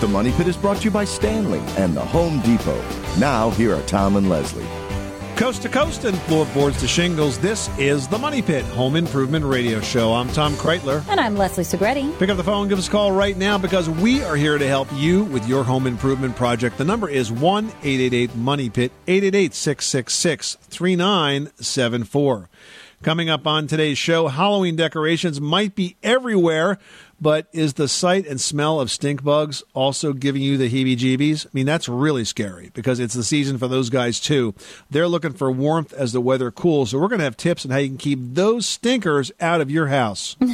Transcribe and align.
The 0.00 0.06
Money 0.06 0.30
Pit 0.30 0.46
is 0.46 0.56
brought 0.56 0.76
to 0.76 0.84
you 0.84 0.92
by 0.92 1.04
Stanley 1.04 1.58
and 1.76 1.92
the 1.92 2.00
Home 2.04 2.40
Depot. 2.42 2.80
Now, 3.18 3.50
here 3.50 3.74
are 3.74 3.82
Tom 3.82 4.14
and 4.14 4.28
Leslie. 4.28 4.64
Coast 5.34 5.62
to 5.62 5.68
coast 5.68 6.04
and 6.04 6.16
floorboards 6.22 6.78
to 6.80 6.86
shingles, 6.86 7.36
this 7.38 7.68
is 7.78 8.06
the 8.06 8.16
Money 8.16 8.40
Pit 8.40 8.64
Home 8.66 8.94
Improvement 8.94 9.44
Radio 9.44 9.80
Show. 9.80 10.14
I'm 10.14 10.28
Tom 10.28 10.52
Kraeutler. 10.54 11.04
And 11.08 11.18
I'm 11.18 11.36
Leslie 11.36 11.64
Segrete. 11.64 12.16
Pick 12.20 12.30
up 12.30 12.36
the 12.36 12.44
phone, 12.44 12.68
give 12.68 12.78
us 12.78 12.86
a 12.86 12.90
call 12.92 13.10
right 13.10 13.36
now 13.36 13.58
because 13.58 13.90
we 13.90 14.22
are 14.22 14.36
here 14.36 14.56
to 14.56 14.68
help 14.68 14.86
you 14.94 15.24
with 15.24 15.48
your 15.48 15.64
home 15.64 15.88
improvement 15.88 16.36
project. 16.36 16.78
The 16.78 16.84
number 16.84 17.08
is 17.08 17.32
1 17.32 17.66
888 17.66 18.36
Money 18.36 18.70
Pit, 18.70 18.92
888 19.08 19.52
666 19.52 20.58
3974. 20.70 22.48
Coming 23.00 23.30
up 23.30 23.46
on 23.46 23.68
today's 23.68 23.96
show, 23.96 24.26
Halloween 24.26 24.74
decorations 24.74 25.40
might 25.40 25.76
be 25.76 25.96
everywhere, 26.02 26.78
but 27.20 27.48
is 27.52 27.74
the 27.74 27.88
sight 27.88 28.26
and 28.26 28.40
smell 28.40 28.80
of 28.80 28.90
stink 28.90 29.22
bugs 29.22 29.62
also 29.74 30.12
giving 30.12 30.42
you 30.42 30.56
the 30.56 30.68
heebie 30.70 30.96
jeebies? 30.96 31.46
I 31.46 31.50
mean, 31.52 31.66
that's 31.66 31.88
really 31.88 32.24
scary 32.24 32.70
because 32.74 33.00
it's 33.00 33.14
the 33.14 33.24
season 33.24 33.58
for 33.58 33.68
those 33.68 33.90
guys 33.90 34.20
too. 34.20 34.54
They're 34.90 35.08
looking 35.08 35.32
for 35.32 35.50
warmth 35.50 35.92
as 35.92 36.12
the 36.12 36.20
weather 36.20 36.50
cools, 36.50 36.90
so 36.90 36.98
we're 36.98 37.08
going 37.08 37.18
to 37.18 37.24
have 37.24 37.36
tips 37.36 37.64
on 37.64 37.70
how 37.70 37.78
you 37.78 37.88
can 37.88 37.98
keep 37.98 38.18
those 38.20 38.66
stinkers 38.66 39.32
out 39.40 39.60
of 39.60 39.70
your 39.70 39.88
house. 39.88 40.36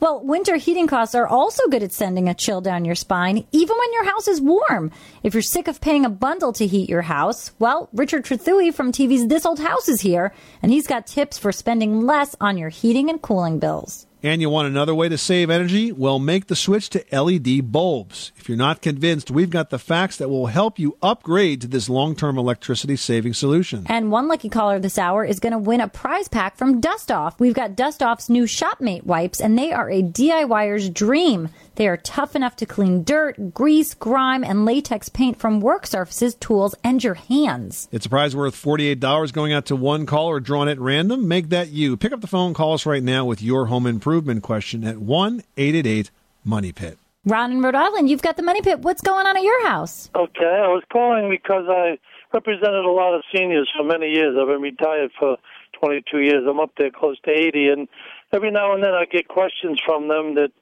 Well, 0.00 0.20
winter 0.24 0.56
heating 0.56 0.86
costs 0.86 1.14
are 1.14 1.26
also 1.26 1.68
good 1.68 1.82
at 1.82 1.92
sending 1.92 2.28
a 2.28 2.34
chill 2.34 2.60
down 2.60 2.84
your 2.84 2.94
spine, 2.94 3.46
even 3.52 3.76
when 3.76 3.92
your 3.92 4.04
house 4.04 4.28
is 4.28 4.40
warm. 4.40 4.90
If 5.22 5.34
you're 5.34 5.42
sick 5.42 5.68
of 5.68 5.80
paying 5.80 6.04
a 6.04 6.10
bundle 6.10 6.52
to 6.54 6.66
heat 6.66 6.88
your 6.88 7.02
house, 7.02 7.52
well, 7.58 7.88
Richard 7.92 8.24
Trethewey 8.24 8.72
from 8.74 8.92
TV's 8.92 9.26
This 9.28 9.46
Old 9.46 9.60
House 9.60 9.88
is 9.88 10.00
here, 10.00 10.32
and 10.62 10.72
he's 10.72 10.86
got 10.86 11.06
tips 11.06 11.38
for 11.38 11.52
spending 11.52 12.02
less 12.02 12.34
on 12.40 12.58
your 12.58 12.68
heating 12.68 13.08
and 13.08 13.22
cooling 13.22 13.58
bills. 13.58 14.06
And 14.24 14.40
you 14.40 14.48
want 14.48 14.68
another 14.68 14.94
way 14.94 15.10
to 15.10 15.18
save 15.18 15.50
energy? 15.50 15.92
Well, 15.92 16.18
make 16.18 16.46
the 16.46 16.56
switch 16.56 16.88
to 16.90 17.04
LED 17.12 17.70
bulbs. 17.70 18.32
If 18.44 18.50
you're 18.50 18.58
not 18.58 18.82
convinced, 18.82 19.30
we've 19.30 19.48
got 19.48 19.70
the 19.70 19.78
facts 19.78 20.18
that 20.18 20.28
will 20.28 20.48
help 20.48 20.78
you 20.78 20.98
upgrade 21.02 21.62
to 21.62 21.66
this 21.66 21.88
long 21.88 22.14
term 22.14 22.36
electricity 22.36 22.94
saving 22.94 23.32
solution. 23.32 23.86
And 23.88 24.10
one 24.10 24.28
lucky 24.28 24.50
caller 24.50 24.78
this 24.78 24.98
hour 24.98 25.24
is 25.24 25.40
going 25.40 25.54
to 25.54 25.58
win 25.58 25.80
a 25.80 25.88
prize 25.88 26.28
pack 26.28 26.58
from 26.58 26.78
Dust 26.78 27.10
Off. 27.10 27.40
We've 27.40 27.54
got 27.54 27.74
Dust 27.74 28.02
Off's 28.02 28.28
new 28.28 28.42
Shopmate 28.42 29.04
wipes, 29.04 29.40
and 29.40 29.58
they 29.58 29.72
are 29.72 29.90
a 29.90 30.02
DIYer's 30.02 30.90
dream. 30.90 31.48
They 31.76 31.88
are 31.88 31.96
tough 31.96 32.36
enough 32.36 32.54
to 32.56 32.66
clean 32.66 33.02
dirt, 33.02 33.54
grease, 33.54 33.94
grime, 33.94 34.44
and 34.44 34.66
latex 34.66 35.08
paint 35.08 35.38
from 35.38 35.60
work 35.60 35.86
surfaces, 35.86 36.34
tools, 36.34 36.74
and 36.84 37.02
your 37.02 37.14
hands. 37.14 37.88
It's 37.92 38.04
a 38.04 38.10
prize 38.10 38.36
worth 38.36 38.62
$48 38.62 39.32
going 39.32 39.54
out 39.54 39.64
to 39.66 39.74
one 39.74 40.04
caller 40.04 40.38
drawn 40.38 40.68
at 40.68 40.78
random. 40.78 41.26
Make 41.26 41.48
that 41.48 41.70
you. 41.70 41.96
Pick 41.96 42.12
up 42.12 42.20
the 42.20 42.26
phone, 42.26 42.52
call 42.52 42.74
us 42.74 42.84
right 42.84 43.02
now 43.02 43.24
with 43.24 43.40
your 43.40 43.68
home 43.68 43.86
improvement 43.86 44.42
question 44.42 44.84
at 44.84 44.98
1 44.98 45.42
888 45.56 46.10
Money 46.44 46.72
Pit. 46.72 46.98
Ron 47.26 47.52
in 47.52 47.62
Rhode 47.62 47.74
Island, 47.74 48.10
you've 48.10 48.20
got 48.20 48.36
the 48.36 48.42
money 48.42 48.60
pit. 48.60 48.80
What's 48.80 49.00
going 49.00 49.26
on 49.26 49.34
at 49.34 49.42
your 49.42 49.66
house? 49.66 50.10
Okay, 50.14 50.44
I 50.44 50.68
was 50.68 50.82
calling 50.92 51.30
because 51.30 51.64
I 51.70 51.98
represented 52.34 52.84
a 52.84 52.90
lot 52.90 53.14
of 53.14 53.22
seniors 53.34 53.70
for 53.74 53.82
many 53.82 54.10
years. 54.10 54.36
I've 54.38 54.48
been 54.48 54.60
retired 54.60 55.10
for 55.18 55.38
22 55.80 56.20
years. 56.20 56.44
I'm 56.46 56.60
up 56.60 56.72
there 56.76 56.90
close 56.90 57.18
to 57.24 57.30
80, 57.30 57.68
and 57.68 57.88
every 58.32 58.50
now 58.50 58.74
and 58.74 58.84
then 58.84 58.92
I 58.92 59.06
get 59.06 59.28
questions 59.28 59.80
from 59.86 60.08
them 60.08 60.34
that 60.34 60.52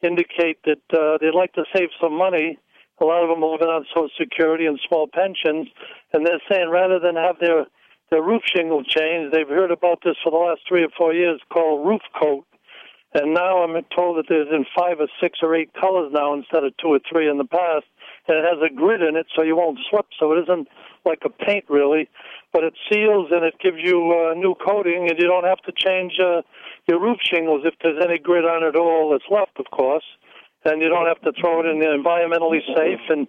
indicate 0.00 0.62
that 0.64 0.82
uh, 0.94 1.18
they'd 1.20 1.34
like 1.34 1.54
to 1.54 1.64
save 1.74 1.88
some 2.00 2.16
money. 2.16 2.56
A 3.00 3.04
lot 3.04 3.24
of 3.24 3.28
them 3.28 3.42
are 3.42 3.50
living 3.50 3.66
on 3.66 3.84
Social 3.92 4.08
Security 4.16 4.66
and 4.66 4.78
small 4.86 5.08
pensions, 5.08 5.66
and 6.12 6.24
they're 6.24 6.42
saying 6.48 6.70
rather 6.70 7.00
than 7.00 7.16
have 7.16 7.40
their 7.40 7.66
their 8.12 8.22
roof 8.22 8.42
shingle 8.44 8.84
changed, 8.84 9.34
they've 9.34 9.48
heard 9.48 9.70
about 9.70 10.00
this 10.04 10.16
for 10.22 10.30
the 10.30 10.36
last 10.36 10.60
three 10.68 10.84
or 10.84 10.90
four 10.98 11.14
years 11.14 11.40
called 11.50 11.88
roof 11.88 12.02
coat. 12.20 12.44
And 13.14 13.34
now 13.34 13.62
I'm 13.62 13.76
told 13.94 14.16
that 14.16 14.26
there's 14.28 14.48
in 14.50 14.64
five 14.76 15.00
or 15.00 15.08
six 15.20 15.40
or 15.42 15.54
eight 15.54 15.70
colors 15.78 16.10
now 16.12 16.32
instead 16.32 16.64
of 16.64 16.76
two 16.78 16.88
or 16.88 17.00
three 17.10 17.28
in 17.28 17.36
the 17.36 17.44
past. 17.44 17.84
And 18.26 18.38
it 18.38 18.44
has 18.44 18.58
a 18.64 18.74
grid 18.74 19.02
in 19.02 19.16
it 19.16 19.26
so 19.36 19.42
you 19.42 19.56
won't 19.56 19.78
slip. 19.90 20.06
So 20.18 20.32
it 20.32 20.42
isn't 20.44 20.68
like 21.04 21.20
a 21.24 21.28
paint 21.28 21.64
really, 21.68 22.08
but 22.52 22.64
it 22.64 22.74
seals 22.90 23.28
and 23.30 23.44
it 23.44 23.54
gives 23.60 23.78
you 23.82 23.98
a 24.30 24.34
new 24.34 24.54
coating 24.54 25.08
and 25.10 25.18
you 25.18 25.26
don't 25.26 25.44
have 25.44 25.60
to 25.62 25.72
change 25.76 26.14
uh, 26.22 26.42
your 26.86 27.00
roof 27.00 27.18
shingles 27.22 27.62
if 27.64 27.74
there's 27.82 28.02
any 28.02 28.18
grid 28.18 28.44
on 28.44 28.62
it 28.62 28.76
all 28.76 29.10
that's 29.10 29.28
left, 29.30 29.58
of 29.58 29.66
course. 29.70 30.04
And 30.64 30.80
you 30.80 30.88
don't 30.88 31.06
have 31.06 31.20
to 31.22 31.32
throw 31.38 31.60
it 31.60 31.66
in 31.66 31.80
the 31.80 31.86
environmentally 31.86 32.60
safe 32.76 33.00
and 33.10 33.26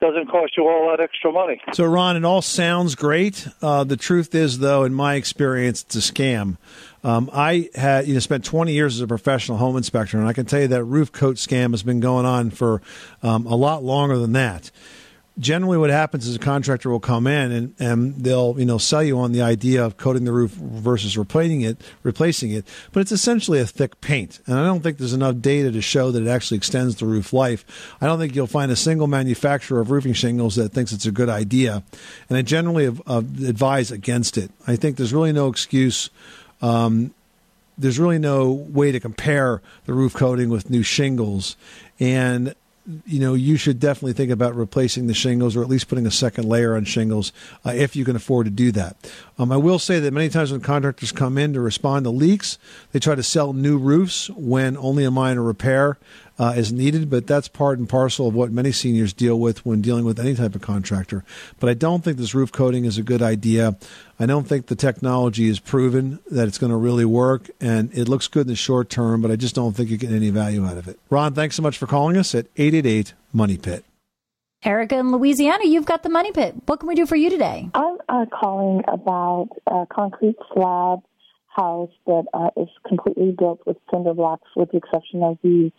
doesn't 0.00 0.26
cost 0.28 0.56
you 0.56 0.64
all 0.68 0.90
that 0.90 1.02
extra 1.02 1.32
money. 1.32 1.60
So, 1.72 1.84
Ron, 1.84 2.16
it 2.16 2.24
all 2.24 2.42
sounds 2.42 2.94
great. 2.94 3.48
Uh, 3.62 3.84
the 3.84 3.96
truth 3.96 4.34
is, 4.34 4.58
though, 4.58 4.84
in 4.84 4.92
my 4.92 5.14
experience, 5.14 5.82
it's 5.82 5.96
a 5.96 6.12
scam. 6.12 6.56
Um, 7.02 7.30
I 7.32 7.68
had 7.74 8.06
you 8.06 8.14
know 8.14 8.20
spent 8.20 8.44
20 8.44 8.72
years 8.72 8.96
as 8.96 9.00
a 9.00 9.06
professional 9.06 9.58
home 9.58 9.76
inspector, 9.76 10.18
and 10.18 10.26
I 10.26 10.32
can 10.32 10.46
tell 10.46 10.60
you 10.60 10.68
that 10.68 10.84
roof 10.84 11.12
coat 11.12 11.36
scam 11.36 11.70
has 11.72 11.82
been 11.82 12.00
going 12.00 12.26
on 12.26 12.50
for 12.50 12.82
um, 13.22 13.46
a 13.46 13.54
lot 13.54 13.84
longer 13.84 14.18
than 14.18 14.32
that. 14.32 14.70
Generally, 15.38 15.78
what 15.78 15.90
happens 15.90 16.28
is 16.28 16.36
a 16.36 16.38
contractor 16.38 16.90
will 16.90 17.00
come 17.00 17.26
in 17.26 17.50
and, 17.50 17.74
and 17.80 18.14
they'll 18.22 18.54
you 18.56 18.64
know 18.64 18.78
sell 18.78 19.02
you 19.02 19.18
on 19.18 19.32
the 19.32 19.42
idea 19.42 19.84
of 19.84 19.96
coating 19.96 20.24
the 20.24 20.32
roof 20.32 20.52
versus 20.52 21.18
replacing 21.18 21.62
it, 21.62 21.80
replacing 22.04 22.52
it. 22.52 22.64
But 22.92 23.00
it's 23.00 23.12
essentially 23.12 23.58
a 23.58 23.66
thick 23.66 24.00
paint, 24.00 24.40
and 24.46 24.56
I 24.56 24.64
don't 24.64 24.80
think 24.80 24.98
there's 24.98 25.12
enough 25.12 25.40
data 25.40 25.72
to 25.72 25.82
show 25.82 26.12
that 26.12 26.22
it 26.22 26.28
actually 26.28 26.58
extends 26.58 26.96
the 26.96 27.06
roof 27.06 27.32
life. 27.32 27.64
I 28.00 28.06
don't 28.06 28.18
think 28.18 28.36
you'll 28.36 28.46
find 28.46 28.70
a 28.70 28.76
single 28.76 29.08
manufacturer 29.08 29.80
of 29.80 29.90
roofing 29.90 30.12
shingles 30.12 30.54
that 30.54 30.72
thinks 30.72 30.92
it's 30.92 31.06
a 31.06 31.12
good 31.12 31.28
idea, 31.28 31.82
and 32.28 32.38
I 32.38 32.42
generally 32.42 32.86
advise 32.86 33.90
against 33.90 34.38
it. 34.38 34.52
I 34.68 34.76
think 34.76 34.96
there's 34.96 35.12
really 35.12 35.32
no 35.32 35.48
excuse 35.48 36.10
um, 36.62 37.12
there's 37.76 37.98
really 37.98 38.18
no 38.18 38.52
way 38.52 38.92
to 38.92 39.00
compare 39.00 39.60
the 39.86 39.92
roof 39.94 40.14
coating 40.14 40.48
with 40.48 40.70
new 40.70 40.82
shingles. 40.82 41.56
And 41.98 42.54
you 43.06 43.18
know, 43.18 43.34
you 43.34 43.56
should 43.56 43.80
definitely 43.80 44.12
think 44.12 44.30
about 44.30 44.54
replacing 44.54 45.06
the 45.06 45.14
shingles 45.14 45.56
or 45.56 45.62
at 45.62 45.68
least 45.68 45.88
putting 45.88 46.06
a 46.06 46.10
second 46.10 46.44
layer 46.44 46.76
on 46.76 46.84
shingles 46.84 47.32
uh, 47.64 47.70
if 47.70 47.96
you 47.96 48.04
can 48.04 48.14
afford 48.14 48.46
to 48.46 48.50
do 48.50 48.70
that. 48.72 48.96
Um, 49.38 49.50
I 49.50 49.56
will 49.56 49.78
say 49.78 50.00
that 50.00 50.12
many 50.12 50.28
times 50.28 50.52
when 50.52 50.60
contractors 50.60 51.10
come 51.10 51.38
in 51.38 51.54
to 51.54 51.60
respond 51.60 52.04
to 52.04 52.10
leaks, 52.10 52.58
they 52.92 52.98
try 52.98 53.14
to 53.14 53.22
sell 53.22 53.52
new 53.52 53.78
roofs 53.78 54.28
when 54.30 54.76
only 54.76 55.04
a 55.04 55.10
minor 55.10 55.42
repair 55.42 55.98
uh, 56.38 56.54
is 56.56 56.72
needed, 56.72 57.08
but 57.08 57.26
that's 57.26 57.48
part 57.48 57.78
and 57.78 57.88
parcel 57.88 58.28
of 58.28 58.34
what 58.34 58.50
many 58.50 58.72
seniors 58.72 59.12
deal 59.12 59.38
with 59.38 59.64
when 59.64 59.80
dealing 59.80 60.04
with 60.04 60.18
any 60.18 60.34
type 60.34 60.54
of 60.54 60.60
contractor. 60.60 61.24
But 61.60 61.70
I 61.70 61.74
don't 61.74 62.02
think 62.02 62.18
this 62.18 62.34
roof 62.34 62.50
coating 62.50 62.84
is 62.84 62.98
a 62.98 63.02
good 63.02 63.22
idea. 63.22 63.76
I 64.18 64.26
don't 64.26 64.46
think 64.46 64.66
the 64.66 64.76
technology 64.76 65.48
is 65.48 65.60
proven 65.60 66.18
that 66.30 66.48
it's 66.48 66.58
going 66.58 66.70
to 66.70 66.76
really 66.76 67.04
work, 67.04 67.50
and 67.60 67.96
it 67.96 68.08
looks 68.08 68.28
good 68.28 68.42
in 68.42 68.48
the 68.48 68.56
short 68.56 68.90
term, 68.90 69.22
but 69.22 69.30
I 69.30 69.36
just 69.36 69.54
don't 69.54 69.74
think 69.74 69.90
you 69.90 69.96
get 69.96 70.10
any 70.10 70.30
value 70.30 70.66
out 70.66 70.76
of 70.76 70.88
it. 70.88 70.98
Ron, 71.10 71.34
thanks 71.34 71.56
so 71.56 71.62
much 71.62 71.78
for 71.78 71.86
calling 71.86 72.16
us 72.16 72.34
at 72.34 72.46
888 72.56 73.14
Money 73.32 73.56
Pit. 73.56 73.84
Erica 74.64 74.98
in 74.98 75.12
Louisiana, 75.12 75.66
you've 75.66 75.84
got 75.84 76.02
the 76.02 76.08
money 76.08 76.32
pit. 76.32 76.54
What 76.64 76.80
can 76.80 76.88
we 76.88 76.94
do 76.94 77.04
for 77.04 77.16
you 77.16 77.28
today? 77.28 77.68
I'm 77.74 77.98
uh, 78.08 78.24
calling 78.32 78.82
about 78.88 79.50
a 79.66 79.84
concrete 79.92 80.36
slab 80.54 81.00
house 81.48 81.90
that 82.06 82.24
uh, 82.32 82.48
is 82.56 82.68
completely 82.88 83.34
built 83.38 83.60
with 83.66 83.76
cinder 83.92 84.14
blocks, 84.14 84.48
with 84.56 84.70
the 84.70 84.78
exception 84.78 85.22
of 85.22 85.38
the 85.42 85.70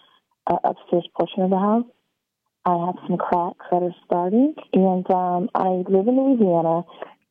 uh, 0.48 0.58
upstairs 0.64 1.08
portion 1.16 1.44
of 1.44 1.50
the 1.50 1.60
house. 1.60 1.86
I 2.66 2.86
have 2.88 2.96
some 3.08 3.18
cracks 3.18 3.66
that 3.72 3.84
are 3.84 3.96
starting, 4.06 4.56
and 4.74 5.10
um, 5.12 5.50
I 5.54 5.84
live 5.88 6.08
in 6.08 6.18
Louisiana, 6.18 6.82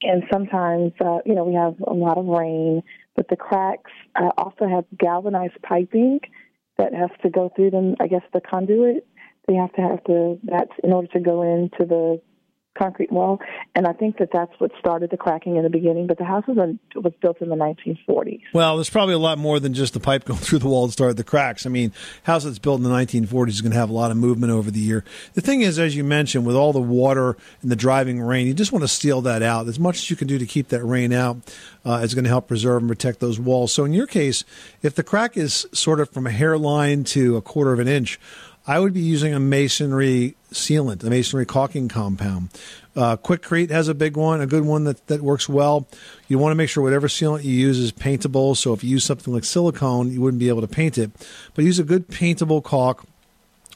and 0.02 0.22
sometimes, 0.32 0.92
uh, 1.00 1.18
you 1.26 1.34
know, 1.34 1.44
we 1.44 1.54
have 1.54 1.74
a 1.86 1.92
lot 1.92 2.18
of 2.18 2.26
rain, 2.26 2.82
but 3.16 3.28
the 3.28 3.36
cracks 3.36 3.90
uh, 4.14 4.30
also 4.38 4.68
have 4.68 4.84
galvanized 4.96 5.60
piping 5.62 6.20
that 6.78 6.94
has 6.94 7.10
to 7.22 7.30
go 7.30 7.50
through 7.56 7.70
them. 7.70 7.96
I 8.00 8.06
guess 8.06 8.22
the 8.32 8.40
conduit 8.40 9.06
they 9.46 9.54
have 9.54 9.72
to 9.74 9.82
have 9.82 10.04
to 10.04 10.38
that's 10.44 10.72
in 10.82 10.92
order 10.92 11.08
to 11.08 11.20
go 11.20 11.42
into 11.42 11.84
the 11.84 12.20
concrete 12.76 13.12
wall, 13.12 13.40
and 13.74 13.86
I 13.86 13.92
think 13.92 14.18
that 14.18 14.30
that's 14.32 14.52
what 14.58 14.70
started 14.78 15.10
the 15.10 15.16
cracking 15.16 15.56
in 15.56 15.62
the 15.62 15.70
beginning. 15.70 16.06
But 16.06 16.18
the 16.18 16.24
house 16.24 16.44
was, 16.46 16.76
was 16.94 17.12
built 17.20 17.40
in 17.40 17.48
the 17.48 17.56
1940s. 17.56 18.40
Well, 18.52 18.76
there's 18.76 18.90
probably 18.90 19.14
a 19.14 19.18
lot 19.18 19.38
more 19.38 19.60
than 19.60 19.74
just 19.74 19.94
the 19.94 20.00
pipe 20.00 20.24
going 20.24 20.38
through 20.40 20.58
the 20.58 20.68
wall 20.68 20.86
that 20.86 20.92
started 20.92 21.16
the 21.16 21.24
cracks. 21.24 21.66
I 21.66 21.70
mean, 21.70 21.92
house 22.24 22.44
that's 22.44 22.58
built 22.58 22.78
in 22.78 22.84
the 22.84 22.90
1940s 22.90 23.48
is 23.48 23.60
going 23.60 23.72
to 23.72 23.78
have 23.78 23.90
a 23.90 23.94
lot 23.94 24.10
of 24.10 24.16
movement 24.16 24.52
over 24.52 24.70
the 24.70 24.80
year. 24.80 25.04
The 25.34 25.40
thing 25.40 25.62
is, 25.62 25.78
as 25.78 25.96
you 25.96 26.04
mentioned, 26.04 26.46
with 26.46 26.56
all 26.56 26.72
the 26.72 26.80
water 26.80 27.36
and 27.62 27.70
the 27.70 27.76
driving 27.76 28.20
rain, 28.20 28.46
you 28.46 28.54
just 28.54 28.72
want 28.72 28.82
to 28.82 28.88
seal 28.88 29.20
that 29.22 29.42
out. 29.42 29.68
As 29.68 29.78
much 29.78 29.98
as 29.98 30.10
you 30.10 30.16
can 30.16 30.28
do 30.28 30.38
to 30.38 30.46
keep 30.46 30.68
that 30.68 30.84
rain 30.84 31.12
out 31.12 31.36
uh, 31.84 32.00
is 32.02 32.14
going 32.14 32.24
to 32.24 32.30
help 32.30 32.48
preserve 32.48 32.82
and 32.82 32.88
protect 32.88 33.20
those 33.20 33.38
walls. 33.38 33.72
So 33.72 33.84
in 33.84 33.92
your 33.92 34.06
case, 34.06 34.44
if 34.82 34.94
the 34.94 35.02
crack 35.02 35.36
is 35.36 35.66
sort 35.72 36.00
of 36.00 36.10
from 36.10 36.26
a 36.26 36.30
hairline 36.30 37.04
to 37.04 37.36
a 37.36 37.42
quarter 37.42 37.72
of 37.72 37.78
an 37.78 37.88
inch, 37.88 38.18
I 38.66 38.80
would 38.80 38.94
be 38.94 39.00
using 39.00 39.34
a 39.34 39.40
masonry 39.40 40.36
sealant, 40.50 41.04
a 41.04 41.10
masonry 41.10 41.44
caulking 41.44 41.88
compound. 41.88 42.48
Uh, 42.96 43.16
Quikrete 43.16 43.70
has 43.70 43.88
a 43.88 43.94
big 43.94 44.16
one, 44.16 44.40
a 44.40 44.46
good 44.46 44.64
one 44.64 44.84
that, 44.84 45.06
that 45.08 45.20
works 45.20 45.48
well. 45.48 45.86
You 46.28 46.38
want 46.38 46.52
to 46.52 46.56
make 46.56 46.70
sure 46.70 46.82
whatever 46.82 47.08
sealant 47.08 47.44
you 47.44 47.52
use 47.52 47.78
is 47.78 47.92
paintable. 47.92 48.54
So 48.54 48.72
if 48.72 48.82
you 48.82 48.90
use 48.90 49.04
something 49.04 49.34
like 49.34 49.44
silicone, 49.44 50.10
you 50.10 50.20
wouldn't 50.20 50.40
be 50.40 50.48
able 50.48 50.62
to 50.62 50.68
paint 50.68 50.96
it. 50.96 51.10
But 51.54 51.64
use 51.64 51.78
a 51.78 51.84
good 51.84 52.08
paintable 52.08 52.62
caulk 52.62 53.04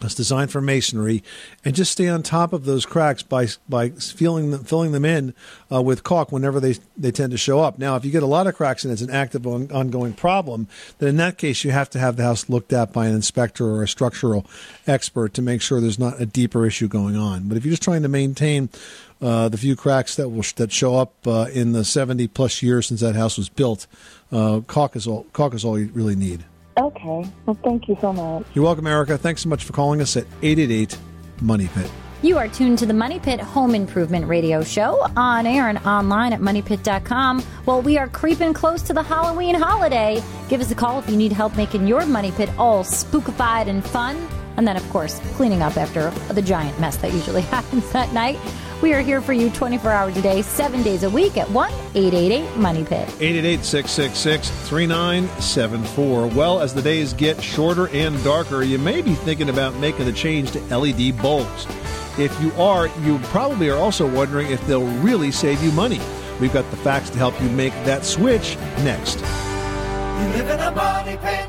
it's 0.03 0.15
designed 0.15 0.53
for 0.53 0.61
masonry, 0.61 1.25
and 1.65 1.75
just 1.75 1.91
stay 1.91 2.09
on 2.09 2.23
top 2.23 2.53
of 2.53 2.65
those 2.65 2.87
cracks 2.87 3.23
by 3.23 3.49
by 3.69 3.91
filling 3.91 4.50
them, 4.50 4.62
filling 4.62 4.93
them 4.93 5.05
in 5.05 5.35
uh, 5.73 5.83
with 5.83 6.05
caulk 6.05 6.31
whenever 6.31 6.61
they 6.61 6.77
they 6.97 7.11
tend 7.11 7.33
to 7.33 7.39
show 7.39 7.61
up. 7.61 7.79
Now, 7.79 7.97
if 7.97 8.05
you 8.05 8.12
get 8.12 8.23
a 8.23 8.27
lot 8.27 8.47
of 8.47 8.55
cracks 8.55 8.85
and 8.85 8.93
it's 8.93 9.03
an 9.03 9.11
active 9.11 9.47
on, 9.47 9.71
ongoing 9.73 10.12
problem, 10.12 10.69
then 10.99 11.09
in 11.09 11.17
that 11.17 11.37
case 11.37 11.65
you 11.65 11.73
have 11.73 11.91
to 11.91 11.99
have 11.99 12.17
the 12.17 12.23
house 12.23 12.49
looked 12.49 12.73
at 12.73 12.93
by 12.93 13.06
an 13.06 13.15
inspector 13.15 13.67
or 13.67 13.83
a 13.83 13.89
structural 13.89 14.47
expert 14.87 15.35
to 15.35 15.43
make 15.43 15.62
sure 15.62 15.81
there's 15.81 15.99
not 15.99 16.21
a 16.21 16.27
deeper 16.27 16.65
issue 16.65 16.87
going 16.87 17.17
on. 17.17 17.49
But 17.49 17.56
if 17.56 17.65
you're 17.65 17.73
just 17.73 17.83
trying 17.83 18.03
to 18.03 18.09
maintain 18.09 18.69
uh, 19.21 19.49
the 19.49 19.59
few 19.59 19.75
cracks 19.75 20.15
that 20.15 20.29
will 20.29 20.45
that 20.56 20.71
show 20.71 20.97
up 20.97 21.15
uh, 21.27 21.47
in 21.53 21.73
the 21.73 21.85
70 21.85 22.29
plus 22.29 22.62
years 22.62 22.87
since 22.87 23.00
that 23.00 23.17
house 23.17 23.37
was 23.37 23.49
built, 23.49 23.89
uh, 24.31 24.61
caulk 24.69 24.95
is 24.95 25.09
all 25.09 25.27
caulk 25.33 25.55
is 25.55 25.65
all 25.65 25.79
you 25.79 25.91
really 25.93 26.15
need. 26.15 26.45
Okay. 26.78 27.25
Well, 27.46 27.58
thank 27.64 27.88
you 27.88 27.96
so 28.00 28.12
much. 28.12 28.46
You're 28.54 28.64
welcome, 28.64 28.86
Erica. 28.86 29.19
Thanks 29.19 29.42
so 29.42 29.48
much 29.48 29.64
for 29.64 29.72
calling 29.72 30.00
us 30.00 30.16
at 30.16 30.25
888 30.42 30.96
Money 31.40 31.69
Pit. 31.75 31.90
You 32.20 32.36
are 32.36 32.48
tuned 32.48 32.78
to 32.78 32.86
the 32.86 32.94
Money 32.94 33.20
Pit 33.20 33.40
Home 33.40 33.76
Improvement 33.76 34.26
Radio 34.26 34.62
Show 34.64 35.06
on 35.16 35.46
air 35.46 35.69
and 35.69 35.78
online 35.86 36.32
at 36.32 36.40
moneypit.com. 36.40 37.44
Well, 37.64 37.80
we 37.80 37.96
are 37.96 38.08
creeping 38.08 38.54
close 38.54 38.82
to 38.82 38.92
the 38.92 39.02
Halloween 39.02 39.54
holiday. 39.54 40.20
Give 40.48 40.60
us 40.60 40.70
a 40.72 40.75
call 40.75 40.98
if 40.98 41.08
you 41.08 41.16
need 41.16 41.32
help 41.32 41.56
making 41.56 41.86
your 41.86 42.04
Money 42.06 42.32
Pit 42.32 42.50
all 42.58 42.82
spookified 42.82 43.69
and 43.69 43.84
fun. 43.84 44.16
And 44.56 44.66
then, 44.66 44.76
of 44.76 44.88
course, 44.90 45.20
cleaning 45.36 45.62
up 45.62 45.76
after 45.76 46.10
the 46.32 46.42
giant 46.42 46.80
mess 46.80 46.96
that 46.96 47.12
usually 47.12 47.42
happens 47.54 47.88
that 47.92 48.12
night. 48.12 48.38
We 48.80 48.94
are 48.94 49.00
here 49.00 49.20
for 49.20 49.32
you 49.32 49.50
24 49.50 49.90
hours 49.90 50.16
a 50.16 50.22
day, 50.22 50.40
seven 50.40 50.84
days 50.84 51.02
a 51.02 51.10
week 51.10 51.36
at 51.36 51.50
1 51.50 51.72
888 51.96 52.56
Money 52.58 52.84
Pit. 52.84 53.08
888 53.20 53.64
666 53.64 54.69
3974. 54.69 56.26
Well, 56.28 56.60
as 56.60 56.75
the 56.75 56.82
days 56.82 57.12
get 57.12 57.42
shorter 57.42 57.88
and 57.88 58.22
darker, 58.22 58.62
you 58.62 58.78
may 58.78 59.02
be 59.02 59.14
thinking 59.14 59.48
about 59.48 59.75
making 59.76 60.06
the 60.06 60.12
change 60.12 60.52
to 60.52 60.60
LED 60.76 61.20
bulbs. 61.20 61.66
If 62.19 62.40
you 62.40 62.52
are, 62.52 62.86
you 63.02 63.19
probably 63.25 63.69
are 63.69 63.78
also 63.78 64.08
wondering 64.08 64.46
if 64.52 64.64
they'll 64.69 64.86
really 65.00 65.32
save 65.32 65.60
you 65.60 65.72
money. 65.72 66.00
We've 66.40 66.52
got 66.52 66.70
the 66.70 66.76
facts 66.76 67.10
to 67.10 67.19
help 67.19 67.40
you 67.42 67.48
make 67.48 67.72
that 67.84 68.04
switch 68.04 68.56
next. 68.84 69.19
You 69.19 70.28
live 70.36 70.50
in 70.50 70.60
a 70.60 70.70
money 70.70 71.16
pit. 71.16 71.48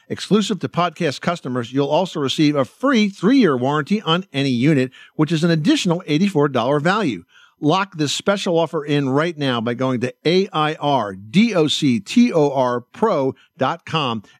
Exclusive 0.11 0.59
to 0.59 0.67
podcast 0.67 1.21
customers, 1.21 1.71
you'll 1.71 1.87
also 1.87 2.19
receive 2.19 2.53
a 2.53 2.65
free 2.65 3.07
three 3.07 3.37
year 3.37 3.55
warranty 3.55 4.01
on 4.01 4.25
any 4.33 4.49
unit, 4.49 4.91
which 5.15 5.31
is 5.31 5.45
an 5.45 5.51
additional 5.51 6.03
$84 6.05 6.81
value. 6.81 7.23
Lock 7.61 7.95
this 7.95 8.11
special 8.11 8.59
offer 8.59 8.83
in 8.83 9.07
right 9.07 9.37
now 9.37 9.61
by 9.61 9.73
going 9.73 10.01
to 10.01 10.13
AIRDOCTOR 10.25 11.13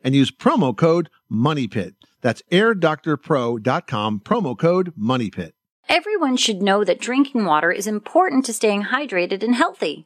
and 0.04 0.14
use 0.14 0.32
promo 0.32 0.76
code 0.76 1.10
MONEYPIT. 1.32 1.94
That's 2.20 2.42
airdoctorpro.com, 2.52 4.20
promo 4.26 4.60
code 4.60 4.94
MONEYPIT. 5.00 5.54
Everyone 5.88 6.36
should 6.36 6.62
know 6.62 6.84
that 6.84 7.00
drinking 7.00 7.46
water 7.46 7.72
is 7.72 7.88
important 7.88 8.44
to 8.46 8.54
staying 8.54 8.84
hydrated 8.84 9.42
and 9.42 9.56
healthy. 9.56 10.06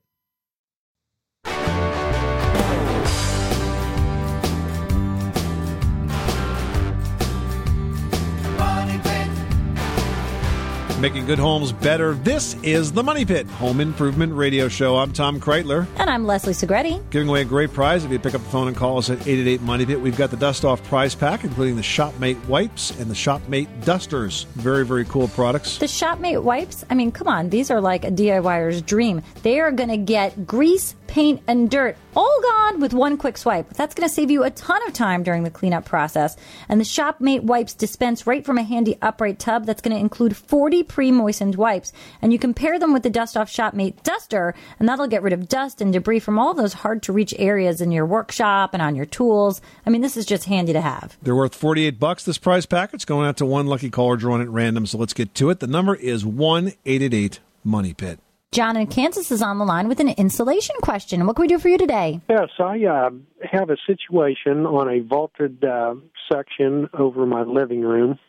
Making 11.01 11.25
good 11.25 11.39
homes 11.39 11.71
better. 11.71 12.13
This 12.13 12.53
is 12.61 12.91
the 12.91 13.01
Money 13.01 13.25
Pit 13.25 13.47
Home 13.47 13.81
Improvement 13.81 14.33
Radio 14.33 14.67
Show. 14.67 14.97
I'm 14.97 15.11
Tom 15.11 15.39
Kraeutler. 15.39 15.87
And 15.97 16.11
I'm 16.11 16.27
Leslie 16.27 16.53
Segrete. 16.53 17.01
Giving 17.09 17.27
away 17.27 17.41
a 17.41 17.45
great 17.45 17.73
prize 17.73 18.05
if 18.05 18.11
you 18.11 18.19
pick 18.19 18.35
up 18.35 18.43
the 18.43 18.49
phone 18.51 18.67
and 18.67 18.77
call 18.77 18.99
us 18.99 19.09
at 19.09 19.17
888 19.17 19.61
Money 19.63 19.87
Pit. 19.87 19.99
We've 19.99 20.15
got 20.15 20.29
the 20.29 20.37
Dust 20.37 20.63
Off 20.63 20.83
prize 20.83 21.15
pack, 21.15 21.43
including 21.43 21.75
the 21.75 21.81
Shopmate 21.81 22.45
wipes 22.45 22.91
and 22.99 23.09
the 23.09 23.15
Shopmate 23.15 23.83
dusters. 23.83 24.43
Very, 24.53 24.85
very 24.85 25.03
cool 25.05 25.27
products. 25.29 25.79
The 25.79 25.87
Shopmate 25.87 26.43
wipes, 26.43 26.85
I 26.91 26.93
mean, 26.93 27.11
come 27.11 27.27
on, 27.27 27.49
these 27.49 27.71
are 27.71 27.81
like 27.81 28.05
a 28.05 28.11
DIYer's 28.11 28.83
dream. 28.83 29.23
They 29.41 29.59
are 29.59 29.71
going 29.71 29.89
to 29.89 29.97
get 29.97 30.45
grease, 30.45 30.93
paint, 31.11 31.41
and 31.45 31.69
dirt 31.69 31.97
all 32.15 32.41
gone 32.41 32.79
with 32.79 32.93
one 32.93 33.17
quick 33.17 33.37
swipe. 33.37 33.69
That's 33.73 33.93
going 33.93 34.07
to 34.07 34.13
save 34.13 34.31
you 34.31 34.43
a 34.43 34.49
ton 34.49 34.81
of 34.87 34.93
time 34.93 35.23
during 35.23 35.43
the 35.43 35.49
cleanup 35.49 35.83
process. 35.83 36.37
And 36.69 36.79
the 36.79 36.85
Shopmate 36.85 37.43
wipes 37.43 37.73
dispense 37.73 38.25
right 38.25 38.45
from 38.45 38.57
a 38.57 38.63
handy 38.63 38.97
upright 39.01 39.37
tub 39.37 39.65
that's 39.65 39.81
going 39.81 39.95
to 39.95 39.99
include 39.99 40.37
40 40.37 40.83
pre-moistened 40.83 41.55
wipes. 41.55 41.91
And 42.21 42.31
you 42.31 42.39
can 42.39 42.53
pair 42.53 42.79
them 42.79 42.93
with 42.93 43.03
the 43.03 43.09
Dust 43.09 43.35
Off 43.35 43.51
Shopmate 43.51 44.03
duster, 44.03 44.55
and 44.79 44.87
that'll 44.87 45.07
get 45.07 45.21
rid 45.21 45.33
of 45.33 45.49
dust 45.49 45.81
and 45.81 45.91
debris 45.91 46.19
from 46.19 46.39
all 46.39 46.53
those 46.53 46.73
hard 46.73 47.03
to 47.03 47.13
reach 47.13 47.33
areas 47.37 47.81
in 47.81 47.91
your 47.91 48.05
workshop 48.05 48.73
and 48.73 48.81
on 48.81 48.95
your 48.95 49.05
tools. 49.05 49.61
I 49.85 49.89
mean, 49.89 50.01
this 50.01 50.15
is 50.15 50.25
just 50.25 50.45
handy 50.45 50.71
to 50.71 50.81
have. 50.81 51.17
They're 51.21 51.35
worth 51.35 51.55
48 51.55 51.99
bucks 51.99 52.23
this 52.23 52.37
prize 52.37 52.65
pack. 52.65 52.93
It's 52.93 53.05
going 53.05 53.27
out 53.27 53.37
to 53.37 53.45
one 53.45 53.67
lucky 53.67 53.89
caller 53.89 54.15
drawn 54.15 54.41
at 54.41 54.49
random. 54.49 54.85
So 54.85 54.97
let's 54.97 55.13
get 55.13 55.35
to 55.35 55.49
it. 55.49 55.59
The 55.59 55.67
number 55.67 55.95
is 55.95 56.23
1-888 56.23 57.39
Money 57.65 57.93
Pit. 57.93 58.19
John 58.53 58.75
in 58.75 58.87
Kansas 58.87 59.31
is 59.31 59.41
on 59.41 59.59
the 59.59 59.63
line 59.63 59.87
with 59.87 60.01
an 60.01 60.09
insulation 60.09 60.75
question. 60.81 61.25
What 61.25 61.37
can 61.37 61.43
we 61.43 61.47
do 61.47 61.57
for 61.57 61.69
you 61.69 61.77
today? 61.77 62.19
Yes, 62.27 62.49
I 62.59 62.83
uh, 62.83 63.11
have 63.49 63.69
a 63.69 63.77
situation 63.87 64.65
on 64.65 64.89
a 64.89 64.99
vaulted 64.99 65.63
uh, 65.63 65.95
section 66.29 66.89
over 66.93 67.25
my 67.25 67.43
living 67.43 67.79
room, 67.79 68.19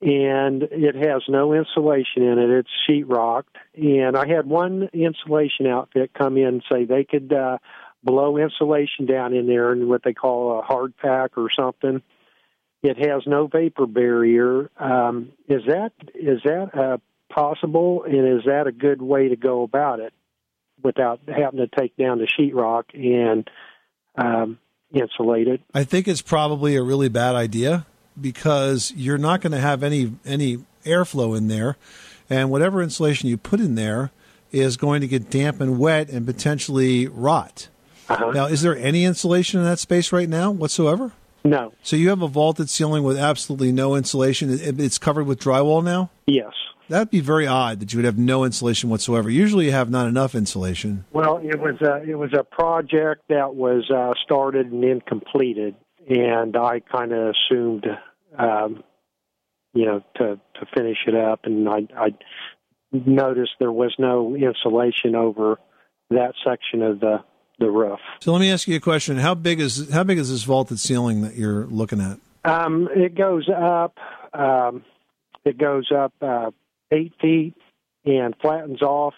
and 0.00 0.62
it 0.62 0.94
has 0.94 1.24
no 1.28 1.52
insulation 1.52 2.22
in 2.22 2.38
it. 2.38 2.48
It's 2.48 2.70
sheetrocked, 2.88 3.56
and 3.74 4.16
I 4.16 4.26
had 4.26 4.46
one 4.46 4.88
insulation 4.94 5.66
outfit 5.66 6.14
come 6.14 6.38
in 6.38 6.46
and 6.46 6.64
say 6.72 6.86
they 6.86 7.04
could 7.04 7.30
uh, 7.30 7.58
blow 8.02 8.38
insulation 8.38 9.04
down 9.04 9.34
in 9.34 9.46
there 9.48 9.70
in 9.74 9.86
what 9.86 10.02
they 10.02 10.14
call 10.14 10.60
a 10.60 10.62
hard 10.62 10.96
pack 10.96 11.36
or 11.36 11.50
something. 11.54 12.00
It 12.82 12.96
has 12.96 13.24
no 13.26 13.48
vapor 13.48 13.86
barrier. 13.86 14.70
Um, 14.78 15.32
is 15.46 15.60
that 15.66 15.92
is 16.14 16.40
that 16.44 16.70
uh, 16.74 16.96
possible, 17.32 18.04
and 18.04 18.38
is 18.38 18.44
that 18.46 18.66
a 18.66 18.72
good 18.72 19.00
way 19.00 19.28
to 19.28 19.36
go 19.36 19.62
about 19.62 20.00
it 20.00 20.12
without 20.82 21.20
having 21.26 21.60
to 21.60 21.66
take 21.66 21.96
down 21.96 22.18
the 22.18 22.26
sheetrock 22.26 22.84
and 22.94 23.48
um, 24.16 24.58
insulate 24.92 25.48
it? 25.48 25.60
I 25.74 25.84
think 25.84 26.08
it's 26.08 26.22
probably 26.22 26.76
a 26.76 26.82
really 26.82 27.08
bad 27.08 27.34
idea 27.34 27.86
because 28.20 28.92
you're 28.96 29.18
not 29.18 29.40
going 29.40 29.52
to 29.52 29.60
have 29.60 29.82
any 29.82 30.12
any 30.24 30.58
airflow 30.84 31.36
in 31.36 31.48
there, 31.48 31.76
and 32.28 32.50
whatever 32.50 32.82
insulation 32.82 33.28
you 33.28 33.36
put 33.36 33.60
in 33.60 33.74
there 33.74 34.10
is 34.50 34.76
going 34.76 35.00
to 35.00 35.08
get 35.08 35.30
damp 35.30 35.60
and 35.60 35.78
wet 35.78 36.10
and 36.10 36.26
potentially 36.26 37.06
rot. 37.08 37.68
Uh-huh. 38.08 38.32
Now, 38.32 38.46
is 38.46 38.60
there 38.60 38.76
any 38.76 39.04
insulation 39.04 39.60
in 39.60 39.66
that 39.66 39.78
space 39.78 40.12
right 40.12 40.28
now 40.28 40.50
whatsoever? 40.50 41.12
No. 41.44 41.72
So 41.82 41.96
you 41.96 42.10
have 42.10 42.22
a 42.22 42.28
vaulted 42.28 42.68
ceiling 42.68 43.02
with 43.02 43.16
absolutely 43.16 43.72
no 43.72 43.94
insulation. 43.94 44.50
It's 44.50 44.98
covered 44.98 45.24
with 45.24 45.40
drywall 45.40 45.82
now. 45.82 46.10
Yes. 46.26 46.52
That'd 46.88 47.10
be 47.10 47.20
very 47.20 47.46
odd 47.46 47.80
that 47.80 47.92
you 47.92 47.98
would 47.98 48.04
have 48.04 48.18
no 48.18 48.44
insulation 48.44 48.90
whatsoever. 48.90 49.30
Usually, 49.30 49.66
you 49.66 49.72
have 49.72 49.90
not 49.90 50.06
enough 50.06 50.34
insulation. 50.34 51.04
Well, 51.12 51.38
it 51.42 51.58
was 51.58 51.80
a 51.80 52.02
it 52.08 52.16
was 52.16 52.32
a 52.34 52.44
project 52.44 53.22
that 53.28 53.54
was 53.54 53.90
uh, 53.90 54.12
started 54.24 54.72
and 54.72 54.82
then 54.82 55.00
completed, 55.00 55.74
and 56.08 56.56
I 56.56 56.80
kind 56.80 57.12
of 57.12 57.34
assumed, 57.34 57.86
um, 58.38 58.82
you 59.74 59.86
know, 59.86 60.02
to 60.16 60.38
to 60.60 60.66
finish 60.74 60.98
it 61.06 61.14
up, 61.14 61.40
and 61.44 61.68
I 61.68 61.86
I 61.96 62.14
noticed 62.92 63.52
there 63.58 63.72
was 63.72 63.94
no 63.98 64.36
insulation 64.36 65.14
over 65.14 65.58
that 66.10 66.34
section 66.44 66.82
of 66.82 67.00
the 67.00 67.24
the 67.58 67.70
roof. 67.70 68.00
So 68.20 68.32
let 68.32 68.40
me 68.40 68.50
ask 68.50 68.68
you 68.68 68.76
a 68.76 68.80
question: 68.80 69.16
How 69.16 69.34
big 69.34 69.60
is 69.60 69.90
how 69.90 70.04
big 70.04 70.18
is 70.18 70.30
this 70.30 70.42
vaulted 70.42 70.78
ceiling 70.78 71.22
that 71.22 71.36
you're 71.36 71.66
looking 71.66 72.00
at? 72.00 72.18
Um, 72.44 72.88
it 72.94 73.14
goes 73.14 73.48
up. 73.48 73.96
Um, 74.34 74.84
it 75.44 75.58
goes 75.58 75.90
up 75.90 76.12
uh, 76.20 76.50
eight 76.92 77.12
feet 77.20 77.54
and 78.04 78.34
flattens 78.40 78.82
off 78.82 79.14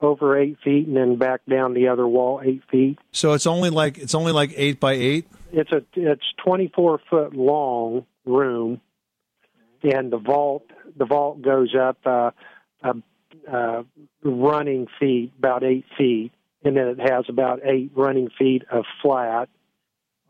over 0.00 0.36
eight 0.36 0.58
feet, 0.64 0.86
and 0.88 0.96
then 0.96 1.16
back 1.16 1.40
down 1.48 1.74
the 1.74 1.88
other 1.88 2.06
wall 2.06 2.40
eight 2.44 2.62
feet. 2.70 2.98
So 3.12 3.32
it's 3.34 3.46
only 3.46 3.70
like 3.70 3.98
it's 3.98 4.14
only 4.14 4.32
like 4.32 4.52
eight 4.56 4.80
by 4.80 4.92
eight. 4.92 5.26
It's 5.52 5.70
a 5.70 5.82
it's 5.94 6.24
twenty 6.44 6.70
four 6.74 7.00
foot 7.08 7.34
long 7.34 8.04
room, 8.26 8.80
and 9.82 10.12
the 10.12 10.18
vault 10.18 10.64
the 10.96 11.04
vault 11.04 11.40
goes 11.40 11.74
up 11.74 11.98
uh, 12.04 12.30
uh, 12.82 12.94
uh, 13.50 13.82
running 14.24 14.88
feet 14.98 15.32
about 15.38 15.62
eight 15.62 15.84
feet, 15.96 16.32
and 16.64 16.76
then 16.76 16.88
it 16.88 17.00
has 17.00 17.26
about 17.28 17.60
eight 17.64 17.92
running 17.94 18.28
feet 18.36 18.64
of 18.70 18.84
flat, 19.02 19.48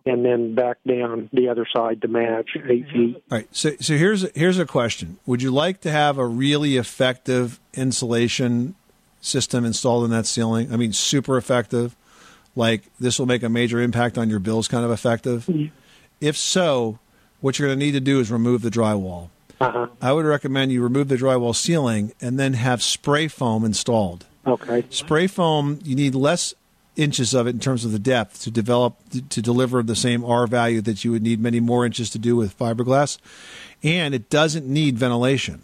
and 0.05 0.25
then 0.25 0.55
back 0.55 0.79
down 0.87 1.29
the 1.33 1.49
other 1.49 1.67
side 1.75 2.03
to 2.03 2.09
match 2.09 2.51
eight 2.69 2.89
feet. 2.89 3.23
All 3.31 3.39
right. 3.39 3.49
So 3.53 3.73
so 3.81 3.97
here's 3.97 4.31
here's 4.37 4.59
a 4.59 4.67
question: 4.67 5.19
Would 5.27 5.43
you 5.43 5.51
like 5.51 5.81
to 5.83 5.91
have 5.91 6.19
a 6.19 6.27
really 6.27 6.77
effective 6.77 7.61
insulation 7.75 8.75
system 9.21 9.65
installed 9.65 10.05
in 10.05 10.11
that 10.11 10.27
ceiling? 10.27 10.73
I 10.73 10.77
mean, 10.77 10.93
super 10.93 11.37
effective. 11.37 11.97
Like 12.55 12.83
this 13.01 13.19
will 13.19 13.27
make 13.27 13.43
a 13.43 13.49
major 13.49 13.81
impact 13.81 14.19
on 14.19 14.29
your 14.29 14.39
bills, 14.39 14.69
kind 14.69 14.85
of 14.85 14.91
effective. 14.91 15.49
If 16.21 16.37
so, 16.37 16.99
what 17.41 17.59
you're 17.59 17.69
going 17.69 17.79
to 17.79 17.85
need 17.85 17.93
to 17.93 18.01
do 18.01 18.21
is 18.21 18.31
remove 18.31 18.63
the 18.63 18.71
drywall. 18.71 19.31
Uh-huh. 19.61 19.87
I 20.01 20.13
would 20.13 20.25
recommend 20.25 20.73
you 20.73 20.83
remove 20.83 21.09
the 21.09 21.17
drywall 21.17 21.55
ceiling 21.55 22.13
and 22.21 22.39
then 22.39 22.55
have 22.55 22.83
spray 22.83 23.29
foam 23.29 23.65
installed. 23.65 24.27
Okay. 24.47 24.85
Spray 24.91 25.29
foam, 25.29 25.79
you 25.85 25.95
need 25.95 26.15
less 26.15 26.53
inches 26.97 27.35
of 27.35 27.47
it 27.47 27.51
in 27.51 27.61
terms 27.61 27.85
of 27.85 27.93
the 27.93 27.99
depth 27.99 28.43
to 28.43 28.51
develop 28.51 28.97
to 29.31 29.43
deliver 29.43 29.83
the 29.83 29.97
same 29.97 30.25
R 30.25 30.47
value 30.47 30.81
that 30.83 31.05
you 31.05 31.13
would 31.13 31.23
need 31.23 31.41
many 31.41 31.61
more 31.61 31.87
inches 31.87 32.11
to 32.11 32.19
do 32.19 32.37
with 32.37 32.59
fiberglass, 32.59 33.19
and 33.83 34.15
it 34.15 34.29
doesn't 34.31 34.67
need 34.67 34.99
ventilation. 34.99 35.63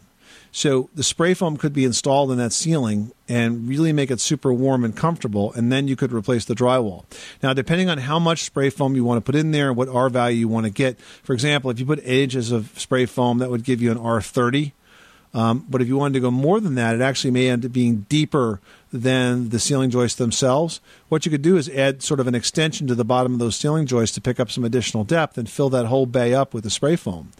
So 0.50 0.88
the 0.94 1.02
spray 1.02 1.34
foam 1.34 1.56
could 1.56 1.72
be 1.72 1.84
installed 1.84 2.32
in 2.32 2.38
that 2.38 2.52
ceiling 2.52 3.12
and 3.28 3.68
really 3.68 3.92
make 3.92 4.10
it 4.10 4.18
super 4.18 4.52
warm 4.52 4.84
and 4.84 4.96
comfortable, 4.96 5.52
and 5.52 5.70
then 5.70 5.88
you 5.88 5.96
could 5.96 6.12
replace 6.12 6.46
the 6.46 6.54
drywall. 6.54 7.04
Now, 7.42 7.52
depending 7.52 7.90
on 7.90 7.98
how 7.98 8.18
much 8.18 8.44
spray 8.44 8.70
foam 8.70 8.96
you 8.96 9.04
want 9.04 9.18
to 9.18 9.32
put 9.32 9.38
in 9.38 9.50
there 9.50 9.68
and 9.68 9.76
what 9.76 9.88
R 9.88 10.08
value 10.08 10.38
you 10.38 10.48
want 10.48 10.64
to 10.64 10.70
get, 10.70 10.98
for 10.98 11.34
example, 11.34 11.70
if 11.70 11.78
you 11.78 11.86
put 11.86 12.02
inches 12.04 12.50
of 12.50 12.72
spray 12.78 13.04
foam, 13.04 13.38
that 13.38 13.50
would 13.50 13.64
give 13.64 13.82
you 13.82 13.92
an 13.92 13.98
R30. 13.98 14.72
Um, 15.34 15.66
but 15.68 15.82
if 15.82 15.88
you 15.88 15.96
wanted 15.96 16.14
to 16.14 16.20
go 16.20 16.30
more 16.30 16.58
than 16.58 16.74
that, 16.76 16.94
it 16.94 17.02
actually 17.02 17.32
may 17.32 17.48
end 17.48 17.64
up 17.64 17.72
being 17.72 18.06
deeper 18.08 18.60
than 18.92 19.50
the 19.50 19.58
ceiling 19.58 19.90
joists 19.90 20.16
themselves. 20.16 20.80
What 21.08 21.26
you 21.26 21.30
could 21.30 21.42
do 21.42 21.56
is 21.56 21.68
add 21.68 22.02
sort 22.02 22.20
of 22.20 22.26
an 22.26 22.34
extension 22.34 22.86
to 22.86 22.94
the 22.94 23.04
bottom 23.04 23.34
of 23.34 23.38
those 23.38 23.56
ceiling 23.56 23.86
joists 23.86 24.14
to 24.14 24.20
pick 24.20 24.40
up 24.40 24.50
some 24.50 24.64
additional 24.64 25.04
depth 25.04 25.36
and 25.36 25.48
fill 25.48 25.68
that 25.70 25.86
whole 25.86 26.06
bay 26.06 26.32
up 26.32 26.54
with 26.54 26.64
the 26.64 26.70
spray 26.70 26.96
foam. 26.96 27.32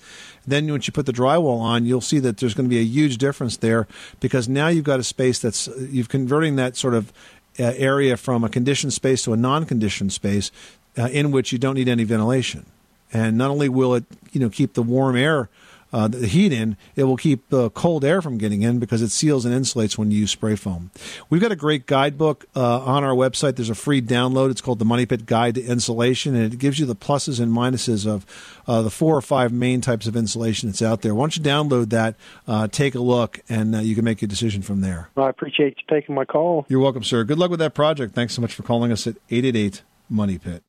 Then 0.47 0.71
once 0.71 0.87
you 0.87 0.93
put 0.93 1.07
the 1.07 1.13
drywall 1.13 1.61
on, 1.61 1.85
you'll 1.87 2.01
see 2.01 2.19
that 2.21 2.39
there's 2.39 2.55
going 2.55 2.69
to 2.69 2.75
be 2.75 2.81
a 2.81 2.85
huge 2.85 3.19
difference 3.19 3.57
there 3.57 3.87
because 4.21 4.49
now 4.49 4.69
you've 4.69 4.85
got 4.85 5.01
a 5.01 5.05
space 5.05 5.39
that's 5.39 5.69
you've 5.79 6.09
converting 6.09 6.57
that 6.57 6.77
sort 6.77 6.95
of 6.95 7.13
uh, 7.59 7.73
area 7.77 8.17
from 8.17 8.45
a 8.45 8.49
conditioned 8.49 8.93
space 8.93 9.25
to 9.25 9.33
a 9.33 9.37
non-conditioned 9.37 10.13
space 10.13 10.51
uh, 10.97 11.09
in 11.09 11.31
which 11.31 11.53
you 11.53 11.59
don't 11.59 11.75
need 11.75 11.89
any 11.89 12.05
ventilation. 12.05 12.67
And 13.13 13.39
not 13.39 13.51
only 13.51 13.69
will 13.69 13.95
it, 13.95 14.05
you 14.33 14.41
know, 14.41 14.51
keep 14.51 14.75
the 14.75 14.83
warm 14.83 15.17
air 15.17 15.49
uh, 15.93 16.09
the 16.09 16.27
heat 16.27 16.53
in, 16.53 16.77
it 16.97 17.05
will 17.05 17.17
keep 17.17 17.53
uh, 17.53 17.69
cold 17.71 18.05
air 18.05 18.21
from 18.21 18.39
getting 18.39 18.63
in 18.63 18.79
because 18.79 19.03
it 19.03 19.11
seals 19.11 19.45
and 19.45 19.55
insulates 19.55 19.97
when 19.97 20.11
you 20.11 20.19
use 20.21 20.31
spray 20.31 20.57
foam. 20.57 20.91
We've 21.31 21.41
got 21.41 21.53
a 21.53 21.57
great 21.57 21.87
guidebook 21.87 22.47
uh, 22.55 22.81
on 22.81 23.05
our 23.05 23.15
website. 23.15 23.57
There's 23.57 23.71
a 23.71 23.75
free 23.75 24.03
download. 24.03 24.51
It's 24.51 24.61
called 24.61 24.79
the 24.79 24.85
Money 24.85 25.07
Pit 25.07 25.27
Guide 25.27 25.55
to 25.55 25.63
Insulation, 25.63 26.35
and 26.35 26.53
it 26.53 26.59
gives 26.59 26.79
you 26.79 26.87
the 26.87 26.97
pluses 26.97 27.41
and 27.41 27.53
minuses 27.53 28.07
of 28.07 28.27
uh, 28.67 28.83
the 28.83 28.91
four 28.91 29.17
or 29.17 29.23
five 29.23 29.53
main 29.53 29.81
types 29.81 30.07
of 30.07 30.17
insulation 30.17 30.69
that's 30.69 30.83
out 30.83 31.03
there. 31.03 31.15
Why 31.15 31.23
don't 31.23 31.37
you 31.37 31.43
download 31.43 31.91
that, 31.91 32.17
uh, 32.47 32.69
take 32.69 32.95
a 32.95 33.01
look, 33.01 33.41
and 33.49 33.75
uh, 33.75 33.79
you 33.79 33.95
can 33.95 34.05
make 34.05 34.21
your 34.21 34.29
decision 34.29 34.63
from 34.63 34.81
there. 34.81 35.09
I 35.17 35.29
appreciate 35.29 35.77
you 35.79 35.85
taking 35.89 36.15
my 36.15 36.25
call. 36.25 36.67
You're 36.69 36.81
welcome, 36.81 37.05
sir. 37.05 37.25
Good 37.25 37.39
luck 37.39 37.51
with 37.51 37.61
that 37.61 37.75
project. 37.75 38.15
Thanks 38.15 38.35
so 38.35 38.43
much 38.43 38.55
for 38.55 38.63
calling 38.63 38.93
us 38.93 39.07
at 39.07 39.17
888 39.31 39.83
Money 40.11 40.39
Pit. 40.39 40.63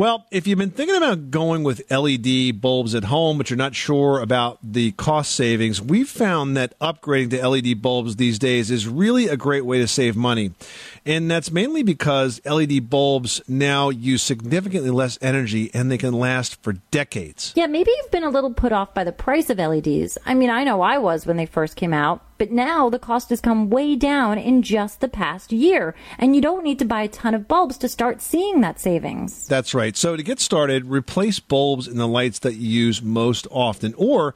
Well, 0.00 0.24
if 0.30 0.46
you've 0.46 0.58
been 0.58 0.70
thinking 0.70 0.96
about 0.96 1.30
going 1.30 1.62
with 1.62 1.82
LED 1.90 2.58
bulbs 2.58 2.94
at 2.94 3.04
home, 3.04 3.36
but 3.36 3.50
you're 3.50 3.58
not 3.58 3.74
sure 3.74 4.18
about 4.20 4.58
the 4.62 4.92
cost 4.92 5.34
savings, 5.34 5.82
we've 5.82 6.08
found 6.08 6.56
that 6.56 6.72
upgrading 6.78 7.32
to 7.32 7.46
LED 7.46 7.82
bulbs 7.82 8.16
these 8.16 8.38
days 8.38 8.70
is 8.70 8.88
really 8.88 9.28
a 9.28 9.36
great 9.36 9.66
way 9.66 9.78
to 9.80 9.86
save 9.86 10.16
money. 10.16 10.52
And 11.04 11.30
that's 11.30 11.50
mainly 11.50 11.82
because 11.82 12.40
LED 12.46 12.88
bulbs 12.88 13.42
now 13.46 13.90
use 13.90 14.22
significantly 14.22 14.88
less 14.88 15.18
energy 15.20 15.70
and 15.74 15.90
they 15.90 15.98
can 15.98 16.14
last 16.14 16.62
for 16.62 16.72
decades. 16.90 17.52
Yeah, 17.54 17.66
maybe 17.66 17.90
you've 17.94 18.10
been 18.10 18.24
a 18.24 18.30
little 18.30 18.54
put 18.54 18.72
off 18.72 18.94
by 18.94 19.04
the 19.04 19.12
price 19.12 19.50
of 19.50 19.58
LEDs. 19.58 20.16
I 20.24 20.32
mean, 20.32 20.48
I 20.48 20.64
know 20.64 20.80
I 20.80 20.96
was 20.96 21.26
when 21.26 21.36
they 21.36 21.44
first 21.44 21.76
came 21.76 21.92
out, 21.92 22.22
but 22.40 22.50
now 22.50 22.88
the 22.88 22.98
cost 22.98 23.28
has 23.28 23.38
come 23.42 23.68
way 23.68 23.94
down 23.94 24.38
in 24.38 24.62
just 24.62 25.00
the 25.00 25.08
past 25.08 25.52
year. 25.52 25.94
And 26.18 26.34
you 26.34 26.40
don't 26.40 26.64
need 26.64 26.78
to 26.78 26.86
buy 26.86 27.02
a 27.02 27.08
ton 27.08 27.34
of 27.34 27.46
bulbs 27.46 27.76
to 27.76 27.86
start 27.86 28.22
seeing 28.22 28.62
that 28.62 28.80
savings. 28.80 29.46
That's 29.46 29.74
right. 29.74 29.94
So 29.94 30.16
to 30.16 30.22
get 30.22 30.40
started, 30.40 30.86
replace 30.86 31.38
bulbs 31.38 31.86
in 31.86 31.98
the 31.98 32.08
lights 32.08 32.38
that 32.38 32.54
you 32.54 32.86
use 32.86 33.02
most 33.02 33.46
often 33.50 33.92
or 33.98 34.34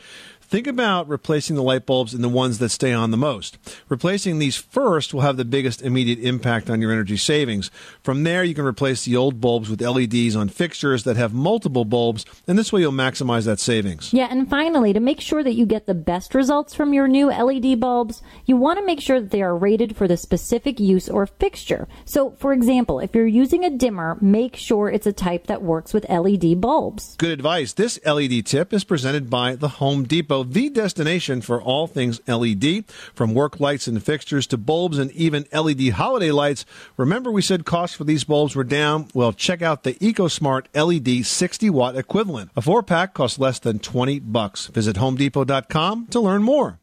Think 0.55 0.69
about 0.69 1.09
replacing 1.09 1.57
the 1.57 1.65
light 1.65 1.85
bulbs 1.85 2.15
in 2.15 2.23
the 2.23 2.29
ones 2.29 2.61
that 2.61 2.69
stay 2.69 2.93
on 2.93 3.11
the 3.11 3.17
most. 3.17 3.59
Replacing 3.89 4.39
these 4.39 4.57
first 4.57 5.13
will 5.13 5.23
have 5.23 5.37
the 5.37 5.45
biggest 5.45 5.83
immediate 5.83 6.21
impact 6.21 6.71
on 6.71 6.81
your 6.81 6.93
energy 6.93 7.17
savings. 7.17 7.73
From 8.05 8.23
there, 8.23 8.45
you 8.45 8.55
can 8.55 8.65
replace 8.65 9.05
the 9.05 9.17
old 9.17 9.41
bulbs 9.41 9.69
with 9.69 9.81
LEDs 9.81 10.37
on 10.37 10.49
fixtures 10.49 11.03
that 11.03 11.17
have 11.17 11.35
multiple 11.35 11.85
bulbs, 11.85 12.25
and 12.47 12.57
this 12.57 12.73
way 12.73 12.83
you'll 12.83 12.93
maximize 12.93 13.47
that 13.47 13.59
savings. 13.59 14.13
Yeah, 14.13 14.29
and 14.31 14.49
finally, 14.49 14.93
to 14.93 15.01
make 15.01 15.21
sure 15.21 15.43
that 15.43 15.55
you 15.55 15.67
get 15.67 15.87
the 15.87 15.93
best 15.93 16.37
results 16.37 16.73
from 16.73 16.93
your 16.93 17.09
new 17.09 17.33
LED 17.33 17.81
bulbs, 17.81 18.23
you 18.47 18.57
want 18.57 18.79
to 18.79 18.87
make 18.87 19.01
sure 19.01 19.21
that 19.21 19.33
they 19.33 19.43
are 19.43 19.57
rated 19.57 19.97
for 19.97 20.07
the 20.07 20.17
specific 20.17 20.79
use 20.79 21.09
or 21.09 21.27
fixture. 21.27 21.89
So, 22.05 22.31
for 22.39 22.53
example, 22.53 23.01
if 23.01 23.13
you're 23.13 23.27
using 23.27 23.65
a 23.65 23.71
dimmer, 23.71 24.19
make 24.21 24.55
sure 24.55 24.89
it's 24.89 25.09
a 25.09 25.13
type 25.13 25.49
that 25.49 25.63
works 25.63 25.93
with 25.93 26.09
LED 26.09 26.61
bulbs. 26.61 27.17
Good 27.17 27.33
advice. 27.33 27.73
This 27.73 27.99
LED 28.07 28.47
tip 28.47 28.73
is 28.73 28.85
presented 28.85 29.29
by 29.29 29.57
the 29.57 29.81
Home 29.81 30.05
Depot, 30.05 30.44
the 30.45 30.69
destination 30.71 31.41
for 31.41 31.61
all 31.61 31.87
things 31.87 32.21
LED, 32.29 32.85
from 33.15 33.35
work 33.35 33.61
lights 33.61 33.87
and 33.87 34.03
fixtures 34.03 34.47
to 34.49 34.57
bulbs 34.57 34.99
and 34.99 35.11
even 35.13 35.47
LED 35.53 35.91
holiday 35.91 36.31
lights. 36.31 36.65
Remember, 36.97 37.31
we 37.31 37.43
said 37.43 37.65
costs 37.65 37.97
for 37.97 38.05
these 38.05 38.25
bulbs 38.25 38.55
were 38.55 38.65
down? 38.65 39.09
Well, 39.15 39.33
check 39.33 39.63
out 39.63 39.83
the 39.83 39.95
EcoSmart 39.95 40.67
LED 40.75 41.27
60 41.27 41.71
watt 41.71 41.97
equivalent. 41.97 42.51
A 42.57 42.63
four 42.63 42.83
pack 42.83 43.15
costs 43.15 43.39
less 43.39 43.59
than 43.59 43.79
20 43.79 44.21
bucks. 44.21 44.67
Visit 44.69 44.97
HomeDepot.com 44.97 46.07
to 46.09 46.21
learn 46.21 46.43
more. 46.43 46.79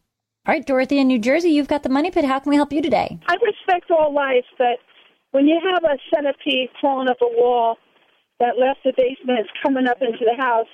All 0.47 0.53
right, 0.55 0.65
Dorothy 0.65 0.97
in 0.97 1.07
New 1.07 1.19
Jersey, 1.19 1.49
you've 1.49 1.67
got 1.67 1.83
the 1.83 1.89
money 1.89 2.09
pit. 2.09 2.25
How 2.25 2.39
can 2.39 2.49
we 2.49 2.55
help 2.55 2.73
you 2.73 2.81
today? 2.81 3.19
I 3.27 3.35
respect 3.35 3.91
all 3.91 4.11
life, 4.11 4.45
but 4.57 4.79
when 5.31 5.45
you 5.45 5.59
have 5.71 5.83
a 5.83 5.97
centipede 6.13 6.69
crawling 6.79 7.09
up 7.09 7.21
a 7.21 7.27
wall 7.27 7.77
that 8.39 8.57
left 8.57 8.79
the 8.83 8.91
basement 8.97 9.41
is 9.41 9.45
coming 9.61 9.87
up 9.87 10.01
into 10.01 10.25
the 10.25 10.41
house, 10.41 10.67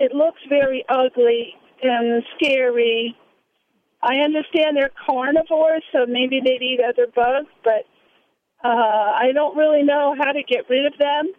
it 0.00 0.12
looks 0.12 0.40
very 0.48 0.84
ugly 0.88 1.54
and 1.82 2.22
scary. 2.36 3.16
I 4.02 4.16
understand 4.16 4.76
they're 4.76 4.90
carnivores, 5.06 5.82
so 5.92 6.06
maybe 6.06 6.40
they'd 6.44 6.62
eat 6.62 6.80
other 6.86 7.06
bugs, 7.14 7.48
but 7.64 7.84
uh, 8.64 8.68
I 8.68 9.32
don't 9.34 9.56
really 9.56 9.82
know 9.82 10.14
how 10.18 10.32
to 10.32 10.42
get 10.42 10.68
rid 10.68 10.86
of 10.86 10.98
them. 10.98 11.32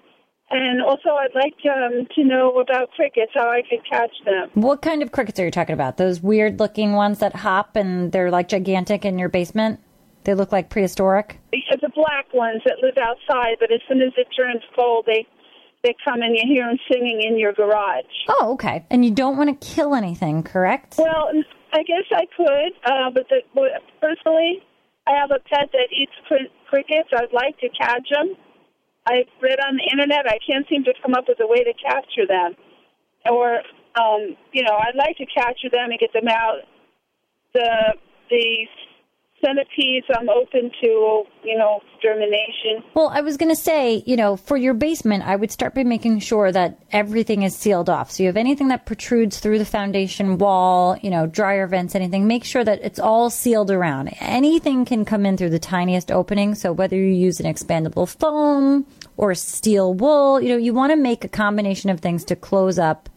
And 0.52 0.82
also, 0.82 1.10
I'd 1.10 1.36
like 1.36 1.54
um, 1.66 2.08
to 2.16 2.24
know 2.24 2.60
about 2.60 2.90
crickets, 2.92 3.32
how 3.36 3.52
I 3.52 3.62
could 3.62 3.88
catch 3.88 4.12
them. 4.26 4.50
What 4.56 4.82
kind 4.82 5.04
of 5.04 5.12
crickets 5.12 5.40
are 5.40 5.46
you 5.46 5.52
talking 5.52 5.74
about? 5.74 5.98
Those 5.98 6.22
weird 6.22 6.60
looking 6.60 6.94
ones 6.94 7.20
that 7.20 7.36
hop 7.36 7.76
and 7.76 8.12
they're 8.12 8.32
like 8.32 8.48
gigantic 8.48 9.06
in 9.06 9.20
your 9.20 9.30
basement? 9.30 9.80
They 10.24 10.34
look 10.34 10.52
like 10.52 10.70
prehistoric? 10.70 11.40
The 11.52 11.90
black 11.96 12.34
ones 12.34 12.62
that 12.66 12.78
live 12.82 12.98
outside, 12.98 13.58
but 13.60 13.72
as 13.72 13.80
soon 13.88 14.02
as 14.02 14.12
it 14.18 14.28
turns 14.36 14.64
cold, 14.76 15.06
they 15.06 15.26
they 15.84 15.96
come 16.04 16.22
and 16.22 16.36
you 16.36 16.44
hear 16.46 16.66
them 16.66 16.78
singing 16.92 17.22
in 17.22 17.38
your 17.38 17.54
garage. 17.54 18.06
Oh, 18.28 18.54
okay. 18.54 18.86
And 18.90 19.06
you 19.06 19.12
don't 19.12 19.38
want 19.38 19.50
to 19.50 19.68
kill 19.68 19.96
anything, 19.96 20.44
correct? 20.44 20.96
Well, 20.98 21.30
I 21.74 21.84
guess 21.84 22.06
I 22.12 22.26
could, 22.36 22.74
uh, 22.86 23.10
but 23.14 23.28
the, 23.30 23.42
personally, 24.02 24.60
I 25.08 25.12
have 25.20 25.32
a 25.32 25.40
pet 25.50 25.70
that 25.72 25.88
eats 25.92 26.12
cri- 26.28 26.52
crickets. 26.70 27.10
I'd 27.14 27.34
like 27.34 27.58
to 27.60 27.70
catch 27.70 28.10
them. 28.12 28.36
I've 29.08 29.30
read 29.42 29.60
on 29.60 29.78
the 29.78 29.90
internet. 29.92 30.28
I 30.28 30.38
can't 30.46 30.68
seem 30.70 30.84
to 30.84 30.94
come 31.02 31.14
up 31.14 31.26
with 31.28 31.40
a 31.40 31.48
way 31.48 31.64
to 31.64 31.74
capture 31.74 32.28
them, 32.28 32.54
or 33.26 33.62
um, 33.98 34.36
you 34.52 34.62
know, 34.62 34.76
I'd 34.78 34.96
like 34.96 35.18
to 35.18 35.26
capture 35.26 35.70
them 35.72 35.90
and 35.90 36.00
get 36.00 36.14
them 36.14 36.28
out. 36.28 36.62
The 37.54 37.96
the 38.30 38.68
centipedes, 39.44 40.06
I'm 40.16 40.30
open 40.30 40.72
to 40.82 41.24
you 41.44 41.58
know 41.58 41.82
extermination. 41.94 42.84
Well, 42.94 43.10
I 43.10 43.22
was 43.22 43.38
going 43.38 43.50
to 43.50 43.56
say, 43.56 44.04
you 44.06 44.16
know, 44.16 44.36
for 44.38 44.58
your 44.58 44.74
basement, 44.74 45.24
I 45.24 45.36
would 45.36 45.52
start 45.52 45.76
by 45.76 45.84
making 45.84 46.20
sure 46.20 46.52
that 46.52 46.80
everything 46.92 47.44
is 47.44 47.56
sealed 47.56 47.90
off. 47.90 48.12
So 48.12 48.24
you 48.24 48.28
have 48.28 48.38
anything 48.38 48.70
that 48.70 48.86
protrudes 48.86 49.40
through 49.40 49.60
the 49.60 49.66
foundation 49.66 50.38
wall, 50.38 50.98
you 51.02 51.10
know, 51.10 51.28
dryer 51.28 51.68
vents, 51.68 51.96
anything, 51.96 52.28
make 52.28 52.44
sure 52.44 52.64
that 52.64 52.80
it's 52.82 53.00
all 53.00 53.30
sealed 53.30 53.72
around. 53.72 54.10
Anything 54.20 54.86
can 54.86 55.06
come 55.06 55.26
in 55.26 55.38
through 55.38 55.50
the 55.50 55.60
tiniest 55.60 56.12
opening. 56.12 56.56
So 56.56 56.72
whether 56.72 56.96
you 56.96 57.14
use 57.14 57.40
an 57.40 57.46
expandable 57.52 58.08
foam 58.08 58.86
or 59.18 59.36
steel 59.36 59.94
wool, 59.94 60.42
you 60.42 60.50
know, 60.50 60.58
you 60.58 60.74
want 60.74 60.92
to 60.92 60.96
make 60.96 61.24
a 61.24 61.30
combination 61.30 61.90
of 61.90 62.00
things 62.00 62.24
to 62.26 62.36
close 62.36 62.80
up 62.80 63.10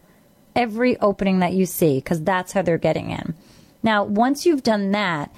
every 0.55 0.99
opening 0.99 1.39
that 1.39 1.53
you 1.53 1.65
see 1.65 1.95
because 1.95 2.21
that's 2.21 2.51
how 2.51 2.61
they're 2.61 2.77
getting 2.77 3.11
in. 3.11 3.33
Now, 3.81 4.03
once 4.03 4.45
you've 4.45 4.63
done 4.63 4.91
that, 4.91 5.33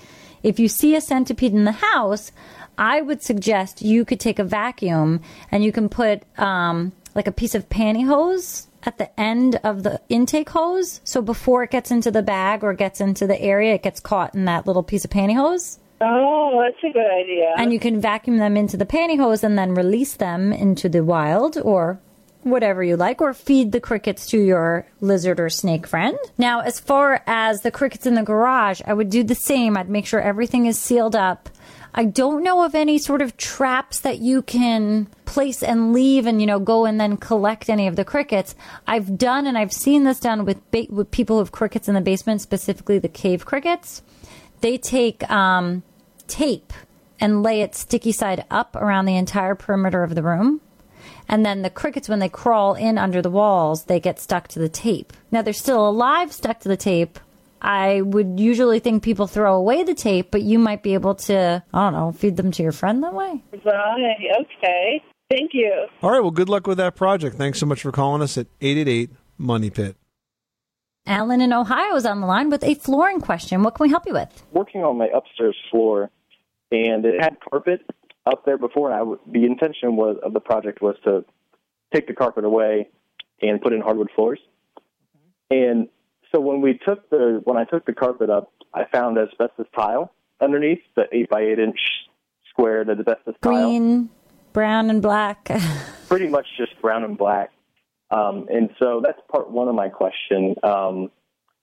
if 0.46 0.60
you 0.60 0.68
see 0.68 0.96
a 0.96 1.02
centipede 1.02 1.54
in 1.54 1.66
the 1.66 1.72
house, 1.72 2.32
I 2.78 3.02
would 3.02 3.24
suggest 3.24 3.82
you 3.82 4.06
could 4.06 4.20
take 4.20 4.38
a 4.38 4.44
vacuum 4.44 5.22
and 5.52 5.64
you 5.64 5.72
can 5.72 5.90
put 5.90 6.22
um, 6.38 6.92
like 7.16 7.28
a 7.28 7.32
piece 7.32 7.56
of 7.56 7.68
pantyhose 7.68 8.68
at 8.84 9.00
the 9.00 9.20
end 9.20 9.60
of 9.64 9.82
the 9.82 10.00
intake 10.08 10.50
hose. 10.50 11.02
So 11.04 11.22
before 11.22 11.64
it 11.64 11.72
gets 11.72 11.90
into 11.90 12.12
the 12.12 12.22
bag 12.22 12.64
or 12.64 12.76
gets 12.76 13.02
into 13.02 13.26
the 13.26 13.42
area, 13.42 13.74
it 13.74 13.82
gets 13.82 14.00
caught 14.00 14.36
in 14.36 14.46
that 14.46 14.68
little 14.68 14.84
piece 14.84 15.04
of 15.04 15.10
pantyhose. 15.10 15.80
Oh, 16.00 16.62
that's 16.62 16.84
a 16.84 16.94
good 16.94 17.10
idea. 17.10 17.54
And 17.58 17.74
you 17.74 17.80
can 17.80 18.00
vacuum 18.00 18.38
them 18.38 18.56
into 18.56 18.78
the 18.78 18.86
pantyhose 18.86 19.44
and 19.44 19.58
then 19.58 19.74
release 19.74 20.14
them 20.14 20.54
into 20.54 20.90
the 20.90 21.04
wild 21.04 21.58
or 21.58 22.00
whatever 22.46 22.84
you 22.84 22.96
like, 22.96 23.22
or 23.22 23.34
feed 23.34 23.72
the 23.72 23.82
crickets 23.82 24.28
to 24.28 24.38
your 24.38 24.86
lizard 25.02 25.40
or 25.40 25.50
snake 25.50 25.88
friend. 25.88 26.18
Now, 26.38 26.62
as 26.62 26.80
far 26.80 27.24
as 27.26 27.62
the 27.62 27.72
crickets 27.72 28.06
in 28.06 28.14
the 28.14 28.24
garage, 28.24 28.82
I 28.86 28.94
would 28.94 29.10
do 29.10 29.24
the 29.24 29.36
same. 29.36 29.76
I'd 29.76 29.90
make 29.90 30.06
sure 30.06 30.22
everything 30.22 30.68
is 30.68 30.78
sealed 30.78 31.16
up. 31.16 31.50
I 31.98 32.04
don't 32.06 32.44
know 32.44 32.64
of 32.64 32.76
any 32.76 33.00
sort 33.00 33.22
of 33.22 33.38
traps 33.38 34.02
that 34.02 34.20
you 34.20 34.42
can 34.42 35.08
place 35.26 35.64
and 35.64 35.92
leave 35.94 36.28
and, 36.28 36.40
you 36.40 36.46
know, 36.46 36.60
go 36.60 36.86
and 36.86 37.00
then 37.00 37.18
collect 37.18 37.70
any 37.70 37.88
of 37.88 37.96
the 37.96 38.06
crickets. 38.06 38.54
I've 38.86 39.18
done 39.18 39.48
and 39.48 39.58
I've 39.58 39.74
seen 39.74 40.04
this 40.04 40.20
done 40.20 40.46
with, 40.46 40.60
ba- 40.72 40.88
with 40.90 41.10
people 41.10 41.38
who 41.38 41.40
have 41.40 41.54
crickets 41.54 41.88
in 41.88 41.96
the 41.96 42.02
basement, 42.02 42.42
specifically 42.42 43.00
the 43.00 43.08
cave 43.08 43.46
crickets. 43.46 44.04
They 44.62 44.78
take 44.78 45.30
um, 45.32 45.84
tape 46.28 46.74
and 47.20 47.42
lay 47.42 47.62
it 47.62 47.76
sticky 47.76 48.12
side 48.12 48.44
up 48.52 48.76
around 48.76 49.06
the 49.06 49.16
entire 49.16 49.56
perimeter 49.56 50.04
of 50.04 50.16
the 50.16 50.24
room. 50.24 50.60
And 51.28 51.46
then 51.46 51.62
the 51.62 51.70
crickets, 51.70 52.10
when 52.10 52.20
they 52.20 52.30
crawl 52.30 52.76
in 52.76 52.98
under 52.98 53.22
the 53.22 53.30
walls, 53.30 53.86
they 53.86 54.00
get 54.00 54.20
stuck 54.20 54.48
to 54.50 54.60
the 54.60 54.70
tape. 54.70 55.14
Now 55.32 55.42
they're 55.42 55.54
still 55.54 55.88
alive, 55.88 56.32
stuck 56.32 56.60
to 56.62 56.70
the 56.70 56.78
tape. 56.78 57.20
I 57.62 58.02
would 58.02 58.40
usually 58.40 58.80
think 58.80 59.02
people 59.02 59.26
throw 59.28 59.56
away 59.56 59.84
the 59.84 59.96
tape, 59.96 60.30
but 60.30 60.44
you 60.44 60.60
might 60.60 60.84
be 60.84 60.94
able 60.94 61.16
to, 61.16 61.64
I 61.74 61.84
don't 61.84 61.94
know, 61.94 62.12
feed 62.12 62.38
them 62.38 62.52
to 62.52 62.64
your 62.64 62.72
friend 62.72 63.04
that 63.04 63.14
way. 63.14 63.42
Right. 63.64 64.16
Okay. 64.42 65.04
Thank 65.32 65.52
you. 65.54 65.88
All 66.04 66.12
right, 66.12 66.20
well, 66.20 66.30
good 66.32 66.50
luck 66.50 66.68
with 66.68 66.78
that 66.78 66.96
project. 66.96 67.38
Thanks 67.38 67.60
so 67.60 67.66
much 67.66 67.82
for 67.82 67.92
calling 67.92 68.22
us 68.22 68.38
at 68.38 68.46
888 68.62 69.10
Money 69.40 69.72
Pit. 69.72 69.96
Alan 71.08 71.42
in 71.42 71.54
Ohio 71.54 71.96
is 71.96 72.06
on 72.06 72.22
the 72.22 72.28
line 72.28 72.50
with 72.50 72.64
a 72.64 72.76
flooring 72.76 73.22
question. 73.22 73.64
What 73.64 73.76
can 73.76 73.86
we 73.86 73.90
help 73.90 74.06
you 74.06 74.14
with? 74.14 74.44
working 74.52 74.84
on 74.84 74.98
my 74.98 75.08
upstairs 75.08 75.58
floor, 75.70 76.10
and 76.72 77.06
it 77.06 77.22
had 77.22 77.38
carpet 77.48 77.82
up 78.26 78.46
there 78.46 78.58
before. 78.58 78.90
And 78.90 78.96
I 78.96 79.00
w- 79.00 79.20
the 79.32 79.46
intention 79.46 79.96
was 79.96 80.18
of 80.24 80.34
the 80.34 80.40
project 80.40 80.82
was 80.82 80.96
to 81.04 81.26
take 81.94 82.08
the 82.08 82.14
carpet 82.14 82.44
away 82.44 82.90
and 83.42 83.62
put 83.62 83.74
in 83.74 83.82
hardwood 83.82 84.10
floors. 84.16 84.40
And 85.52 85.90
so 86.34 86.40
when 86.40 86.62
we 86.62 86.80
took 86.86 87.10
the 87.10 87.42
when 87.44 87.58
I 87.58 87.66
took 87.66 87.86
the 87.86 87.94
carpet 87.94 88.30
up, 88.30 88.52
I 88.74 88.86
found 88.86 89.18
asbestos 89.18 89.68
tile 89.76 90.12
underneath 90.42 90.82
the 90.96 91.04
eight 91.12 91.30
by 91.30 91.42
eight 91.42 91.60
inch 91.60 91.80
squared 92.50 92.90
asbestos 92.90 93.36
tile. 93.42 93.68
Green, 93.68 94.10
brown, 94.54 94.90
and 94.90 95.02
black. 95.02 95.52
pretty 96.08 96.28
much 96.28 96.48
just 96.58 96.80
brown 96.82 97.04
and 97.04 97.18
black. 97.18 97.52
Um, 98.12 98.48
and 98.52 98.70
so 98.80 99.02
that's 99.04 99.20
part 99.32 99.50
one 99.50 99.68
of 99.68 99.76
my 99.76 99.90
question. 99.90 100.56
Um, 100.64 101.12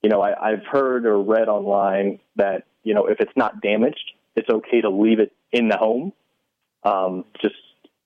you 0.02 0.10
know, 0.10 0.20
I, 0.20 0.50
I've 0.50 0.66
heard 0.70 1.06
or 1.06 1.20
read 1.22 1.48
online 1.48 2.18
that 2.36 2.64
you 2.82 2.94
know 2.94 3.06
if 3.06 3.20
it's 3.20 3.36
not 3.36 3.60
damaged, 3.60 4.12
it's 4.36 4.48
okay 4.48 4.80
to 4.80 4.90
leave 4.90 5.20
it 5.20 5.32
in 5.52 5.68
the 5.68 5.76
home. 5.76 6.12
Um, 6.84 7.24
just 7.40 7.54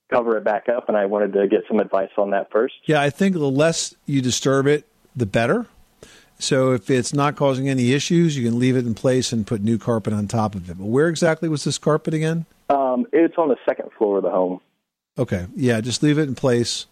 cover 0.09 0.37
it 0.37 0.43
back 0.43 0.69
up, 0.69 0.87
and 0.87 0.97
I 0.97 1.05
wanted 1.05 1.33
to 1.33 1.47
get 1.47 1.61
some 1.67 1.79
advice 1.79 2.11
on 2.17 2.31
that 2.31 2.51
first. 2.51 2.75
Yeah, 2.85 3.01
I 3.01 3.09
think 3.09 3.33
the 3.33 3.49
less 3.49 3.95
you 4.05 4.21
disturb 4.21 4.67
it, 4.67 4.85
the 5.15 5.25
better. 5.25 5.65
So 6.39 6.71
if 6.71 6.89
it's 6.89 7.13
not 7.13 7.35
causing 7.35 7.67
any 7.67 7.93
issues, 7.93 8.37
you 8.37 8.47
can 8.47 8.59
leave 8.59 8.75
it 8.75 8.85
in 8.85 8.93
place 8.93 9.31
and 9.31 9.45
put 9.45 9.61
new 9.61 9.77
carpet 9.77 10.13
on 10.13 10.27
top 10.27 10.53
of 10.53 10.69
it. 10.69 10.77
But 10.77 10.85
where 10.85 11.07
exactly 11.07 11.49
was 11.49 11.63
this 11.63 11.77
carpet 11.77 12.13
again? 12.13 12.45
Um, 12.69 13.07
it's 13.11 13.35
on 13.37 13.49
the 13.49 13.57
second 13.65 13.89
floor 13.97 14.17
of 14.17 14.23
the 14.23 14.29
home. 14.29 14.61
Okay, 15.17 15.47
yeah, 15.55 15.81
just 15.81 16.03
leave 16.03 16.19
it 16.19 16.27
in 16.27 16.35
place 16.35 16.85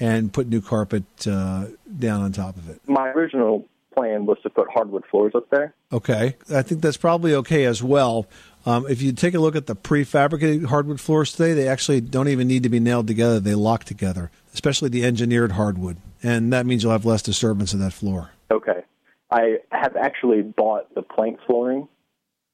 and 0.00 0.32
put 0.32 0.48
new 0.48 0.62
carpet 0.62 1.04
uh, 1.26 1.66
down 1.98 2.22
on 2.22 2.32
top 2.32 2.56
of 2.56 2.68
it. 2.70 2.80
My 2.88 3.10
original 3.10 3.66
plan 3.94 4.26
was 4.26 4.38
to 4.42 4.50
put 4.50 4.68
hardwood 4.72 5.04
floors 5.10 5.32
up 5.34 5.48
there. 5.50 5.74
Okay, 5.92 6.36
I 6.52 6.62
think 6.62 6.82
that's 6.82 6.96
probably 6.96 7.34
okay 7.34 7.64
as 7.64 7.82
well. 7.82 8.26
Um, 8.66 8.86
if 8.88 9.02
you 9.02 9.12
take 9.12 9.34
a 9.34 9.38
look 9.38 9.56
at 9.56 9.66
the 9.66 9.76
prefabricated 9.76 10.66
hardwood 10.66 11.00
floors 11.00 11.32
today, 11.32 11.52
they 11.52 11.68
actually 11.68 12.00
don't 12.00 12.28
even 12.28 12.48
need 12.48 12.62
to 12.62 12.68
be 12.68 12.80
nailed 12.80 13.06
together; 13.06 13.40
they 13.40 13.54
lock 13.54 13.84
together, 13.84 14.30
especially 14.52 14.88
the 14.88 15.04
engineered 15.04 15.52
hardwood, 15.52 15.98
and 16.22 16.52
that 16.52 16.66
means 16.66 16.82
you'll 16.82 16.92
have 16.92 17.04
less 17.04 17.22
disturbance 17.22 17.72
of 17.72 17.80
that 17.80 17.92
floor. 17.92 18.30
Okay. 18.50 18.82
I 19.30 19.58
have 19.70 19.96
actually 19.96 20.42
bought 20.42 20.94
the 20.94 21.02
plank 21.02 21.40
flooring, 21.46 21.88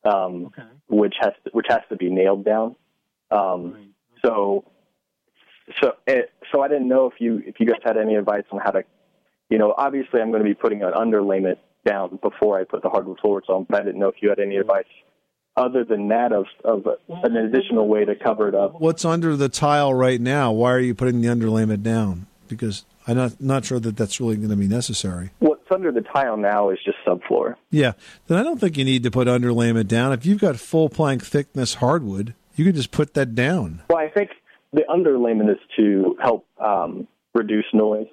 um, 0.05 0.51
which 0.89 1.15
has 1.21 1.33
to, 1.45 1.51
which 1.53 1.67
has 1.69 1.81
to 1.91 1.97
be 1.97 2.09
nailed 2.11 2.45
down. 2.45 2.77
Um, 3.31 3.93
So, 4.25 4.65
so 5.81 5.93
it, 6.07 6.31
so 6.53 6.63
I 6.63 6.69
didn't 6.69 6.89
know 6.89 7.07
if 7.07 7.15
you 7.21 7.43
if 7.45 7.57
you 7.59 7.67
guys 7.67 7.81
had 7.85 7.97
any 7.97 8.17
advice 8.17 8.45
on 8.51 8.61
how 8.61 8.71
to, 8.71 8.85
you 9.51 9.59
know, 9.59 9.75
obviously 9.77 10.21
I'm 10.21 10.31
going 10.31 10.43
to 10.43 10.49
be 10.49 10.55
putting 10.55 10.83
an 10.83 10.93
underlayment 10.93 11.57
down 11.85 12.19
before 12.23 12.59
I 12.59 12.65
put 12.65 12.83
the 12.83 12.89
hardwood 12.89 13.19
floors 13.21 13.45
on, 13.49 13.67
but 13.69 13.81
I 13.81 13.85
didn't 13.85 14.01
know 14.01 14.09
if 14.09 14.17
you 14.21 14.31
had 14.31 14.39
any 14.39 14.57
advice 14.57 14.85
other 15.57 15.85
than 15.85 16.09
that 16.09 16.33
of 16.33 16.47
of 16.65 16.87
an 17.09 17.37
additional 17.37 17.89
way 17.89 18.05
to 18.05 18.15
cover 18.15 18.49
it 18.49 18.55
up. 18.55 18.81
What's 18.81 19.05
under 19.05 19.37
the 19.37 19.49
tile 19.49 19.93
right 19.93 20.21
now? 20.21 20.53
Why 20.53 20.73
are 20.73 20.81
you 20.81 20.95
putting 20.95 21.21
the 21.21 21.29
underlayment 21.29 21.83
down? 21.83 22.27
Because 22.49 22.85
I'm 23.07 23.17
not 23.17 23.41
not 23.41 23.65
sure 23.65 23.81
that 23.81 23.97
that's 23.97 24.21
really 24.21 24.37
going 24.37 24.51
to 24.51 24.57
be 24.57 24.69
necessary. 24.69 25.31
What's 25.41 25.71
under 25.71 25.91
the 25.91 26.03
tile 26.03 26.37
now 26.37 26.71
is 26.71 26.79
just 26.85 26.99
subfloor. 27.07 27.57
Yeah, 27.71 27.93
then 28.29 28.39
I 28.39 28.43
don't 28.43 28.61
think 28.61 28.77
you 28.77 28.85
need 28.85 29.03
to 29.03 29.11
put 29.11 29.27
underlayment 29.27 29.89
down. 29.89 30.13
If 30.13 30.25
you've 30.25 30.41
got 30.41 30.57
full 30.59 30.89
plank 30.89 31.25
thickness 31.25 31.75
hardwood, 31.75 32.35
you 32.55 32.65
can 32.65 32.75
just 32.75 32.91
put 32.91 33.15
that 33.15 33.35
down. 33.35 33.83
Well, 33.89 33.99
I 33.99 34.09
think 34.09 34.31
the 34.73 34.85
underlayment 34.89 35.51
is 35.51 35.59
to 35.77 36.17
help 36.23 36.47
um, 36.59 37.09
reduce 37.35 37.67
noise 37.73 38.07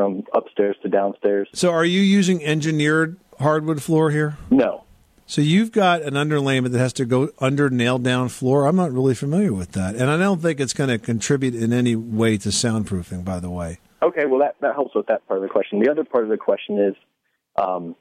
from 0.00 0.24
upstairs 0.32 0.76
to 0.82 0.88
downstairs. 0.88 1.46
So, 1.52 1.70
are 1.70 1.84
you 1.84 2.00
using 2.00 2.42
engineered 2.42 3.18
hardwood 3.38 3.82
floor 3.82 4.10
here? 4.10 4.38
No. 4.48 4.84
So 5.26 5.42
you've 5.42 5.72
got 5.72 6.00
an 6.00 6.14
underlayment 6.14 6.72
that 6.72 6.78
has 6.78 6.94
to 6.94 7.04
go 7.04 7.28
under 7.38 7.68
nailed 7.68 8.02
down 8.02 8.30
floor. 8.30 8.66
I'm 8.66 8.76
not 8.76 8.92
really 8.92 9.14
familiar 9.14 9.52
with 9.52 9.72
that, 9.72 9.94
and 9.94 10.10
I 10.10 10.16
don't 10.16 10.40
think 10.40 10.58
it's 10.58 10.72
going 10.72 10.88
to 10.88 10.98
contribute 10.98 11.54
in 11.54 11.74
any 11.74 11.94
way 11.96 12.38
to 12.38 12.48
soundproofing. 12.48 13.26
By 13.26 13.40
the 13.40 13.50
way, 13.50 13.78
Okay, 14.02 14.24
well 14.24 14.40
that 14.40 14.56
that 14.62 14.74
helps 14.74 14.94
with 14.94 15.06
that 15.08 15.28
part 15.28 15.36
of 15.36 15.42
the 15.42 15.50
question. 15.50 15.80
The 15.80 15.90
other 15.90 16.04
part 16.04 16.24
of 16.24 16.30
the 16.30 16.38
question 16.38 16.78
is, 16.78 16.94
um, 17.62 17.94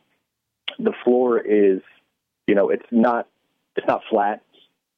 the 0.80 0.94
floor 1.04 1.38
is, 1.38 1.82
you 2.48 2.56
know, 2.56 2.70
it's 2.70 2.86
not 2.92 3.28
it's 3.76 3.88
not 3.88 4.02
flat. 4.10 4.42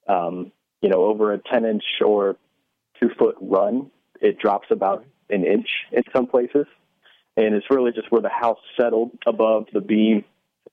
Um, 0.08 0.52
you 0.80 0.88
know, 0.88 1.04
over 1.04 1.34
a 1.34 1.38
ten 1.38 1.64
inch 1.64 1.84
or 2.02 2.36
two 3.00 3.10
foot 3.18 3.36
run, 3.40 3.90
it 4.20 4.38
drops 4.38 4.68
about 4.70 5.04
an 5.28 5.44
inch 5.44 5.68
in 5.90 6.02
some 6.14 6.26
places, 6.26 6.66
and 7.36 7.54
it's 7.54 7.66
really 7.70 7.92
just 7.92 8.10
where 8.10 8.22
the 8.22 8.28
house 8.28 8.58
settled 8.80 9.10
above 9.26 9.66
the 9.72 9.80
beam 9.80 10.24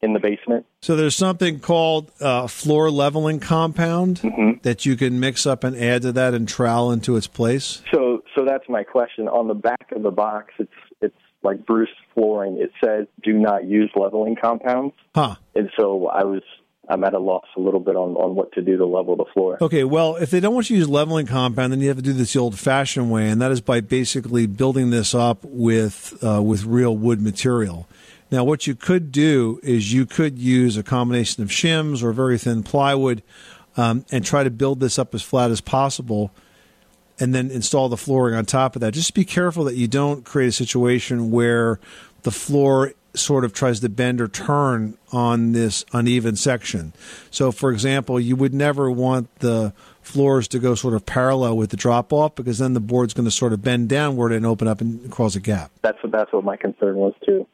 in 0.01 0.13
the 0.13 0.19
basement. 0.19 0.65
so 0.81 0.95
there's 0.95 1.15
something 1.15 1.59
called 1.59 2.09
uh, 2.21 2.47
floor 2.47 2.89
leveling 2.89 3.39
compound 3.41 4.21
that 4.63 4.85
you 4.85 4.95
can 4.95 5.19
mix 5.19 5.45
up 5.45 5.63
and 5.65 5.75
add 5.75 6.01
to 6.03 6.11
that 6.13 6.33
and 6.33 6.47
trowel 6.47 6.91
into 6.91 7.17
its 7.17 7.27
place. 7.27 7.81
So, 7.93 8.23
so 8.35 8.45
that's 8.45 8.63
my 8.69 8.83
question. 8.83 9.27
On 9.27 9.47
the 9.49 9.53
back 9.53 9.91
of 9.93 10.03
the 10.03 10.11
box, 10.11 10.53
it's 10.57 10.71
it's 11.01 11.15
like 11.43 11.65
Bruce 11.65 11.89
flooring. 12.13 12.57
It 12.61 12.71
says 12.83 13.07
do 13.23 13.33
not 13.33 13.65
use 13.65 13.91
leveling 13.95 14.37
compounds, 14.41 14.93
Huh. 15.13 15.35
and 15.55 15.69
so 15.77 16.07
I 16.07 16.23
was 16.23 16.43
I'm 16.89 17.03
at 17.03 17.13
a 17.13 17.19
loss 17.19 17.45
a 17.55 17.59
little 17.59 17.79
bit 17.79 17.95
on 17.95 18.15
on 18.15 18.35
what 18.35 18.51
to 18.53 18.61
do 18.61 18.75
to 18.77 18.85
level 18.85 19.15
the 19.15 19.25
floor. 19.33 19.57
Okay, 19.61 19.83
well, 19.83 20.15
if 20.15 20.31
they 20.31 20.39
don't 20.39 20.55
want 20.55 20.69
you 20.69 20.77
to 20.77 20.79
use 20.79 20.89
leveling 20.89 21.27
compound, 21.27 21.71
then 21.71 21.81
you 21.81 21.87
have 21.87 21.97
to 21.97 22.03
do 22.03 22.13
this 22.13 22.33
the 22.33 22.39
old-fashioned 22.39 23.11
way, 23.11 23.29
and 23.29 23.39
that 23.41 23.51
is 23.51 23.61
by 23.61 23.79
basically 23.79 24.47
building 24.47 24.89
this 24.89 25.13
up 25.13 25.43
with 25.43 26.17
uh, 26.23 26.41
with 26.41 26.65
real 26.65 26.97
wood 26.97 27.21
material. 27.21 27.87
Now, 28.31 28.43
what 28.43 28.67
you 28.67 28.75
could 28.75 29.11
do 29.11 29.59
is 29.63 29.93
you 29.93 30.05
could 30.05 30.37
use 30.39 30.77
a 30.77 30.83
combination 30.83 31.41
of 31.43 31.49
shims 31.49 32.03
or 32.03 32.11
very 32.11 32.37
thin 32.37 32.63
plywood, 32.63 33.23
um, 33.77 34.05
and 34.11 34.25
try 34.25 34.43
to 34.43 34.49
build 34.49 34.79
this 34.79 34.97
up 34.97 35.13
as 35.13 35.21
flat 35.21 35.51
as 35.51 35.61
possible, 35.61 36.31
and 37.19 37.35
then 37.35 37.51
install 37.51 37.89
the 37.89 37.97
flooring 37.97 38.35
on 38.35 38.45
top 38.45 38.75
of 38.75 38.81
that. 38.81 38.93
Just 38.93 39.13
be 39.13 39.25
careful 39.25 39.63
that 39.65 39.75
you 39.75 39.87
don't 39.87 40.25
create 40.25 40.47
a 40.47 40.51
situation 40.51 41.29
where 41.29 41.79
the 42.23 42.31
floor 42.31 42.93
sort 43.15 43.43
of 43.43 43.53
tries 43.53 43.79
to 43.79 43.89
bend 43.89 44.21
or 44.21 44.27
turn 44.27 44.97
on 45.11 45.51
this 45.51 45.83
uneven 45.93 46.35
section. 46.35 46.93
So, 47.31 47.51
for 47.51 47.71
example, 47.71 48.19
you 48.19 48.35
would 48.35 48.53
never 48.53 48.89
want 48.91 49.33
the 49.39 49.73
floors 50.01 50.47
to 50.49 50.59
go 50.59 50.75
sort 50.75 50.93
of 50.93 51.05
parallel 51.05 51.57
with 51.57 51.69
the 51.71 51.77
drop 51.77 52.13
off 52.13 52.35
because 52.35 52.59
then 52.59 52.73
the 52.73 52.79
board's 52.79 53.13
going 53.13 53.25
to 53.25 53.31
sort 53.31 53.53
of 53.53 53.61
bend 53.61 53.89
downward 53.89 54.31
and 54.31 54.45
open 54.45 54.67
up 54.67 54.81
and 54.81 55.11
cause 55.11 55.35
a 55.35 55.39
gap. 55.39 55.71
That's 55.81 56.01
what 56.03 56.11
that's 56.11 56.31
what 56.31 56.43
my 56.43 56.55
concern 56.55 56.95
was 56.95 57.13
too. 57.25 57.47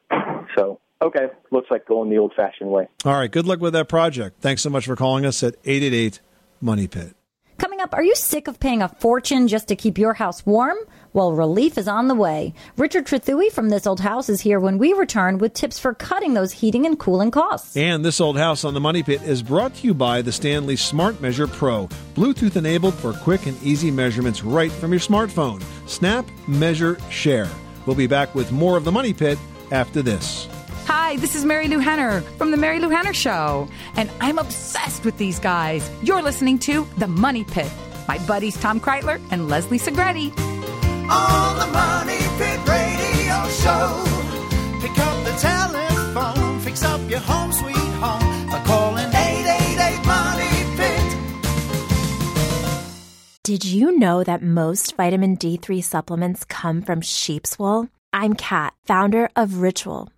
So, 0.57 0.79
okay, 1.01 1.27
looks 1.51 1.71
like 1.71 1.85
going 1.85 2.09
the 2.09 2.17
old-fashioned 2.17 2.69
way. 2.69 2.87
All 3.03 3.13
right, 3.13 3.31
good 3.31 3.45
luck 3.45 3.59
with 3.59 3.73
that 3.73 3.87
project. 3.89 4.41
Thanks 4.41 4.61
so 4.61 4.69
much 4.69 4.85
for 4.85 4.95
calling 4.95 5.25
us 5.25 5.41
at 5.43 5.55
888 5.65 6.19
Money 6.61 6.87
Pit. 6.87 7.14
Coming 7.57 7.79
up, 7.79 7.93
are 7.93 8.03
you 8.03 8.15
sick 8.15 8.49
of 8.49 8.59
paying 8.59 8.81
a 8.81 8.89
fortune 8.89 9.47
just 9.47 9.69
to 9.69 9.77
keep 9.77 9.97
your 9.97 10.13
house 10.13 10.45
warm? 10.45 10.77
Well, 11.13 11.31
relief 11.31 11.77
is 11.77 11.87
on 11.87 12.09
the 12.09 12.15
way. 12.15 12.53
Richard 12.75 13.05
Trethewey 13.05 13.49
from 13.49 13.69
This 13.69 13.87
Old 13.87 14.01
House 14.01 14.27
is 14.27 14.41
here 14.41 14.59
when 14.59 14.77
we 14.77 14.91
return 14.91 15.37
with 15.37 15.53
tips 15.53 15.79
for 15.79 15.93
cutting 15.93 16.33
those 16.33 16.51
heating 16.51 16.85
and 16.85 16.99
cooling 16.99 17.31
costs. 17.31 17.77
And 17.77 18.03
this 18.03 18.19
old 18.19 18.37
house 18.37 18.65
on 18.65 18.73
the 18.73 18.81
Money 18.81 19.03
Pit 19.03 19.21
is 19.23 19.41
brought 19.41 19.73
to 19.75 19.87
you 19.87 19.93
by 19.93 20.21
the 20.21 20.33
Stanley 20.33 20.75
Smart 20.75 21.21
Measure 21.21 21.47
Pro, 21.47 21.87
Bluetooth 22.13 22.57
enabled 22.57 22.95
for 22.95 23.13
quick 23.13 23.45
and 23.45 23.61
easy 23.63 23.89
measurements 23.89 24.43
right 24.43 24.71
from 24.71 24.91
your 24.91 24.99
smartphone. 24.99 25.63
Snap, 25.87 26.29
measure, 26.49 26.99
share. 27.09 27.49
We'll 27.85 27.95
be 27.95 28.07
back 28.07 28.35
with 28.35 28.51
more 28.51 28.75
of 28.75 28.83
the 28.83 28.91
Money 28.91 29.13
Pit 29.13 29.39
after 29.71 30.01
this. 30.01 30.49
Hi, 30.87 31.15
this 31.17 31.33
is 31.33 31.45
Mary 31.45 31.67
Lou 31.67 31.79
Henner 31.79 32.21
from 32.37 32.51
The 32.51 32.57
Marilu 32.57 32.91
Henner 32.95 33.13
Show, 33.13 33.67
and 33.95 34.09
I'm 34.21 34.37
obsessed 34.37 35.03
with 35.03 35.17
these 35.17 35.39
guys. 35.39 35.89
You're 36.03 36.21
listening 36.21 36.59
to 36.59 36.87
The 36.97 37.07
Money 37.07 37.43
Pit. 37.43 37.71
My 38.07 38.19
buddies 38.27 38.55
Tom 38.59 38.79
Kraeutler 38.79 39.19
and 39.31 39.49
Leslie 39.49 39.79
Segrete. 39.79 40.31
On 41.09 41.59
the 41.59 41.67
Money 41.73 42.19
Pit 42.37 42.59
Radio 42.67 43.47
Show. 43.49 44.03
Pick 44.81 44.99
up 44.99 45.25
the 45.25 45.35
telephone, 45.39 46.59
fix 46.59 46.83
up 46.83 47.09
your 47.09 47.19
home 47.19 47.51
sweet 47.51 47.75
home 47.75 48.47
by 48.51 48.63
calling 48.65 49.07
888 49.07 50.05
Money 50.05 50.51
Pit. 50.77 51.17
Did 53.41 53.65
you 53.65 53.97
know 53.97 54.23
that 54.23 54.43
most 54.43 54.95
vitamin 54.95 55.35
D3 55.35 55.83
supplements 55.83 56.45
come 56.45 56.83
from 56.83 57.01
sheep's 57.01 57.57
wool? 57.57 57.89
I'm 58.13 58.35
Kat, 58.35 58.73
founder 58.85 59.29
of 59.35 59.61
Ritual. 59.61 60.09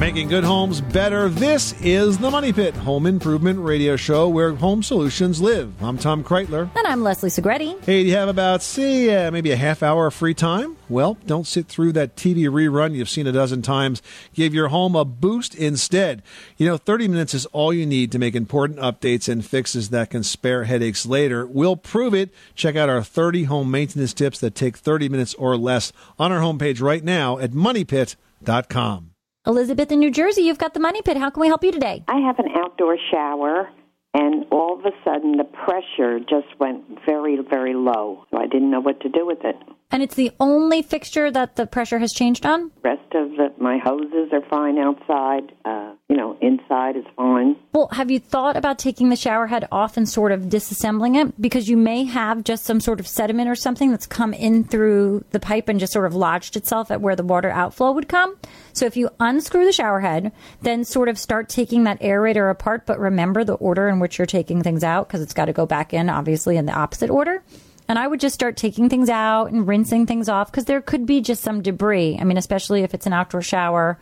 Making 0.00 0.28
good 0.28 0.44
homes 0.44 0.80
better. 0.80 1.28
This 1.28 1.78
is 1.82 2.16
the 2.16 2.30
Money 2.30 2.54
Pit 2.54 2.74
Home 2.74 3.04
Improvement 3.04 3.60
Radio 3.60 3.96
Show 3.96 4.30
where 4.30 4.54
home 4.54 4.82
solutions 4.82 5.42
live. 5.42 5.74
I'm 5.82 5.98
Tom 5.98 6.24
Kraeutler. 6.24 6.74
And 6.74 6.86
I'm 6.86 7.02
Leslie 7.02 7.28
Segrete. 7.28 7.84
Hey, 7.84 8.02
do 8.02 8.08
you 8.08 8.14
have 8.14 8.30
about, 8.30 8.62
say, 8.62 9.26
uh, 9.26 9.30
maybe 9.30 9.50
a 9.50 9.56
half 9.56 9.82
hour 9.82 10.06
of 10.06 10.14
free 10.14 10.32
time? 10.32 10.78
Well, 10.88 11.18
don't 11.26 11.46
sit 11.46 11.66
through 11.66 11.92
that 11.92 12.16
TV 12.16 12.44
rerun 12.44 12.94
you've 12.94 13.10
seen 13.10 13.26
a 13.26 13.32
dozen 13.32 13.60
times. 13.60 14.00
Give 14.32 14.54
your 14.54 14.68
home 14.68 14.96
a 14.96 15.04
boost 15.04 15.54
instead. 15.54 16.22
You 16.56 16.66
know, 16.66 16.78
30 16.78 17.06
minutes 17.06 17.34
is 17.34 17.44
all 17.46 17.70
you 17.70 17.84
need 17.84 18.10
to 18.12 18.18
make 18.18 18.34
important 18.34 18.78
updates 18.78 19.28
and 19.28 19.44
fixes 19.44 19.90
that 19.90 20.08
can 20.08 20.22
spare 20.22 20.64
headaches 20.64 21.04
later. 21.04 21.46
We'll 21.46 21.76
prove 21.76 22.14
it. 22.14 22.32
Check 22.54 22.74
out 22.74 22.88
our 22.88 23.02
30 23.02 23.44
home 23.44 23.70
maintenance 23.70 24.14
tips 24.14 24.40
that 24.40 24.54
take 24.54 24.78
30 24.78 25.10
minutes 25.10 25.34
or 25.34 25.58
less 25.58 25.92
on 26.18 26.32
our 26.32 26.40
homepage 26.40 26.80
right 26.80 27.04
now 27.04 27.36
at 27.36 27.50
moneypit.com. 27.50 29.09
Elizabeth 29.50 29.90
in 29.90 29.98
New 29.98 30.12
Jersey, 30.12 30.42
you've 30.42 30.58
got 30.58 30.74
the 30.74 30.80
Money 30.80 31.02
Pit. 31.02 31.16
How 31.16 31.28
can 31.28 31.40
we 31.40 31.48
help 31.48 31.64
you 31.64 31.72
today? 31.72 32.04
I 32.06 32.20
have 32.20 32.38
an 32.38 32.52
outdoor 32.56 32.96
shower, 33.10 33.68
and 34.14 34.44
all 34.52 34.78
of 34.78 34.84
a 34.84 34.92
sudden 35.04 35.38
the 35.38 35.44
pressure 35.44 36.20
just 36.20 36.46
went 36.60 36.84
very, 37.04 37.36
very 37.50 37.74
low. 37.74 38.26
So 38.30 38.38
I 38.38 38.46
didn't 38.46 38.70
know 38.70 38.80
what 38.80 39.00
to 39.00 39.08
do 39.08 39.26
with 39.26 39.38
it. 39.42 39.56
And 39.92 40.02
it's 40.02 40.14
the 40.14 40.30
only 40.38 40.82
fixture 40.82 41.30
that 41.30 41.56
the 41.56 41.66
pressure 41.66 41.98
has 41.98 42.12
changed 42.12 42.46
on? 42.46 42.70
Rest 42.82 43.12
of 43.12 43.30
the, 43.32 43.52
my 43.58 43.78
hoses 43.78 44.32
are 44.32 44.42
fine 44.48 44.78
outside. 44.78 45.52
Uh, 45.64 45.94
you 46.08 46.16
know, 46.16 46.38
inside 46.40 46.96
is 46.96 47.04
fine. 47.16 47.56
Well, 47.72 47.88
have 47.92 48.10
you 48.10 48.20
thought 48.20 48.56
about 48.56 48.78
taking 48.78 49.08
the 49.08 49.16
shower 49.16 49.48
head 49.48 49.66
off 49.72 49.96
and 49.96 50.08
sort 50.08 50.30
of 50.30 50.42
disassembling 50.42 51.20
it? 51.20 51.40
Because 51.40 51.68
you 51.68 51.76
may 51.76 52.04
have 52.04 52.44
just 52.44 52.64
some 52.64 52.80
sort 52.80 53.00
of 53.00 53.08
sediment 53.08 53.48
or 53.48 53.56
something 53.56 53.90
that's 53.90 54.06
come 54.06 54.32
in 54.32 54.64
through 54.64 55.24
the 55.30 55.40
pipe 55.40 55.68
and 55.68 55.80
just 55.80 55.92
sort 55.92 56.06
of 56.06 56.14
lodged 56.14 56.56
itself 56.56 56.90
at 56.90 57.00
where 57.00 57.16
the 57.16 57.24
water 57.24 57.50
outflow 57.50 57.90
would 57.92 58.08
come. 58.08 58.36
So 58.72 58.86
if 58.86 58.96
you 58.96 59.10
unscrew 59.18 59.64
the 59.64 59.72
shower 59.72 60.00
head, 60.00 60.30
then 60.62 60.84
sort 60.84 61.08
of 61.08 61.18
start 61.18 61.48
taking 61.48 61.84
that 61.84 62.00
aerator 62.00 62.50
apart, 62.50 62.86
but 62.86 63.00
remember 63.00 63.42
the 63.42 63.54
order 63.54 63.88
in 63.88 63.98
which 63.98 64.18
you're 64.18 64.26
taking 64.26 64.62
things 64.62 64.84
out 64.84 65.08
because 65.08 65.20
it's 65.20 65.34
got 65.34 65.46
to 65.46 65.52
go 65.52 65.66
back 65.66 65.92
in, 65.92 66.08
obviously, 66.08 66.56
in 66.56 66.66
the 66.66 66.72
opposite 66.72 67.10
order. 67.10 67.42
And 67.90 67.98
I 67.98 68.06
would 68.06 68.20
just 68.20 68.36
start 68.36 68.56
taking 68.56 68.88
things 68.88 69.08
out 69.08 69.46
and 69.46 69.66
rinsing 69.66 70.06
things 70.06 70.28
off 70.28 70.48
because 70.48 70.66
there 70.66 70.80
could 70.80 71.06
be 71.06 71.20
just 71.20 71.42
some 71.42 71.60
debris. 71.60 72.16
I 72.20 72.22
mean, 72.22 72.36
especially 72.36 72.84
if 72.84 72.94
it's 72.94 73.04
an 73.04 73.12
outdoor 73.12 73.42
shower, 73.42 73.98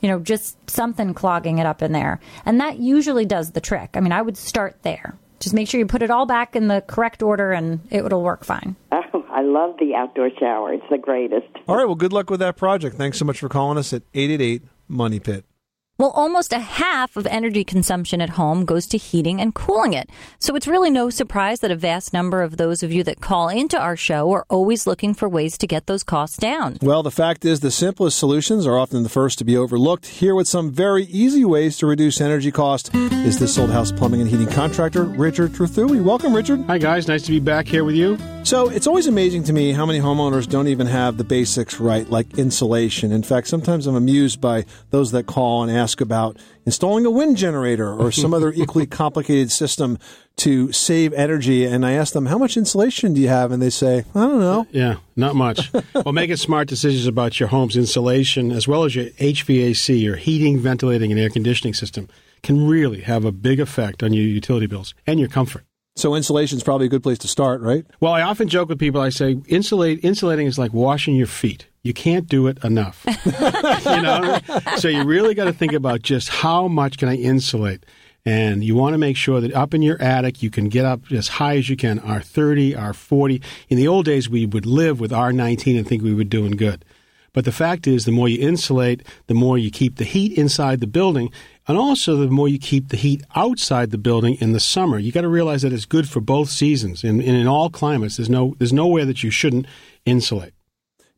you 0.00 0.10
know, 0.10 0.18
just 0.18 0.58
something 0.68 1.14
clogging 1.14 1.56
it 1.56 1.64
up 1.64 1.80
in 1.80 1.92
there. 1.92 2.20
And 2.44 2.60
that 2.60 2.80
usually 2.80 3.24
does 3.24 3.52
the 3.52 3.60
trick. 3.62 3.92
I 3.94 4.00
mean, 4.00 4.12
I 4.12 4.20
would 4.20 4.36
start 4.36 4.82
there. 4.82 5.16
Just 5.38 5.54
make 5.54 5.68
sure 5.68 5.80
you 5.80 5.86
put 5.86 6.02
it 6.02 6.10
all 6.10 6.26
back 6.26 6.54
in 6.54 6.68
the 6.68 6.82
correct 6.86 7.22
order 7.22 7.50
and 7.50 7.80
it 7.88 8.04
will 8.04 8.22
work 8.22 8.44
fine. 8.44 8.76
Oh, 8.92 9.24
I 9.30 9.40
love 9.40 9.76
the 9.78 9.94
outdoor 9.94 10.28
shower. 10.38 10.74
It's 10.74 10.84
the 10.90 10.98
greatest. 10.98 11.48
All 11.66 11.78
right, 11.78 11.86
well, 11.86 11.94
good 11.94 12.12
luck 12.12 12.28
with 12.28 12.40
that 12.40 12.58
project. 12.58 12.96
Thanks 12.96 13.18
so 13.18 13.24
much 13.24 13.40
for 13.40 13.48
calling 13.48 13.78
us 13.78 13.94
at 13.94 14.02
888 14.12 14.64
Money 14.86 15.18
Pit. 15.18 15.46
Well, 16.00 16.12
almost 16.12 16.54
a 16.54 16.58
half 16.60 17.14
of 17.18 17.26
energy 17.26 17.62
consumption 17.62 18.22
at 18.22 18.30
home 18.30 18.64
goes 18.64 18.86
to 18.86 18.96
heating 18.96 19.38
and 19.38 19.54
cooling 19.54 19.92
it. 19.92 20.08
So 20.38 20.56
it's 20.56 20.66
really 20.66 20.88
no 20.88 21.10
surprise 21.10 21.60
that 21.60 21.70
a 21.70 21.76
vast 21.76 22.14
number 22.14 22.40
of 22.40 22.56
those 22.56 22.82
of 22.82 22.90
you 22.90 23.04
that 23.04 23.20
call 23.20 23.50
into 23.50 23.78
our 23.78 23.98
show 23.98 24.30
are 24.30 24.46
always 24.48 24.86
looking 24.86 25.12
for 25.12 25.28
ways 25.28 25.58
to 25.58 25.66
get 25.66 25.88
those 25.88 26.02
costs 26.02 26.38
down. 26.38 26.78
Well, 26.80 27.02
the 27.02 27.10
fact 27.10 27.44
is, 27.44 27.60
the 27.60 27.70
simplest 27.70 28.18
solutions 28.18 28.66
are 28.66 28.78
often 28.78 29.02
the 29.02 29.10
first 29.10 29.36
to 29.40 29.44
be 29.44 29.58
overlooked. 29.58 30.06
Here, 30.06 30.34
with 30.34 30.48
some 30.48 30.70
very 30.70 31.02
easy 31.02 31.44
ways 31.44 31.76
to 31.76 31.86
reduce 31.86 32.18
energy 32.18 32.50
cost, 32.50 32.94
is 32.94 33.38
this 33.38 33.58
old 33.58 33.70
house 33.70 33.92
plumbing 33.92 34.22
and 34.22 34.30
heating 34.30 34.48
contractor, 34.48 35.04
Richard 35.04 35.50
Trethewey. 35.50 36.02
Welcome, 36.02 36.34
Richard. 36.34 36.64
Hi, 36.64 36.78
guys. 36.78 37.08
Nice 37.08 37.24
to 37.24 37.30
be 37.30 37.40
back 37.40 37.66
here 37.66 37.84
with 37.84 37.94
you. 37.94 38.16
So, 38.42 38.70
it's 38.70 38.86
always 38.86 39.06
amazing 39.06 39.44
to 39.44 39.52
me 39.52 39.72
how 39.72 39.84
many 39.84 40.00
homeowners 40.00 40.48
don't 40.48 40.68
even 40.68 40.86
have 40.86 41.18
the 41.18 41.24
basics 41.24 41.78
right, 41.78 42.08
like 42.08 42.38
insulation. 42.38 43.12
In 43.12 43.22
fact, 43.22 43.48
sometimes 43.48 43.86
I'm 43.86 43.96
amused 43.96 44.40
by 44.40 44.64
those 44.88 45.12
that 45.12 45.26
call 45.26 45.62
and 45.62 45.70
ask 45.70 45.89
about 45.98 46.36
installing 46.66 47.06
a 47.06 47.10
wind 47.10 47.38
generator 47.38 47.90
or 47.90 48.12
some 48.20 48.34
other 48.34 48.52
equally 48.52 48.86
complicated 48.86 49.50
system 49.50 49.98
to 50.36 50.70
save 50.72 51.14
energy. 51.14 51.64
And 51.64 51.86
I 51.86 51.92
ask 51.92 52.12
them, 52.12 52.26
how 52.26 52.36
much 52.36 52.58
insulation 52.58 53.14
do 53.14 53.20
you 53.20 53.28
have? 53.28 53.50
And 53.50 53.62
they 53.62 53.70
say, 53.70 54.04
I 54.14 54.20
don't 54.20 54.40
know. 54.40 54.66
Yeah, 54.70 54.96
not 55.16 55.34
much. 55.34 55.72
well, 55.94 56.12
making 56.12 56.36
smart 56.36 56.68
decisions 56.68 57.06
about 57.06 57.40
your 57.40 57.48
home's 57.48 57.76
insulation 57.76 58.52
as 58.52 58.68
well 58.68 58.84
as 58.84 58.94
your 58.94 59.06
HVAC, 59.06 60.00
your 60.00 60.16
heating, 60.16 60.58
ventilating, 60.58 61.10
and 61.10 61.18
air 61.18 61.30
conditioning 61.30 61.72
system 61.72 62.08
can 62.42 62.66
really 62.68 63.00
have 63.00 63.24
a 63.24 63.32
big 63.32 63.58
effect 63.60 64.02
on 64.02 64.12
your 64.12 64.24
utility 64.24 64.66
bills 64.66 64.94
and 65.06 65.18
your 65.18 65.28
comfort. 65.28 65.64
So 66.00 66.14
insulation 66.14 66.56
is 66.56 66.64
probably 66.64 66.86
a 66.86 66.88
good 66.88 67.02
place 67.02 67.18
to 67.18 67.28
start, 67.28 67.60
right? 67.60 67.84
Well, 68.00 68.14
I 68.14 68.22
often 68.22 68.48
joke 68.48 68.70
with 68.70 68.78
people. 68.78 69.02
I 69.02 69.10
say 69.10 69.36
insulate 69.48 70.02
insulating 70.02 70.46
is 70.46 70.58
like 70.58 70.72
washing 70.72 71.14
your 71.14 71.26
feet. 71.26 71.66
You 71.82 71.92
can't 71.92 72.26
do 72.26 72.46
it 72.46 72.56
enough. 72.64 73.04
you 73.26 74.02
know, 74.02 74.38
so 74.78 74.88
you 74.88 75.04
really 75.04 75.34
got 75.34 75.44
to 75.44 75.52
think 75.52 75.74
about 75.74 76.00
just 76.00 76.30
how 76.30 76.68
much 76.68 76.96
can 76.96 77.10
I 77.10 77.16
insulate. 77.16 77.84
And 78.24 78.64
you 78.64 78.74
want 78.74 78.94
to 78.94 78.98
make 78.98 79.18
sure 79.18 79.42
that 79.42 79.52
up 79.52 79.74
in 79.74 79.82
your 79.82 80.00
attic, 80.00 80.42
you 80.42 80.48
can 80.48 80.70
get 80.70 80.86
up 80.86 81.12
as 81.12 81.28
high 81.28 81.58
as 81.58 81.68
you 81.68 81.76
can, 81.76 82.00
R30, 82.00 82.76
R40. 82.76 83.42
In 83.68 83.76
the 83.76 83.86
old 83.86 84.06
days, 84.06 84.26
we 84.26 84.46
would 84.46 84.64
live 84.64 85.00
with 85.00 85.10
R19 85.10 85.76
and 85.76 85.86
think 85.86 86.02
we 86.02 86.14
were 86.14 86.24
doing 86.24 86.52
good. 86.52 86.82
But 87.32 87.44
the 87.44 87.52
fact 87.52 87.86
is, 87.86 88.04
the 88.04 88.12
more 88.12 88.28
you 88.28 88.40
insulate, 88.40 89.02
the 89.26 89.34
more 89.34 89.56
you 89.56 89.70
keep 89.70 89.96
the 89.96 90.04
heat 90.04 90.36
inside 90.36 90.80
the 90.80 90.86
building, 90.86 91.30
and 91.68 91.78
also 91.78 92.16
the 92.16 92.28
more 92.28 92.48
you 92.48 92.58
keep 92.58 92.88
the 92.88 92.96
heat 92.96 93.22
outside 93.36 93.90
the 93.90 93.98
building 93.98 94.36
in 94.40 94.52
the 94.52 94.60
summer. 94.60 94.98
You 94.98 95.12
got 95.12 95.20
to 95.20 95.28
realize 95.28 95.62
that 95.62 95.72
it's 95.72 95.84
good 95.84 96.08
for 96.08 96.20
both 96.20 96.50
seasons, 96.50 97.04
and, 97.04 97.20
and 97.20 97.36
in 97.36 97.46
all 97.46 97.70
climates. 97.70 98.16
There's 98.16 98.30
no 98.30 98.54
there's 98.58 98.72
nowhere 98.72 99.04
that 99.04 99.22
you 99.22 99.30
shouldn't 99.30 99.66
insulate. 100.04 100.54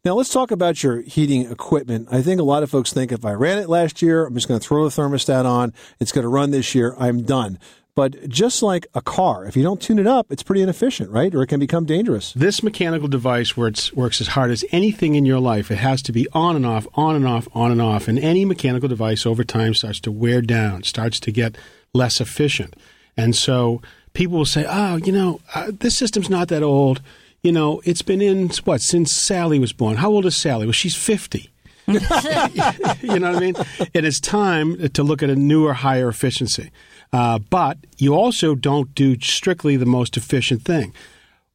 Now 0.04 0.14
let's 0.14 0.30
talk 0.30 0.50
about 0.50 0.82
your 0.82 1.02
heating 1.02 1.48
equipment. 1.48 2.08
I 2.10 2.22
think 2.22 2.40
a 2.40 2.44
lot 2.44 2.64
of 2.64 2.70
folks 2.70 2.92
think 2.92 3.12
if 3.12 3.24
I 3.24 3.32
ran 3.32 3.58
it 3.58 3.68
last 3.68 4.02
year, 4.02 4.26
I'm 4.26 4.34
just 4.34 4.48
going 4.48 4.58
to 4.58 4.66
throw 4.66 4.82
the 4.88 4.90
thermostat 4.90 5.44
on. 5.44 5.72
It's 6.00 6.10
going 6.10 6.24
to 6.24 6.28
run 6.28 6.50
this 6.50 6.74
year. 6.74 6.96
I'm 6.98 7.22
done. 7.22 7.60
But 7.94 8.26
just 8.26 8.62
like 8.62 8.86
a 8.94 9.02
car, 9.02 9.44
if 9.44 9.54
you 9.54 9.62
don't 9.62 9.80
tune 9.80 9.98
it 9.98 10.06
up, 10.06 10.28
it's 10.30 10.42
pretty 10.42 10.62
inefficient, 10.62 11.10
right? 11.10 11.34
Or 11.34 11.42
it 11.42 11.48
can 11.48 11.60
become 11.60 11.84
dangerous. 11.84 12.32
This 12.32 12.62
mechanical 12.62 13.06
device 13.06 13.54
works, 13.54 13.92
works 13.92 14.20
as 14.22 14.28
hard 14.28 14.50
as 14.50 14.64
anything 14.72 15.14
in 15.14 15.26
your 15.26 15.40
life. 15.40 15.70
It 15.70 15.76
has 15.76 16.00
to 16.02 16.12
be 16.12 16.26
on 16.32 16.56
and 16.56 16.64
off, 16.64 16.86
on 16.94 17.16
and 17.16 17.26
off, 17.26 17.48
on 17.52 17.70
and 17.70 17.82
off. 17.82 18.08
And 18.08 18.18
any 18.18 18.46
mechanical 18.46 18.88
device 18.88 19.26
over 19.26 19.44
time 19.44 19.74
starts 19.74 20.00
to 20.00 20.10
wear 20.10 20.40
down, 20.40 20.84
starts 20.84 21.20
to 21.20 21.30
get 21.30 21.56
less 21.92 22.18
efficient. 22.18 22.76
And 23.14 23.36
so 23.36 23.82
people 24.14 24.38
will 24.38 24.46
say, 24.46 24.64
oh, 24.66 24.96
you 24.96 25.12
know, 25.12 25.40
uh, 25.54 25.70
this 25.70 25.94
system's 25.94 26.30
not 26.30 26.48
that 26.48 26.62
old. 26.62 27.02
You 27.42 27.52
know, 27.52 27.82
it's 27.84 28.02
been 28.02 28.22
in, 28.22 28.48
what, 28.64 28.80
since 28.80 29.12
Sally 29.12 29.58
was 29.58 29.74
born. 29.74 29.96
How 29.96 30.10
old 30.10 30.24
is 30.24 30.34
Sally? 30.34 30.64
Well, 30.64 30.72
she's 30.72 30.96
50. 30.96 31.50
you 31.86 31.98
know 32.00 33.32
what 33.32 33.36
I 33.36 33.38
mean? 33.38 33.54
It 33.92 34.06
is 34.06 34.18
time 34.18 34.88
to 34.88 35.02
look 35.02 35.22
at 35.22 35.28
a 35.28 35.36
newer, 35.36 35.74
higher 35.74 36.08
efficiency. 36.08 36.70
Uh, 37.12 37.38
but 37.38 37.78
you 37.98 38.14
also 38.14 38.54
don't 38.54 38.94
do 38.94 39.20
strictly 39.20 39.76
the 39.76 39.86
most 39.86 40.16
efficient 40.16 40.62
thing. 40.62 40.94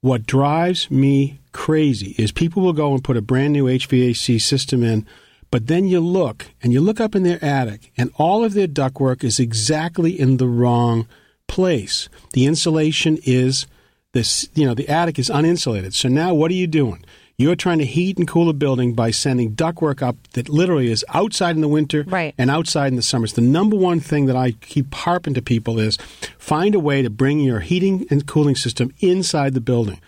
What 0.01 0.27
drives 0.27 0.91
me 0.91 1.39
crazy 1.51 2.13
is 2.17 2.31
people 2.31 2.61
will 2.61 2.73
go 2.73 2.93
and 2.93 3.03
put 3.03 3.17
a 3.17 3.21
brand 3.21 3.53
new 3.53 3.65
HVAC 3.65 4.39
system 4.39 4.83
in, 4.83 5.07
but 5.49 5.67
then 5.67 5.87
you 5.87 5.99
look 5.99 6.47
and 6.61 6.71
you 6.71 6.81
look 6.81 6.99
up 6.99 7.15
in 7.15 7.23
their 7.23 7.43
attic, 7.43 7.91
and 7.97 8.11
all 8.17 8.43
of 8.43 8.53
their 8.53 8.67
ductwork 8.67 9.23
is 9.23 9.39
exactly 9.39 10.19
in 10.19 10.37
the 10.37 10.47
wrong 10.47 11.07
place. 11.47 12.09
The 12.33 12.45
insulation 12.45 13.17
is 13.23 13.65
this, 14.13 14.47
you 14.53 14.65
know, 14.65 14.73
the 14.73 14.89
attic 14.89 15.17
is 15.17 15.29
uninsulated. 15.29 15.93
So 15.93 16.09
now 16.09 16.33
what 16.33 16.51
are 16.51 16.55
you 16.55 16.67
doing? 16.67 17.03
You're 17.39 17.55
trying 17.55 17.77
to 17.77 17.85
heat 17.85 18.17
and 18.17 18.27
cool 18.27 18.49
a 18.49 18.53
building 18.53 18.93
by 18.95 19.11
sending 19.11 19.51
ductwork 19.53 20.01
up 20.01 20.15
that 20.33 20.49
literally 20.49 20.89
is 20.91 21.05
outside 21.13 21.53
in 21.55 21.61
the 21.61 21.67
winter 21.67 22.03
Right. 22.07 22.33
and 22.35 22.49
outside 22.49 22.87
in 22.87 22.95
the 22.95 23.03
summer. 23.03 23.25
It's 23.25 23.33
the 23.35 23.41
number 23.41 23.75
one 23.75 23.99
thing 23.99 24.25
that 24.25 24.35
I 24.35 24.53
keep 24.53 24.91
harping 24.91 25.35
to 25.35 25.41
people 25.43 25.77
is 25.79 25.97
find 26.39 26.73
a 26.73 26.79
way 26.79 27.03
to 27.03 27.11
bring 27.11 27.39
your 27.39 27.59
heating 27.59 28.07
and 28.09 28.25
cooling 28.25 28.55
system 28.55 28.91
inside 29.01 29.53
the 29.53 29.61
building. 29.61 30.01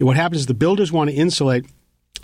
And 0.00 0.08
what 0.08 0.16
happens 0.16 0.40
is 0.40 0.46
the 0.46 0.54
builders 0.54 0.90
want 0.90 1.08
to 1.08 1.14
insulate 1.14 1.66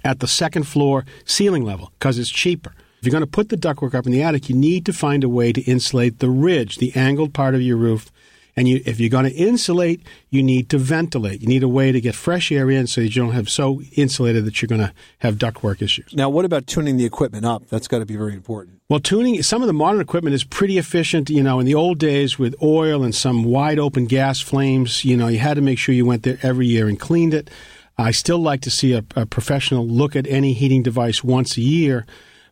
at 0.03 0.19
the 0.19 0.27
second 0.27 0.65
floor 0.65 1.05
ceiling 1.25 1.63
level 1.65 1.93
because 2.01 2.19
it's 2.19 2.29
cheaper. 2.29 2.73
If 2.99 3.05
you're 3.07 3.13
going 3.13 3.21
to 3.23 3.29
put 3.29 3.51
the 3.51 3.57
ductwork 3.57 3.95
up 3.95 4.07
in 4.07 4.13
the 4.13 4.25
attic, 4.25 4.49
you 4.49 4.57
need 4.57 4.85
to 4.87 4.93
find 4.93 5.23
a 5.23 5.29
way 5.29 5.53
to 5.53 5.61
insulate 5.71 6.19
the 6.19 6.31
ridge, 6.31 6.79
the 6.79 6.93
angled 6.97 7.33
part 7.33 7.55
of 7.55 7.63
your 7.63 7.77
roof. 7.77 8.11
And 8.59 8.67
you, 8.67 8.83
if 8.85 8.99
you're 8.99 9.09
going 9.09 9.25
to 9.25 9.33
insulate, 9.33 10.03
you 10.31 10.43
need 10.43 10.69
to 10.71 10.79
ventilate. 10.79 11.41
You 11.41 11.47
need 11.47 11.63
a 11.63 11.69
way 11.69 11.93
to 11.93 12.01
get 12.01 12.17
fresh 12.17 12.51
air 12.51 12.69
in 12.69 12.89
so 12.89 13.01
you 13.01 13.09
don't 13.09 13.31
have 13.31 13.49
so 13.49 13.81
insulated 13.95 14.45
that 14.47 14.61
you're 14.61 14.67
going 14.67 14.81
to 14.81 14.93
have 15.21 15.37
ductwork 15.37 15.81
issues. 15.81 16.13
Now, 16.13 16.29
what 16.29 16.45
about 16.45 16.67
tuning 16.67 16.97
the 16.97 17.05
equipment 17.05 17.47
up? 17.47 17.69
That's 17.69 17.87
got 17.87 18.01
to 18.01 18.05
be 18.05 18.17
very 18.17 18.35
important. 18.35 18.81
Well, 18.89 18.99
tuning 18.99 19.41
some 19.45 19.63
of 19.63 19.69
the 19.69 19.73
modern 19.73 20.01
equipment 20.01 20.35
is 20.35 20.43
pretty 20.43 20.77
efficient. 20.77 21.31
You 21.31 21.45
know, 21.45 21.61
in 21.61 21.67
the 21.67 21.77
old 21.77 22.01
days 22.01 22.37
with 22.37 22.57
oil 22.61 23.05
and 23.05 23.15
some 23.15 23.45
wide 23.45 23.79
open 23.79 24.07
gas 24.07 24.41
flames, 24.41 25.05
you 25.05 25.17
know, 25.17 25.29
you 25.29 25.39
had 25.39 25.55
to 25.55 25.63
make 25.63 25.79
sure 25.79 25.95
you 25.95 26.05
went 26.05 26.25
there 26.25 26.39
every 26.43 26.67
year 26.67 26.89
and 26.89 26.99
cleaned 26.99 27.35
it. 27.35 27.51
I 27.97 28.11
still 28.11 28.39
like 28.41 28.63
to 28.63 28.73
see 28.73 28.93
a, 28.93 29.05
a 29.15 29.25
professional 29.25 29.87
look 29.87 30.17
at 30.17 30.27
any 30.27 30.53
heating 30.53 30.83
device 30.83 31.23
once 31.23 31.57
a 31.57 31.61
year, 31.61 32.07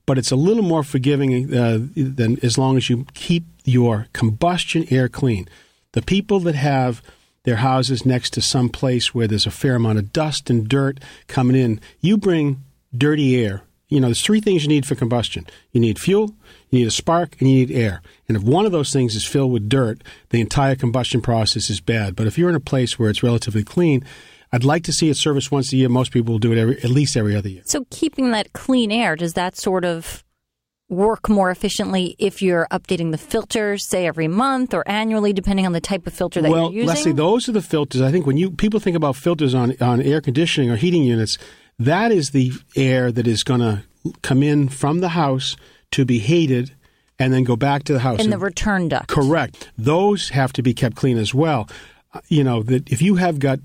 but 0.07 0.19
it's 0.19 0.31
a 0.31 0.37
little 0.37 0.63
more 0.63 0.85
forgiving 0.85 1.53
uh, 1.53 1.81
than 1.97 2.39
as 2.45 2.57
long 2.57 2.77
as 2.77 2.89
you 2.89 3.07
keep 3.15 3.45
your 3.65 4.07
combustion 4.13 4.87
air 4.91 5.09
clean. 5.09 5.49
The 5.97 6.03
people 6.03 6.41
that 6.41 6.55
have 6.55 7.03
their 7.45 7.57
houses 7.57 8.05
next 8.05 8.35
to 8.35 8.43
some 8.43 8.69
place 8.69 9.15
where 9.15 9.27
there's 9.27 9.47
a 9.47 9.51
fair 9.51 9.77
amount 9.77 9.99
of 9.99 10.13
dust 10.13 10.51
and 10.51 10.69
dirt 10.69 11.01
coming 11.27 11.57
in, 11.57 11.81
you 12.01 12.19
bring 12.19 12.63
dirty 12.95 13.43
air 13.43 13.63
You 13.89 14.01
know, 14.01 14.09
there's 14.09 14.21
three 14.21 14.41
things 14.41 14.63
you 14.63 14.69
need 14.69 14.85
for 14.85 14.97
combustion. 14.97 15.47
You 15.71 15.81
need 15.81 15.99
fuel, 15.99 16.35
you 16.71 16.81
need 16.81 16.89
a 16.89 16.91
spark, 16.91 17.37
and 17.39 17.49
you 17.49 17.67
need 17.67 17.71
air. 17.71 18.03
And 18.29 18.37
if 18.37 18.43
one 18.43 18.67
of 18.67 18.73
those 18.73 18.93
things 18.93 19.15
is 19.15 19.25
filled 19.25 19.53
with 19.53 19.69
dirt, 19.69 20.03
the 20.31 20.41
entire 20.41 20.75
combustion 20.75 21.21
process 21.21 21.71
is 21.71 21.81
bad. 21.81 22.17
But 22.17 22.27
if 22.27 22.37
you're 22.37 22.51
in 22.51 22.57
a 22.57 22.61
place 22.61 22.99
where 22.99 23.09
it's 23.09 23.23
relatively 23.23 23.63
clean, 23.63 24.05
I'd 24.53 24.65
like 24.65 24.83
to 24.85 24.93
see 24.93 25.09
it 25.09 25.17
serviced 25.17 25.53
once 25.53 25.73
a 25.73 25.77
year. 25.77 25.89
Most 25.89 26.11
people 26.11 26.35
will 26.35 26.41
do 26.41 26.53
it 26.53 26.59
every, 26.59 26.79
at 26.79 26.91
least 26.91 27.17
every 27.17 27.37
other 27.37 27.49
year. 27.49 27.63
So 27.65 27.87
keeping 27.91 28.33
that 28.33 28.53
clean 28.53 28.91
air, 28.91 29.15
does 29.15 29.35
that 29.35 29.57
sort 29.57 29.85
of 29.85 30.25
work 30.89 31.29
more 31.29 31.51
efficiently 31.51 32.15
if 32.19 32.41
you're 32.41 32.67
updating 32.71 33.11
the 33.11 33.19
filters, 33.19 33.85
say 33.85 34.07
every 34.07 34.29
month 34.29 34.73
or 34.73 34.87
annually, 34.89 35.33
depending 35.33 35.67
on 35.67 35.73
the 35.73 35.81
type 35.81 36.07
of 36.07 36.13
filter 36.13 36.41
that 36.41 36.51
well, 36.51 36.65
you're 36.73 36.85
using? 36.85 36.87
Well, 36.87 36.95
Leslie, 36.97 37.13
those 37.13 37.49
are 37.49 37.53
the 37.53 37.63
filters. 37.63 38.01
I 38.01 38.11
think 38.11 38.27
when 38.27 38.37
you 38.37 38.51
people 38.51 38.81
think 38.81 38.97
about 38.97 39.17
filters 39.17 39.55
on 39.55 39.75
on 39.81 40.01
air 40.01 40.21
conditioning 40.21 40.71
or 40.71 40.77
heating 40.77 41.03
units, 41.03 41.39
that 41.79 42.13
is 42.13 42.31
the 42.31 42.53
air 42.77 43.11
that 43.13 43.27
is 43.27 43.43
going 43.43 43.61
to 43.61 43.83
come 44.23 44.43
in 44.43 44.69
from 44.69 45.01
the 45.01 45.11
house 45.11 45.57
to 45.93 46.05
be 46.05 46.19
heated 46.19 46.73
and 47.19 47.33
then 47.33 47.45
go 47.45 47.57
back 47.57 47.83
to 47.85 47.93
the 47.93 48.01
house. 48.01 48.21
in 48.23 48.31
the 48.31 48.35
And- 48.37 48.43
return 48.43 48.89
duct. 48.89 49.09
Correct. 49.09 49.71
Those 49.77 50.29
have 50.31 50.53
to 50.55 50.63
be 50.63 50.73
kept 50.75 50.97
clean 50.97 51.19
as 51.19 51.35
well. 51.35 51.69
Uh, 52.15 52.21
You 52.29 52.45
know 52.45 52.63
that 52.63 52.89
if 52.93 53.03
you 53.03 53.17
have 53.17 53.39
got 53.41 53.59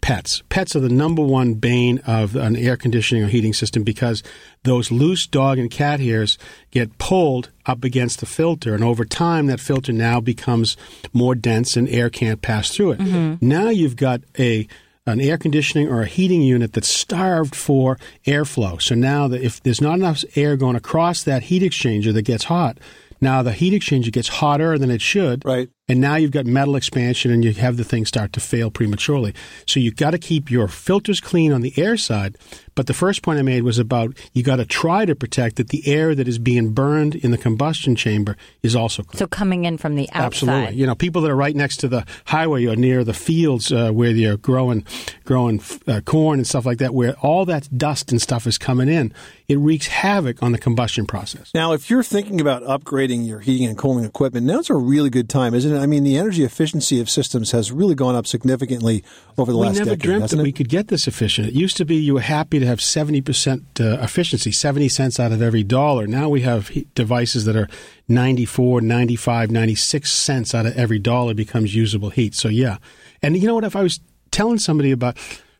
pets, 0.00 0.42
pets 0.48 0.76
are 0.76 0.80
the 0.80 0.88
number 0.88 1.22
one 1.22 1.54
bane 1.54 1.98
of 2.06 2.36
an 2.36 2.56
air 2.56 2.76
conditioning 2.76 3.24
or 3.24 3.28
heating 3.28 3.52
system 3.52 3.82
because 3.82 4.22
those 4.64 4.90
loose 4.90 5.26
dog 5.26 5.58
and 5.58 5.70
cat 5.70 6.00
hairs 6.00 6.38
get 6.70 6.98
pulled 6.98 7.50
up 7.66 7.84
against 7.84 8.20
the 8.20 8.26
filter, 8.26 8.74
and 8.74 8.84
over 8.84 9.04
time 9.04 9.46
that 9.46 9.60
filter 9.60 9.92
now 9.92 10.20
becomes 10.20 10.76
more 11.12 11.34
dense 11.34 11.76
and 11.76 11.88
air 11.88 12.10
can't 12.10 12.42
pass 12.42 12.70
through 12.70 12.92
it. 12.92 12.98
Mm-hmm. 12.98 13.46
Now 13.46 13.68
you've 13.68 13.96
got 13.96 14.22
a 14.38 14.66
an 15.04 15.20
air 15.20 15.36
conditioning 15.36 15.88
or 15.88 16.02
a 16.02 16.06
heating 16.06 16.42
unit 16.42 16.72
that's 16.72 16.88
starved 16.88 17.56
for 17.56 17.98
airflow. 18.24 18.80
So 18.80 18.94
now 18.94 19.26
that 19.28 19.42
if 19.42 19.60
there's 19.62 19.80
not 19.80 19.94
enough 19.94 20.24
air 20.36 20.56
going 20.56 20.76
across 20.76 21.24
that 21.24 21.44
heat 21.44 21.62
exchanger 21.62 22.12
that 22.12 22.22
gets 22.22 22.44
hot, 22.44 22.78
now 23.20 23.42
the 23.42 23.52
heat 23.52 23.72
exchanger 23.72 24.12
gets 24.12 24.28
hotter 24.28 24.78
than 24.78 24.90
it 24.90 25.00
should. 25.00 25.44
Right. 25.44 25.68
And 25.88 26.00
now 26.00 26.14
you've 26.14 26.30
got 26.30 26.46
metal 26.46 26.76
expansion 26.76 27.32
and 27.32 27.44
you 27.44 27.52
have 27.54 27.76
the 27.76 27.82
thing 27.82 28.06
start 28.06 28.32
to 28.34 28.40
fail 28.40 28.70
prematurely. 28.70 29.34
So 29.66 29.80
you've 29.80 29.96
got 29.96 30.12
to 30.12 30.18
keep 30.18 30.48
your 30.48 30.68
filters 30.68 31.20
clean 31.20 31.52
on 31.52 31.60
the 31.60 31.72
air 31.76 31.96
side. 31.96 32.38
But 32.74 32.86
the 32.86 32.94
first 32.94 33.22
point 33.22 33.38
I 33.38 33.42
made 33.42 33.64
was 33.64 33.78
about 33.78 34.16
you 34.32 34.42
got 34.42 34.56
to 34.56 34.64
try 34.64 35.04
to 35.04 35.14
protect 35.14 35.56
that 35.56 35.68
the 35.68 35.86
air 35.86 36.14
that 36.14 36.28
is 36.28 36.38
being 36.38 36.70
burned 36.70 37.16
in 37.16 37.32
the 37.32 37.36
combustion 37.36 37.96
chamber 37.96 38.36
is 38.62 38.76
also 38.76 39.02
clean. 39.02 39.18
So 39.18 39.26
coming 39.26 39.64
in 39.64 39.76
from 39.76 39.96
the 39.96 40.08
outside. 40.12 40.24
Absolutely. 40.24 40.76
You 40.76 40.86
know, 40.86 40.94
people 40.94 41.20
that 41.22 41.30
are 41.30 41.36
right 41.36 41.54
next 41.54 41.78
to 41.78 41.88
the 41.88 42.06
highway 42.26 42.64
or 42.66 42.76
near 42.76 43.04
the 43.04 43.12
fields 43.12 43.72
uh, 43.72 43.90
where 43.90 44.10
you're 44.12 44.36
growing, 44.36 44.86
growing 45.24 45.60
uh, 45.88 46.00
corn 46.02 46.38
and 46.38 46.46
stuff 46.46 46.64
like 46.64 46.78
that, 46.78 46.94
where 46.94 47.14
all 47.20 47.44
that 47.46 47.68
dust 47.76 48.12
and 48.12 48.22
stuff 48.22 48.46
is 48.46 48.56
coming 48.56 48.88
in, 48.88 49.12
it 49.48 49.58
wreaks 49.58 49.88
havoc 49.88 50.42
on 50.42 50.52
the 50.52 50.58
combustion 50.58 51.06
process. 51.06 51.50
Now, 51.54 51.72
if 51.72 51.90
you're 51.90 52.04
thinking 52.04 52.40
about 52.40 52.62
upgrading 52.62 53.26
your 53.26 53.40
heating 53.40 53.66
and 53.66 53.76
cooling 53.76 54.04
equipment, 54.04 54.46
now's 54.46 54.70
a 54.70 54.74
really 54.74 55.10
good 55.10 55.28
time, 55.28 55.54
isn't 55.54 55.70
it? 55.70 55.71
I 55.76 55.86
mean, 55.86 56.04
the 56.04 56.16
energy 56.16 56.44
efficiency 56.44 57.00
of 57.00 57.08
systems 57.08 57.52
has 57.52 57.72
really 57.72 57.94
gone 57.94 58.14
up 58.14 58.26
significantly 58.26 59.04
over 59.38 59.52
the 59.52 59.58
we 59.58 59.66
last 59.66 59.78
never 59.78 59.90
decade, 59.90 60.00
dreamt 60.00 60.22
hasn't 60.22 60.38
that 60.38 60.42
it? 60.42 60.46
we 60.48 60.52
could 60.52 60.68
get 60.68 60.88
this 60.88 61.06
efficient. 61.06 61.48
It 61.48 61.54
used 61.54 61.76
to 61.78 61.84
be 61.84 61.96
you 61.96 62.14
were 62.14 62.20
happy 62.20 62.58
to 62.58 62.66
have 62.66 62.78
70% 62.78 63.80
uh, 63.80 64.02
efficiency, 64.02 64.52
70 64.52 64.88
cents 64.88 65.20
out 65.20 65.32
of 65.32 65.42
every 65.42 65.62
dollar. 65.62 66.06
Now 66.06 66.28
we 66.28 66.42
have 66.42 66.70
devices 66.94 67.44
that 67.44 67.56
are 67.56 67.68
94, 68.08 68.80
95, 68.80 69.50
96 69.50 70.12
cents 70.12 70.54
out 70.54 70.66
of 70.66 70.76
every 70.76 70.98
dollar 70.98 71.34
becomes 71.34 71.74
usable 71.74 72.10
heat. 72.10 72.34
So, 72.34 72.48
yeah. 72.48 72.78
And 73.22 73.36
you 73.36 73.46
know 73.46 73.54
what? 73.54 73.64
If 73.64 73.76
I 73.76 73.82
was 73.82 74.00
telling 74.30 74.58
somebody 74.58 74.90
about 74.90 75.16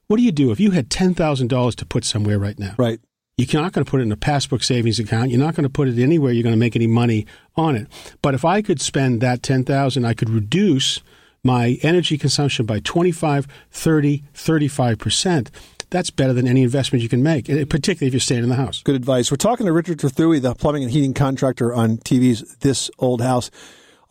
what 0.06 0.16
do 0.16 0.22
you 0.22 0.32
do 0.32 0.50
if 0.50 0.60
you 0.60 0.72
had 0.72 0.90
$10,000 0.90 1.74
to 1.74 1.86
put 1.86 2.04
somewhere 2.04 2.38
right 2.38 2.58
now? 2.58 2.74
Right. 2.76 3.00
You're 3.50 3.62
not 3.62 3.72
going 3.72 3.84
to 3.84 3.90
put 3.90 4.00
it 4.00 4.04
in 4.04 4.12
a 4.12 4.16
passbook 4.16 4.62
savings 4.62 4.98
account. 4.98 5.30
You're 5.30 5.40
not 5.40 5.54
going 5.54 5.64
to 5.64 5.70
put 5.70 5.88
it 5.88 5.98
anywhere 5.98 6.32
you're 6.32 6.42
going 6.42 6.54
to 6.54 6.58
make 6.58 6.76
any 6.76 6.86
money 6.86 7.26
on 7.56 7.76
it. 7.76 7.88
But 8.20 8.34
if 8.34 8.44
I 8.44 8.62
could 8.62 8.80
spend 8.80 9.20
that 9.20 9.42
10000 9.42 10.04
I 10.04 10.14
could 10.14 10.30
reduce 10.30 11.00
my 11.44 11.78
energy 11.82 12.16
consumption 12.18 12.66
by 12.66 12.80
25, 12.80 13.46
30, 13.70 14.22
35%. 14.34 15.48
That's 15.90 16.10
better 16.10 16.32
than 16.32 16.48
any 16.48 16.62
investment 16.62 17.02
you 17.02 17.08
can 17.08 17.22
make, 17.22 17.46
particularly 17.68 18.06
if 18.06 18.12
you're 18.14 18.20
staying 18.20 18.44
in 18.44 18.48
the 18.48 18.54
house. 18.54 18.82
Good 18.82 18.94
advice. 18.94 19.30
We're 19.30 19.36
talking 19.36 19.66
to 19.66 19.72
Richard 19.72 19.98
Trethewey, 19.98 20.40
the 20.40 20.54
plumbing 20.54 20.84
and 20.84 20.92
heating 20.92 21.12
contractor 21.12 21.74
on 21.74 21.98
TV's 21.98 22.56
This 22.60 22.90
Old 22.98 23.20
House. 23.20 23.50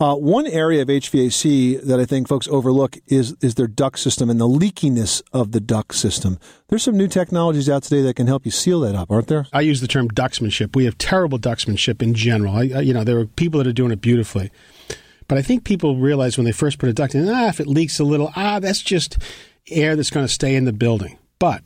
Uh, 0.02 0.16
one 0.16 0.48
area 0.48 0.82
of 0.82 0.88
HVAC 0.88 1.80
that 1.82 2.00
I 2.00 2.04
think 2.04 2.26
folks 2.26 2.48
overlook 2.48 2.98
is 3.06 3.36
is 3.40 3.54
their 3.54 3.68
duct 3.68 4.00
system 4.00 4.30
and 4.30 4.40
the 4.40 4.48
leakiness 4.48 5.22
of 5.32 5.52
the 5.52 5.60
duct 5.60 5.94
system. 5.94 6.40
There's 6.66 6.82
some 6.82 6.96
new 6.96 7.06
technologies 7.06 7.70
out 7.70 7.84
today 7.84 8.02
that 8.02 8.16
can 8.16 8.26
help 8.26 8.44
you 8.44 8.50
seal 8.50 8.80
that 8.80 8.96
up, 8.96 9.12
aren't 9.12 9.28
there? 9.28 9.46
I 9.52 9.60
use 9.60 9.80
the 9.80 9.86
term 9.86 10.08
ducksmanship. 10.08 10.74
We 10.74 10.86
have 10.86 10.98
terrible 10.98 11.38
ducksmanship 11.38 12.02
in 12.02 12.14
general. 12.14 12.52
I, 12.52 12.62
I, 12.62 12.80
you 12.80 12.92
know, 12.92 13.04
there 13.04 13.16
are 13.20 13.26
people 13.26 13.58
that 13.58 13.68
are 13.68 13.72
doing 13.72 13.92
it 13.92 14.00
beautifully. 14.00 14.50
But 15.28 15.38
I 15.38 15.42
think 15.42 15.62
people 15.62 15.96
realize 15.96 16.36
when 16.36 16.46
they 16.46 16.52
first 16.52 16.80
put 16.80 16.88
a 16.88 16.92
duct 16.92 17.14
in, 17.14 17.28
ah, 17.28 17.46
if 17.46 17.60
it 17.60 17.68
leaks 17.68 18.00
a 18.00 18.04
little, 18.04 18.32
ah, 18.34 18.58
that's 18.58 18.82
just 18.82 19.18
air 19.70 19.94
that's 19.94 20.10
going 20.10 20.26
to 20.26 20.32
stay 20.32 20.56
in 20.56 20.64
the 20.64 20.72
building. 20.72 21.16
But 21.38 21.62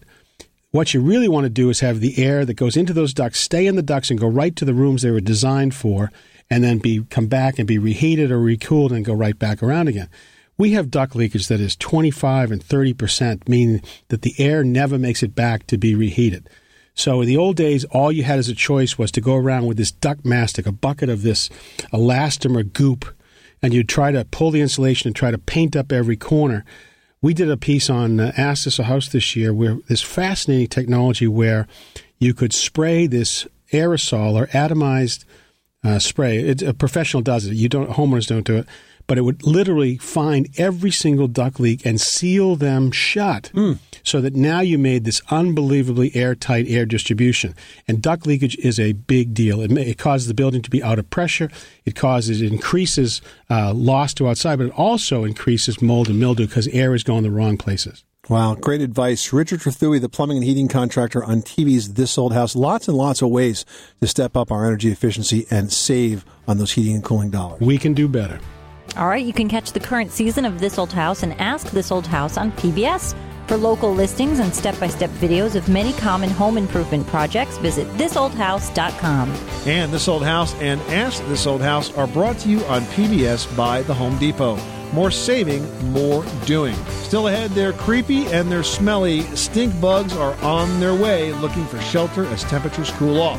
what 0.73 0.93
you 0.93 1.01
really 1.01 1.27
want 1.29 1.45
to 1.45 1.51
do 1.51 1.71
is 1.71 1.81
have 1.81 2.01
the 2.01 2.23
air 2.23 2.45
that 2.45 2.53
goes 2.53 2.77
into 2.77 2.93
those 2.93 3.15
ducts 3.15 3.41
stay 3.41 3.67
in 3.67 3.77
the 3.77 3.83
ducts 3.83 4.11
and 4.11 4.21
go 4.21 4.29
right 4.29 4.55
to 4.57 4.67
the 4.67 4.75
rooms 4.75 5.01
they 5.01 5.11
were 5.11 5.21
designed 5.21 5.75
for, 5.75 6.13
and 6.51 6.63
then 6.63 6.79
be 6.79 7.05
come 7.11 7.27
back 7.27 7.59
and 7.59 7.67
be 7.67 7.79
reheated 7.79 8.31
or 8.31 8.39
recooled 8.39 8.93
and 8.93 9.05
go 9.05 9.15
right 9.15 9.39
back 9.39 9.63
around 9.63 9.89
again. 9.89 10.09
We 10.59 10.73
have 10.73 10.91
duct 10.91 11.15
leakage 11.15 11.49
that 11.49 11.61
is 11.61 11.77
25 11.77 12.51
and 12.51 12.63
30 12.63 12.95
percent, 12.95 13.49
meaning 13.49 13.83
that 14.09 14.23
the 14.23 14.35
air 14.39 14.65
never 14.65 14.99
makes 14.99 15.23
it 15.23 15.35
back 15.35 15.67
to 15.69 15.79
be 15.79 15.95
reheated. 15.95 16.49
So 16.95 17.21
in 17.21 17.29
the 17.29 17.37
old 17.37 17.57
days, 17.57 17.85
all 17.85 18.11
you 18.11 18.25
had 18.25 18.39
as 18.39 18.49
a 18.49 18.55
choice 18.55 18.97
was 18.97 19.13
to 19.13 19.21
go 19.21 19.35
around 19.35 19.67
with 19.67 19.77
this 19.77 19.93
duct 19.93 20.25
mastic, 20.25 20.67
a 20.67 20.73
bucket 20.73 21.11
of 21.11 21.23
this 21.23 21.51
elastomer 21.93 22.73
goop, 22.73 23.05
and 23.63 23.75
you'd 23.75 23.89
try 23.89 24.13
to 24.13 24.25
pull 24.25 24.51
the 24.51 24.63
insulation 24.63 25.09
and 25.09 25.15
try 25.15 25.31
to 25.31 25.37
paint 25.39 25.77
up 25.77 25.93
every 25.93 26.17
corner. 26.17 26.65
We 27.21 27.35
did 27.35 27.51
a 27.51 27.57
piece 27.59 27.91
on 27.91 28.19
uh, 28.19 28.33
Ask 28.37 28.79
a 28.79 28.85
House 28.85 29.09
this 29.09 29.37
year 29.37 29.53
where 29.53 29.79
this 29.89 30.01
fascinating 30.01 30.69
technology 30.69 31.27
where 31.27 31.67
you 32.19 32.33
could 32.33 32.55
spray 32.55 33.07
this 33.07 33.47
aerosol 33.73 34.35
or 34.35 34.47
atomized 34.49 35.25
uh, 35.87 35.99
spray. 35.99 36.39
It's, 36.39 36.63
a 36.63 36.75
professional 36.75 37.23
does 37.23 37.47
it. 37.47 37.55
You 37.55 37.69
don't. 37.69 37.91
Homeowners 37.91 38.27
don't 38.27 38.47
do 38.47 38.57
it. 38.57 38.67
But 39.09 39.19
it 39.19 39.21
would 39.21 39.45
literally 39.45 39.99
find 39.99 40.49
every 40.59 40.91
single 40.91 41.29
duct 41.29 41.61
leak 41.61 41.87
and 41.87 42.01
seal 42.01 42.57
them 42.57 42.91
shut, 42.91 43.53
so 44.03 44.21
that 44.21 44.35
now 44.35 44.59
you 44.59 44.79
made 44.79 45.05
this 45.05 45.23
unbelievably 45.31 46.17
airtight 46.17 46.67
air 46.69 46.85
distribution. 46.87 47.55
And 47.87 48.03
duct 48.03 48.27
leakage 48.27 48.57
is 48.57 48.81
a 48.81 48.95
big 48.95 49.33
deal. 49.33 49.61
It, 49.61 49.71
may, 49.71 49.87
it 49.87 49.99
causes 49.99 50.27
the 50.27 50.35
building 50.35 50.61
to 50.63 50.71
be 50.71 50.83
out 50.83 50.99
of 50.99 51.09
pressure. 51.09 51.53
It 51.85 51.95
causes 51.95 52.43
it 52.43 52.51
increases 52.53 53.23
uh, 53.49 53.73
loss 53.73 54.13
to 54.15 54.29
outside, 54.29 54.57
but 54.59 54.67
it 54.67 54.73
also 54.77 55.23
increases 55.23 55.81
mold 55.81 56.09
and 56.09 56.19
mildew 56.19 56.49
because 56.49 56.67
air 56.69 56.93
is 56.93 57.05
going 57.05 57.23
the 57.23 57.31
wrong 57.31 57.57
places. 57.57 58.03
Wow, 58.29 58.57
great 58.57 58.81
advice. 58.81 59.33
Richard 59.33 59.61
Trethewey, 59.61 60.01
the 60.01 60.09
plumbing 60.09 60.39
and 60.39 60.45
heating 60.45 60.67
contractor 60.67 61.23
on 61.23 61.43
TV's 61.43 61.95
This 61.95 62.19
Old 62.19 62.33
House. 62.33 62.57
Lots 62.57 62.89
and 62.89 62.97
lots 62.97 63.23
of 63.23 63.29
ways 63.31 63.65
to 64.01 64.09
step 64.09 64.37
up 64.37 64.51
our 64.51 64.67
energy 64.67 64.91
efficiency 64.91 65.47
and 65.49 65.73
save 65.73 66.25
on 66.49 66.59
those 66.59 66.73
heating 66.73 66.97
and 66.97 67.05
cooling 67.05 67.31
dollars. 67.31 67.61
We 67.61 67.79
can 67.79 67.95
do 67.95 68.09
better. 68.09 68.41
All 68.97 69.07
right, 69.07 69.25
you 69.25 69.33
can 69.33 69.49
catch 69.49 69.73
the 69.73 69.81
current 69.81 70.11
season 70.11 70.45
of 70.45 70.59
This 70.59 70.77
Old 70.77 70.93
House 70.93 71.23
and 71.23 71.35
Ask 71.41 71.71
This 71.71 71.93
Old 71.93 72.07
House 72.07 72.37
on 72.37 72.51
PBS. 72.53 73.15
For 73.47 73.57
local 73.57 73.95
listings 73.95 74.41
and 74.41 74.53
step 74.53 74.79
by 74.81 74.89
step 74.89 75.11
videos 75.11 75.55
of 75.55 75.69
many 75.69 75.93
common 75.93 76.31
home 76.31 76.59
improvement 76.59 77.07
projects, 77.07 77.59
visit 77.59 77.87
thisoldhouse.com. 77.91 79.31
And 79.67 79.93
This 79.93 80.09
Old 80.09 80.25
House 80.25 80.53
and 80.57 80.81
Ask 80.83 81.25
This 81.27 81.47
Old 81.47 81.61
House 81.63 81.97
are 81.97 82.09
brought 82.09 82.39
to 82.41 82.49
you 82.49 82.65
on 82.65 82.83
PBS 82.87 83.57
by 83.57 83.83
the 83.83 83.95
Home 83.95 84.19
Depot. 84.19 84.59
More 84.97 85.11
saving, 85.11 85.63
more 85.93 86.25
doing. 86.47 86.75
Still 87.03 87.29
ahead, 87.29 87.51
they're 87.51 87.75
creepy 87.75 88.29
and 88.29 88.51
they're 88.51 88.63
smelly. 88.63 89.25
Stink 89.37 89.79
bugs 89.79 90.17
are 90.17 90.33
on 90.43 90.81
their 90.81 90.95
way 90.95 91.35
looking 91.35 91.67
for 91.67 91.79
shelter 91.83 92.25
as 92.29 92.43
temperatures 92.45 92.91
cool 92.93 93.21
off. 93.21 93.39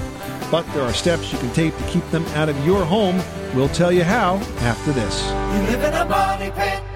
But 0.51 0.71
there 0.73 0.83
are 0.83 0.93
steps 0.93 1.33
you 1.33 1.39
can 1.39 1.51
take 1.53 1.75
to 1.75 1.83
keep 1.85 2.07
them 2.11 2.23
out 2.35 2.47
of 2.47 2.63
your 2.63 2.85
home. 2.85 3.19
We'll 3.55 3.69
tell 3.69 3.91
you 3.91 4.03
how 4.03 4.35
after 4.59 4.91
this. 4.91 5.19
You 5.25 5.75
live 5.75 5.83
in 5.83 5.93
a 5.95 6.05
money 6.05 6.51
pit. 6.51 6.86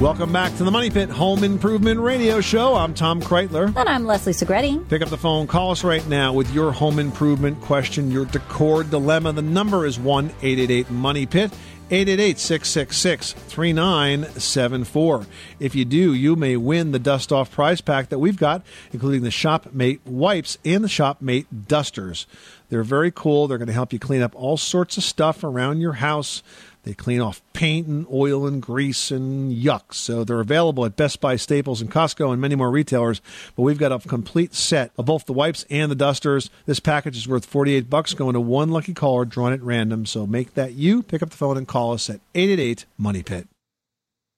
Welcome 0.00 0.32
back 0.32 0.56
to 0.58 0.62
the 0.62 0.70
Money 0.70 0.90
Pit 0.90 1.10
Home 1.10 1.42
Improvement 1.42 1.98
Radio 1.98 2.40
Show. 2.40 2.76
I'm 2.76 2.94
Tom 2.94 3.20
Kraeutler. 3.20 3.74
And 3.74 3.88
I'm 3.88 4.04
Leslie 4.04 4.32
Segrete. 4.32 4.88
Pick 4.88 5.02
up 5.02 5.08
the 5.08 5.16
phone, 5.16 5.48
call 5.48 5.72
us 5.72 5.82
right 5.82 6.06
now 6.06 6.32
with 6.32 6.48
your 6.54 6.70
home 6.70 7.00
improvement 7.00 7.60
question, 7.62 8.08
your 8.12 8.24
decor 8.24 8.84
dilemma. 8.84 9.32
The 9.32 9.42
number 9.42 9.86
is 9.86 9.98
1 9.98 10.26
888 10.26 10.90
Money 10.90 11.26
Pit. 11.26 11.50
888 11.90 12.38
666 12.38 13.32
3974. 13.32 15.26
If 15.58 15.74
you 15.74 15.86
do, 15.86 16.12
you 16.12 16.36
may 16.36 16.56
win 16.56 16.92
the 16.92 16.98
dust 16.98 17.32
off 17.32 17.50
prize 17.50 17.80
pack 17.80 18.10
that 18.10 18.18
we've 18.18 18.36
got, 18.36 18.62
including 18.92 19.22
the 19.22 19.30
Shopmate 19.30 20.04
wipes 20.04 20.58
and 20.66 20.84
the 20.84 20.88
Shopmate 20.88 21.46
dusters. 21.66 22.26
They're 22.68 22.82
very 22.82 23.10
cool. 23.10 23.48
They're 23.48 23.56
going 23.56 23.68
to 23.68 23.74
help 23.74 23.94
you 23.94 23.98
clean 23.98 24.20
up 24.20 24.34
all 24.36 24.58
sorts 24.58 24.98
of 24.98 25.02
stuff 25.02 25.42
around 25.42 25.80
your 25.80 25.94
house. 25.94 26.42
They 26.88 26.94
clean 26.94 27.20
off 27.20 27.42
paint 27.52 27.86
and 27.86 28.06
oil 28.10 28.46
and 28.46 28.62
grease 28.62 29.10
and 29.10 29.52
yuck. 29.54 29.92
So 29.92 30.24
they're 30.24 30.40
available 30.40 30.86
at 30.86 30.96
Best 30.96 31.20
Buy, 31.20 31.36
Staples, 31.36 31.82
and 31.82 31.90
Costco 31.90 32.32
and 32.32 32.40
many 32.40 32.54
more 32.54 32.70
retailers. 32.70 33.20
But 33.54 33.64
we've 33.64 33.76
got 33.76 33.92
a 33.92 33.98
complete 33.98 34.54
set 34.54 34.90
of 34.96 35.04
both 35.04 35.26
the 35.26 35.34
wipes 35.34 35.66
and 35.68 35.90
the 35.90 35.94
dusters. 35.94 36.48
This 36.64 36.80
package 36.80 37.18
is 37.18 37.28
worth 37.28 37.44
48 37.44 37.90
bucks 37.90 38.14
going 38.14 38.32
to 38.32 38.40
one 38.40 38.70
lucky 38.70 38.94
caller 38.94 39.26
drawn 39.26 39.52
at 39.52 39.60
random. 39.60 40.06
So 40.06 40.26
make 40.26 40.54
that 40.54 40.72
you. 40.72 41.02
Pick 41.02 41.22
up 41.22 41.28
the 41.28 41.36
phone 41.36 41.58
and 41.58 41.68
call 41.68 41.92
us 41.92 42.08
at 42.08 42.20
888 42.34 42.86
Money 42.96 43.22
Pit. 43.22 43.48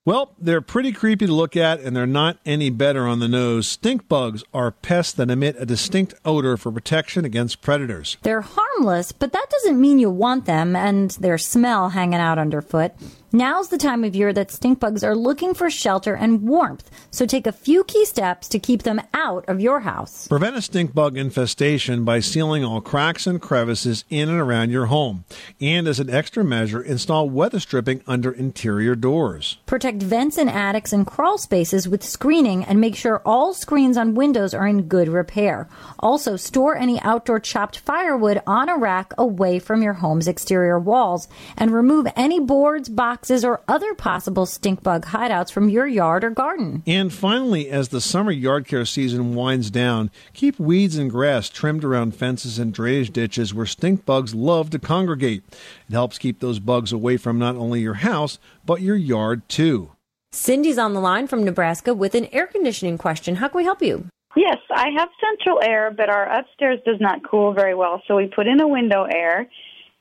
Well, 0.06 0.34
they're 0.38 0.62
pretty 0.62 0.92
creepy 0.92 1.26
to 1.26 1.32
look 1.34 1.58
at, 1.58 1.80
and 1.80 1.94
they're 1.94 2.06
not 2.06 2.38
any 2.46 2.70
better 2.70 3.06
on 3.06 3.20
the 3.20 3.28
nose. 3.28 3.68
Stink 3.68 4.08
bugs 4.08 4.42
are 4.54 4.70
pests 4.70 5.12
that 5.12 5.30
emit 5.30 5.56
a 5.58 5.66
distinct 5.66 6.14
odor 6.24 6.56
for 6.56 6.72
protection 6.72 7.26
against 7.26 7.60
predators. 7.60 8.16
They're 8.22 8.40
harmless, 8.40 9.12
but 9.12 9.34
that 9.34 9.50
doesn't 9.50 9.78
mean 9.78 9.98
you 9.98 10.08
want 10.08 10.46
them 10.46 10.74
and 10.74 11.10
their 11.12 11.36
smell 11.36 11.90
hanging 11.90 12.18
out 12.18 12.38
underfoot. 12.38 12.92
Now's 13.32 13.68
the 13.68 13.78
time 13.78 14.02
of 14.02 14.16
year 14.16 14.32
that 14.32 14.50
stink 14.50 14.80
bugs 14.80 15.04
are 15.04 15.14
looking 15.14 15.54
for 15.54 15.70
shelter 15.70 16.14
and 16.14 16.42
warmth, 16.42 16.90
so 17.12 17.26
take 17.26 17.46
a 17.46 17.52
few 17.52 17.84
key 17.84 18.04
steps 18.04 18.48
to 18.48 18.58
keep 18.58 18.82
them 18.82 19.00
out 19.14 19.48
of 19.48 19.60
your 19.60 19.78
house. 19.80 20.26
Prevent 20.26 20.56
a 20.56 20.62
stink 20.62 20.92
bug 20.92 21.16
infestation 21.16 22.04
by 22.04 22.18
sealing 22.18 22.64
all 22.64 22.80
cracks 22.80 23.28
and 23.28 23.40
crevices 23.40 24.04
in 24.10 24.28
and 24.28 24.40
around 24.40 24.70
your 24.70 24.86
home. 24.86 25.24
And 25.60 25.86
as 25.86 26.00
an 26.00 26.10
extra 26.10 26.42
measure, 26.42 26.82
install 26.82 27.30
weather 27.30 27.60
stripping 27.60 28.02
under 28.04 28.32
interior 28.32 28.96
doors. 28.96 29.58
Protect 29.64 30.02
vents 30.02 30.36
and 30.36 30.50
attics 30.50 30.92
and 30.92 31.06
crawl 31.06 31.38
spaces 31.38 31.88
with 31.88 32.02
screening 32.02 32.64
and 32.64 32.80
make 32.80 32.96
sure 32.96 33.22
all 33.24 33.54
screens 33.54 33.96
on 33.96 34.16
windows 34.16 34.54
are 34.54 34.66
in 34.66 34.88
good 34.88 35.06
repair. 35.08 35.68
Also, 36.00 36.34
store 36.34 36.76
any 36.76 37.00
outdoor 37.02 37.38
chopped 37.38 37.78
firewood 37.78 38.42
on 38.44 38.68
a 38.68 38.76
rack 38.76 39.14
away 39.16 39.60
from 39.60 39.82
your 39.82 39.92
home's 39.94 40.26
exterior 40.26 40.80
walls 40.80 41.28
and 41.56 41.72
remove 41.72 42.08
any 42.16 42.40
boards, 42.40 42.88
boxes, 42.88 43.19
or 43.44 43.60
other 43.68 43.94
possible 43.94 44.46
stink 44.46 44.82
bug 44.82 45.06
hideouts 45.06 45.52
from 45.52 45.68
your 45.68 45.86
yard 45.86 46.24
or 46.24 46.30
garden. 46.30 46.82
And 46.86 47.12
finally, 47.12 47.68
as 47.68 47.88
the 47.88 48.00
summer 48.00 48.30
yard 48.30 48.66
care 48.66 48.84
season 48.84 49.34
winds 49.34 49.70
down, 49.70 50.10
keep 50.32 50.58
weeds 50.58 50.96
and 50.96 51.10
grass 51.10 51.48
trimmed 51.48 51.84
around 51.84 52.14
fences 52.14 52.58
and 52.58 52.72
drainage 52.72 53.10
ditches 53.10 53.52
where 53.52 53.66
stink 53.66 54.06
bugs 54.06 54.34
love 54.34 54.70
to 54.70 54.78
congregate. 54.78 55.42
It 55.88 55.92
helps 55.92 56.18
keep 56.18 56.40
those 56.40 56.58
bugs 56.58 56.92
away 56.92 57.16
from 57.16 57.38
not 57.38 57.56
only 57.56 57.80
your 57.80 57.94
house, 57.94 58.38
but 58.64 58.80
your 58.80 58.96
yard 58.96 59.48
too. 59.48 59.92
Cindy's 60.32 60.78
on 60.78 60.94
the 60.94 61.00
line 61.00 61.26
from 61.26 61.44
Nebraska 61.44 61.92
with 61.92 62.14
an 62.14 62.26
air 62.26 62.46
conditioning 62.46 62.96
question. 62.98 63.36
How 63.36 63.48
can 63.48 63.58
we 63.58 63.64
help 63.64 63.82
you? 63.82 64.06
Yes, 64.36 64.58
I 64.74 64.90
have 64.96 65.08
central 65.20 65.60
air, 65.62 65.92
but 65.94 66.08
our 66.08 66.24
upstairs 66.24 66.78
does 66.86 67.00
not 67.00 67.28
cool 67.28 67.52
very 67.52 67.74
well, 67.74 68.00
so 68.06 68.16
we 68.16 68.28
put 68.28 68.46
in 68.46 68.60
a 68.60 68.68
window 68.68 69.04
air. 69.04 69.48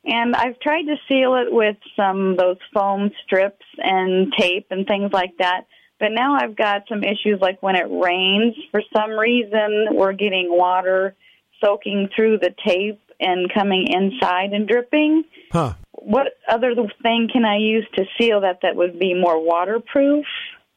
And 0.09 0.35
I've 0.35 0.59
tried 0.59 0.83
to 0.83 0.95
seal 1.07 1.35
it 1.35 1.53
with 1.53 1.77
some 1.95 2.35
those 2.35 2.57
foam 2.73 3.11
strips 3.23 3.65
and 3.77 4.33
tape 4.37 4.67
and 4.71 4.87
things 4.87 5.11
like 5.13 5.37
that. 5.37 5.67
But 5.99 6.09
now 6.13 6.35
I've 6.35 6.55
got 6.55 6.83
some 6.89 7.03
issues 7.03 7.39
like 7.41 7.61
when 7.61 7.75
it 7.75 7.87
rains, 7.89 8.55
for 8.71 8.81
some 8.95 9.11
reason 9.11 9.87
we're 9.91 10.13
getting 10.13 10.47
water 10.49 11.15
soaking 11.61 12.09
through 12.15 12.39
the 12.39 12.55
tape 12.65 13.01
and 13.19 13.53
coming 13.53 13.85
inside 13.87 14.53
and 14.53 14.67
dripping. 14.67 15.25
Huh. 15.51 15.73
What 15.91 16.27
other 16.47 16.73
thing 17.03 17.29
can 17.31 17.45
I 17.45 17.57
use 17.57 17.85
to 17.95 18.05
seal 18.19 18.41
that 18.41 18.59
that 18.63 18.75
would 18.75 18.97
be 18.97 19.13
more 19.13 19.43
waterproof, 19.43 20.25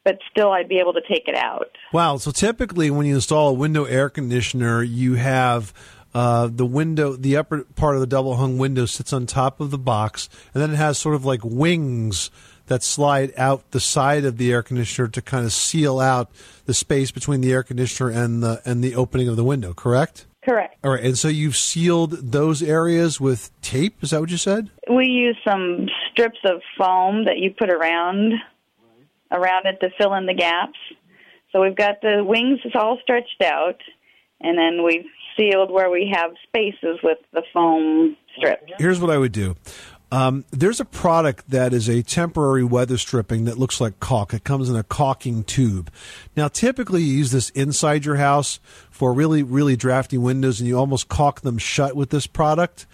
but 0.03 0.19
still 0.29 0.51
I'd 0.51 0.67
be 0.67 0.79
able 0.79 0.93
to 0.93 1.01
take 1.09 1.27
it 1.27 1.35
out? 1.35 1.69
Wow. 1.93 2.17
So 2.17 2.31
typically, 2.31 2.91
when 2.91 3.05
you 3.05 3.15
install 3.15 3.49
a 3.49 3.53
window 3.53 3.85
air 3.85 4.09
conditioner, 4.09 4.83
you 4.83 5.13
have 5.13 5.73
uh, 6.13 6.47
the 6.51 6.65
window, 6.65 7.15
the 7.15 7.37
upper 7.37 7.63
part 7.75 7.95
of 7.95 8.01
the 8.01 8.07
double 8.07 8.35
hung 8.35 8.57
window 8.57 8.85
sits 8.85 9.13
on 9.13 9.25
top 9.25 9.59
of 9.59 9.71
the 9.71 9.77
box, 9.77 10.29
and 10.53 10.61
then 10.61 10.71
it 10.71 10.75
has 10.75 10.97
sort 10.97 11.15
of 11.15 11.25
like 11.25 11.41
wings 11.43 12.29
that 12.67 12.83
slide 12.83 13.33
out 13.37 13.71
the 13.71 13.79
side 13.79 14.23
of 14.23 14.37
the 14.37 14.51
air 14.51 14.63
conditioner 14.63 15.07
to 15.07 15.21
kind 15.21 15.45
of 15.45 15.51
seal 15.51 15.99
out 15.99 16.29
the 16.65 16.73
space 16.73 17.11
between 17.11 17.41
the 17.41 17.51
air 17.51 17.63
conditioner 17.63 18.09
and 18.09 18.43
the 18.43 18.61
and 18.65 18.83
the 18.83 18.95
opening 18.95 19.27
of 19.27 19.35
the 19.35 19.43
window. 19.43 19.73
Correct. 19.73 20.25
Correct. 20.45 20.75
All 20.83 20.91
right, 20.91 21.03
and 21.03 21.17
so 21.17 21.29
you've 21.29 21.55
sealed 21.55 22.11
those 22.31 22.61
areas 22.61 23.19
with 23.19 23.49
tape. 23.61 24.03
Is 24.03 24.09
that 24.09 24.19
what 24.19 24.29
you 24.29 24.37
said? 24.37 24.69
We 24.93 25.05
use 25.05 25.37
some 25.47 25.87
strips 26.11 26.39
of 26.45 26.61
foam 26.77 27.25
that 27.25 27.37
you 27.37 27.53
put 27.57 27.69
around 27.69 28.33
around 29.31 29.65
it 29.65 29.79
to 29.81 29.89
fill 29.97 30.13
in 30.13 30.25
the 30.25 30.33
gaps. 30.33 30.77
So 31.51 31.61
we've 31.61 31.75
got 31.75 32.01
the 32.01 32.23
wings 32.23 32.59
all 32.75 32.99
stretched 33.01 33.41
out, 33.41 33.81
and 34.41 34.57
then 34.57 34.83
we've 34.83 35.05
sealed 35.37 35.71
where 35.71 35.89
we 35.89 36.11
have 36.13 36.31
spaces 36.47 36.99
with 37.03 37.17
the 37.31 37.43
foam 37.53 38.15
strips. 38.37 38.71
Here's 38.77 38.99
what 38.99 39.09
I 39.09 39.17
would 39.17 39.31
do. 39.31 39.55
Um, 40.13 40.45
there's 40.51 40.79
a 40.79 40.85
product 40.85 41.49
that 41.49 41.73
is 41.73 41.89
a 41.89 42.03
temporary 42.03 42.63
weather 42.63 42.99
stripping 42.99 43.45
that 43.45 43.57
looks 43.57 43.81
like 43.81 43.99
caulk. 43.99 44.31
It 44.31 44.43
comes 44.43 44.69
in 44.69 44.75
a 44.75 44.83
caulking 44.83 45.43
tube. 45.43 45.91
Now, 46.37 46.49
typically, 46.49 47.01
you 47.01 47.17
use 47.17 47.31
this 47.31 47.49
inside 47.49 48.05
your 48.05 48.17
house 48.17 48.59
for 48.91 49.11
really, 49.11 49.41
really 49.41 49.75
drafty 49.75 50.19
windows, 50.19 50.59
and 50.59 50.67
you 50.67 50.77
almost 50.77 51.07
caulk 51.07 51.41
them 51.41 51.57
shut 51.57 51.95
with 51.95 52.11
this 52.11 52.27
product. 52.27 52.85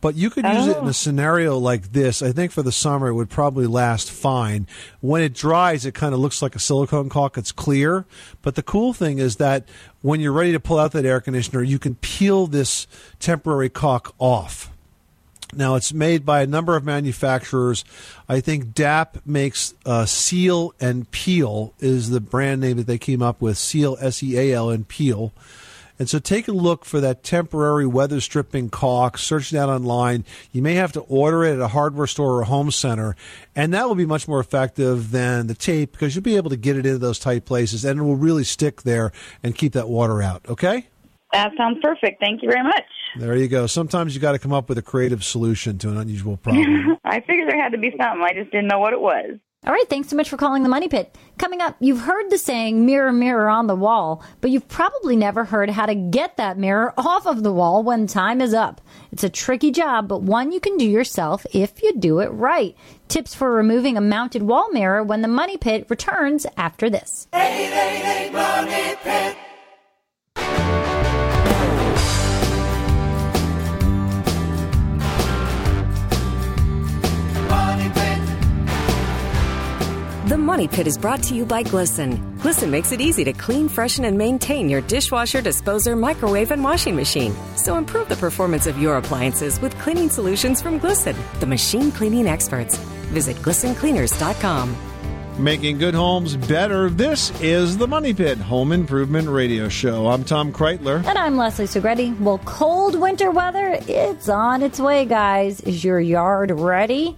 But 0.00 0.14
you 0.14 0.30
could 0.30 0.44
use 0.44 0.68
it 0.68 0.76
in 0.78 0.84
Oh. 0.84 0.88
a 0.88 0.92
scenario 0.94 1.58
like 1.58 1.90
this. 1.92 2.22
I 2.22 2.30
think 2.30 2.52
for 2.52 2.62
the 2.62 2.70
summer, 2.70 3.08
it 3.08 3.14
would 3.14 3.30
probably 3.30 3.66
last 3.66 4.10
fine. 4.12 4.68
When 5.00 5.22
it 5.22 5.34
dries, 5.34 5.84
it 5.84 5.92
kind 5.94 6.14
of 6.14 6.20
looks 6.20 6.40
like 6.40 6.54
a 6.54 6.60
silicone 6.60 7.08
caulk. 7.08 7.36
It's 7.36 7.50
clear. 7.50 8.04
But 8.40 8.54
the 8.54 8.62
cool 8.62 8.92
thing 8.92 9.18
is 9.18 9.36
that 9.36 9.64
when 10.02 10.20
you're 10.20 10.32
ready 10.32 10.52
to 10.52 10.60
pull 10.60 10.78
out 10.78 10.92
that 10.92 11.04
air 11.04 11.20
conditioner, 11.20 11.62
you 11.62 11.80
can 11.80 11.96
peel 11.96 12.46
this 12.46 12.86
temporary 13.18 13.68
caulk 13.68 14.14
off. 14.20 14.70
Now, 15.54 15.76
it's 15.76 15.92
made 15.94 16.26
by 16.26 16.42
a 16.42 16.46
number 16.46 16.76
of 16.76 16.84
manufacturers. 16.84 17.82
I 18.28 18.40
think 18.40 18.74
DAP 18.74 19.18
makes 19.26 19.72
uh, 19.86 20.04
Seal 20.04 20.74
and 20.78 21.10
Peel 21.10 21.72
is 21.80 22.10
the 22.10 22.20
brand 22.20 22.60
name 22.60 22.76
that 22.76 22.86
they 22.86 22.98
came 22.98 23.22
up 23.22 23.40
with. 23.40 23.56
Seal, 23.58 23.96
S 23.98 24.22
E 24.22 24.38
A 24.38 24.52
L, 24.54 24.68
and 24.70 24.86
Peel. 24.86 25.32
And 25.98 26.08
so 26.08 26.18
take 26.18 26.48
a 26.48 26.52
look 26.52 26.84
for 26.84 27.00
that 27.00 27.22
temporary 27.22 27.86
weather 27.86 28.20
stripping 28.20 28.70
caulk. 28.70 29.18
Search 29.18 29.50
that 29.50 29.68
online. 29.68 30.24
You 30.52 30.62
may 30.62 30.74
have 30.74 30.92
to 30.92 31.00
order 31.00 31.44
it 31.44 31.54
at 31.54 31.60
a 31.60 31.68
hardware 31.68 32.06
store 32.06 32.34
or 32.34 32.42
a 32.42 32.46
home 32.46 32.70
center. 32.70 33.16
And 33.56 33.74
that 33.74 33.88
will 33.88 33.94
be 33.94 34.06
much 34.06 34.28
more 34.28 34.40
effective 34.40 35.10
than 35.10 35.46
the 35.48 35.54
tape 35.54 35.92
because 35.92 36.14
you'll 36.14 36.22
be 36.22 36.36
able 36.36 36.50
to 36.50 36.56
get 36.56 36.76
it 36.76 36.86
into 36.86 36.98
those 36.98 37.18
tight 37.18 37.44
places 37.44 37.84
and 37.84 38.00
it 38.00 38.02
will 38.02 38.16
really 38.16 38.44
stick 38.44 38.82
there 38.82 39.12
and 39.42 39.54
keep 39.54 39.72
that 39.72 39.88
water 39.88 40.22
out. 40.22 40.46
Okay? 40.48 40.86
That 41.32 41.52
sounds 41.58 41.78
perfect. 41.82 42.20
Thank 42.20 42.42
you 42.42 42.50
very 42.50 42.62
much. 42.62 42.84
There 43.18 43.36
you 43.36 43.48
go. 43.48 43.66
Sometimes 43.66 44.14
you 44.14 44.20
got 44.20 44.32
to 44.32 44.38
come 44.38 44.52
up 44.52 44.68
with 44.68 44.78
a 44.78 44.82
creative 44.82 45.24
solution 45.24 45.78
to 45.78 45.88
an 45.90 45.96
unusual 45.96 46.36
problem. 46.36 46.96
I 47.04 47.20
figured 47.20 47.48
there 47.48 47.60
had 47.60 47.72
to 47.72 47.78
be 47.78 47.90
something. 47.90 48.22
I 48.22 48.32
just 48.32 48.50
didn't 48.50 48.68
know 48.68 48.78
what 48.78 48.92
it 48.92 49.00
was. 49.00 49.38
All 49.66 49.72
right, 49.72 49.90
thanks 49.90 50.08
so 50.08 50.14
much 50.14 50.30
for 50.30 50.36
calling 50.36 50.62
the 50.62 50.68
Money 50.68 50.88
Pit. 50.88 51.18
Coming 51.36 51.60
up, 51.60 51.76
you've 51.80 52.02
heard 52.02 52.30
the 52.30 52.38
saying 52.38 52.86
mirror, 52.86 53.12
mirror 53.12 53.48
on 53.48 53.66
the 53.66 53.74
wall, 53.74 54.22
but 54.40 54.52
you've 54.52 54.68
probably 54.68 55.16
never 55.16 55.44
heard 55.44 55.68
how 55.68 55.84
to 55.84 55.96
get 55.96 56.36
that 56.36 56.56
mirror 56.56 56.94
off 56.98 57.26
of 57.26 57.42
the 57.42 57.52
wall 57.52 57.82
when 57.82 58.06
time 58.06 58.40
is 58.40 58.54
up. 58.54 58.80
It's 59.10 59.24
a 59.24 59.28
tricky 59.28 59.72
job, 59.72 60.06
but 60.06 60.22
one 60.22 60.52
you 60.52 60.60
can 60.60 60.76
do 60.76 60.88
yourself 60.88 61.44
if 61.52 61.82
you 61.82 61.98
do 61.98 62.20
it 62.20 62.28
right. 62.28 62.76
Tips 63.08 63.34
for 63.34 63.52
removing 63.52 63.96
a 63.96 64.00
mounted 64.00 64.42
wall 64.42 64.70
mirror 64.70 65.02
when 65.02 65.22
the 65.22 65.28
Money 65.28 65.56
Pit 65.56 65.86
returns 65.88 66.46
after 66.56 66.88
this. 66.88 67.26
888 67.34 68.32
Money 68.32 68.96
Pit. 69.02 69.36
The 80.28 80.36
Money 80.36 80.68
Pit 80.68 80.86
is 80.86 80.98
brought 80.98 81.22
to 81.22 81.34
you 81.34 81.46
by 81.46 81.62
Glisten. 81.62 82.36
Glisten 82.36 82.70
makes 82.70 82.92
it 82.92 83.00
easy 83.00 83.24
to 83.24 83.32
clean, 83.32 83.66
freshen, 83.66 84.04
and 84.04 84.18
maintain 84.18 84.68
your 84.68 84.82
dishwasher, 84.82 85.40
disposer, 85.40 85.96
microwave, 85.96 86.50
and 86.50 86.62
washing 86.62 86.94
machine. 86.94 87.34
So 87.56 87.78
improve 87.78 88.10
the 88.10 88.16
performance 88.16 88.66
of 88.66 88.78
your 88.78 88.98
appliances 88.98 89.58
with 89.58 89.74
cleaning 89.78 90.10
solutions 90.10 90.60
from 90.60 90.76
Glisten, 90.76 91.16
the 91.40 91.46
machine 91.46 91.90
cleaning 91.90 92.26
experts. 92.26 92.76
Visit 93.08 93.38
glistencleaners.com. 93.38 94.76
Making 95.42 95.78
good 95.78 95.94
homes 95.94 96.36
better. 96.36 96.90
This 96.90 97.30
is 97.40 97.78
the 97.78 97.88
Money 97.88 98.12
Pit 98.12 98.36
Home 98.36 98.72
Improvement 98.72 99.30
Radio 99.30 99.70
Show. 99.70 100.08
I'm 100.08 100.24
Tom 100.24 100.52
Kraeutler. 100.52 101.02
And 101.06 101.16
I'm 101.16 101.38
Leslie 101.38 101.64
Segrete. 101.64 102.20
Well, 102.20 102.36
cold 102.44 103.00
winter 103.00 103.30
weather, 103.30 103.78
it's 103.88 104.28
on 104.28 104.62
its 104.62 104.78
way, 104.78 105.06
guys. 105.06 105.62
Is 105.62 105.82
your 105.82 106.00
yard 106.00 106.50
ready? 106.50 107.16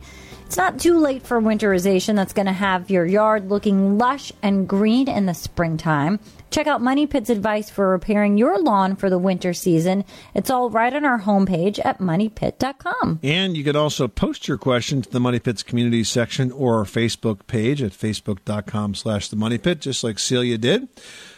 It's 0.51 0.57
not 0.57 0.81
too 0.81 0.99
late 0.99 1.23
for 1.23 1.41
winterization 1.41 2.17
that's 2.17 2.33
going 2.33 2.47
to 2.47 2.53
have 2.53 2.91
your 2.91 3.07
yard 3.07 3.51
looking 3.51 3.99
lush 3.99 4.33
and 4.43 4.69
green 4.69 5.09
in 5.09 5.27
the 5.27 5.33
springtime. 5.33 6.19
Check 6.51 6.67
out 6.67 6.83
Money 6.83 7.07
Pit's 7.07 7.31
advice 7.31 7.71
for 7.71 7.91
repairing 7.91 8.37
your 8.37 8.61
lawn 8.61 8.97
for 8.97 9.09
the 9.09 9.17
winter 9.17 9.53
season. 9.53 10.05
It's 10.35 10.51
all 10.51 10.69
right 10.69 10.93
on 10.93 11.05
our 11.05 11.21
homepage 11.21 11.79
at 11.85 12.01
moneypit.com. 12.01 13.21
And 13.23 13.57
you 13.57 13.63
could 13.63 13.77
also 13.77 14.09
post 14.09 14.49
your 14.49 14.59
question 14.59 15.03
to 15.03 15.09
the 15.09 15.21
Money 15.21 15.39
Pit's 15.39 15.63
community 15.63 16.03
section 16.03 16.51
or 16.51 16.79
our 16.79 16.85
Facebook 16.85 17.47
page 17.47 17.81
at 17.81 17.93
facebook.com 17.93 18.97
slash 18.97 19.29
the 19.29 19.37
Money 19.37 19.57
Pit, 19.59 19.81
just 19.81 20.03
like 20.03 20.19
Celia 20.19 20.59
did. 20.59 20.89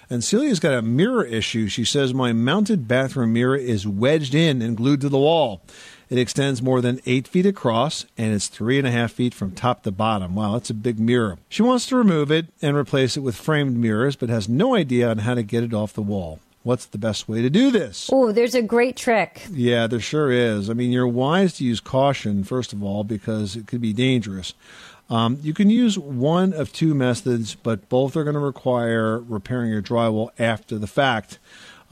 And 0.08 0.24
Celia's 0.24 0.58
got 0.58 0.72
a 0.72 0.80
mirror 0.80 1.24
issue. 1.24 1.68
She 1.68 1.84
says, 1.84 2.14
My 2.14 2.32
mounted 2.32 2.88
bathroom 2.88 3.34
mirror 3.34 3.56
is 3.56 3.86
wedged 3.86 4.34
in 4.34 4.62
and 4.62 4.74
glued 4.74 5.02
to 5.02 5.10
the 5.10 5.18
wall. 5.18 5.62
It 6.12 6.18
extends 6.18 6.60
more 6.60 6.82
than 6.82 7.00
eight 7.06 7.26
feet 7.26 7.46
across 7.46 8.04
and 8.18 8.34
is 8.34 8.48
three 8.48 8.76
and 8.76 8.86
a 8.86 8.90
half 8.90 9.12
feet 9.12 9.32
from 9.32 9.52
top 9.52 9.82
to 9.84 9.90
bottom. 9.90 10.34
Wow, 10.34 10.52
that's 10.52 10.68
a 10.68 10.74
big 10.74 10.98
mirror. 10.98 11.38
She 11.48 11.62
wants 11.62 11.86
to 11.86 11.96
remove 11.96 12.30
it 12.30 12.48
and 12.60 12.76
replace 12.76 13.16
it 13.16 13.20
with 13.20 13.34
framed 13.34 13.78
mirrors, 13.78 14.14
but 14.14 14.28
has 14.28 14.46
no 14.46 14.74
idea 14.74 15.08
on 15.08 15.16
how 15.16 15.32
to 15.32 15.42
get 15.42 15.64
it 15.64 15.72
off 15.72 15.94
the 15.94 16.02
wall. 16.02 16.38
What's 16.64 16.84
the 16.84 16.98
best 16.98 17.30
way 17.30 17.40
to 17.40 17.48
do 17.48 17.70
this? 17.70 18.10
Oh, 18.12 18.30
there's 18.30 18.54
a 18.54 18.60
great 18.60 18.94
trick. 18.94 19.46
Yeah, 19.50 19.86
there 19.86 20.00
sure 20.00 20.30
is. 20.30 20.68
I 20.68 20.74
mean, 20.74 20.92
you're 20.92 21.08
wise 21.08 21.54
to 21.54 21.64
use 21.64 21.80
caution, 21.80 22.44
first 22.44 22.74
of 22.74 22.82
all, 22.82 23.04
because 23.04 23.56
it 23.56 23.66
could 23.66 23.80
be 23.80 23.94
dangerous. 23.94 24.52
Um, 25.08 25.38
you 25.42 25.54
can 25.54 25.70
use 25.70 25.98
one 25.98 26.52
of 26.52 26.74
two 26.74 26.92
methods, 26.94 27.54
but 27.54 27.88
both 27.88 28.18
are 28.18 28.24
going 28.24 28.34
to 28.34 28.40
require 28.40 29.18
repairing 29.18 29.70
your 29.70 29.80
drywall 29.80 30.28
after 30.38 30.78
the 30.78 30.86
fact. 30.86 31.38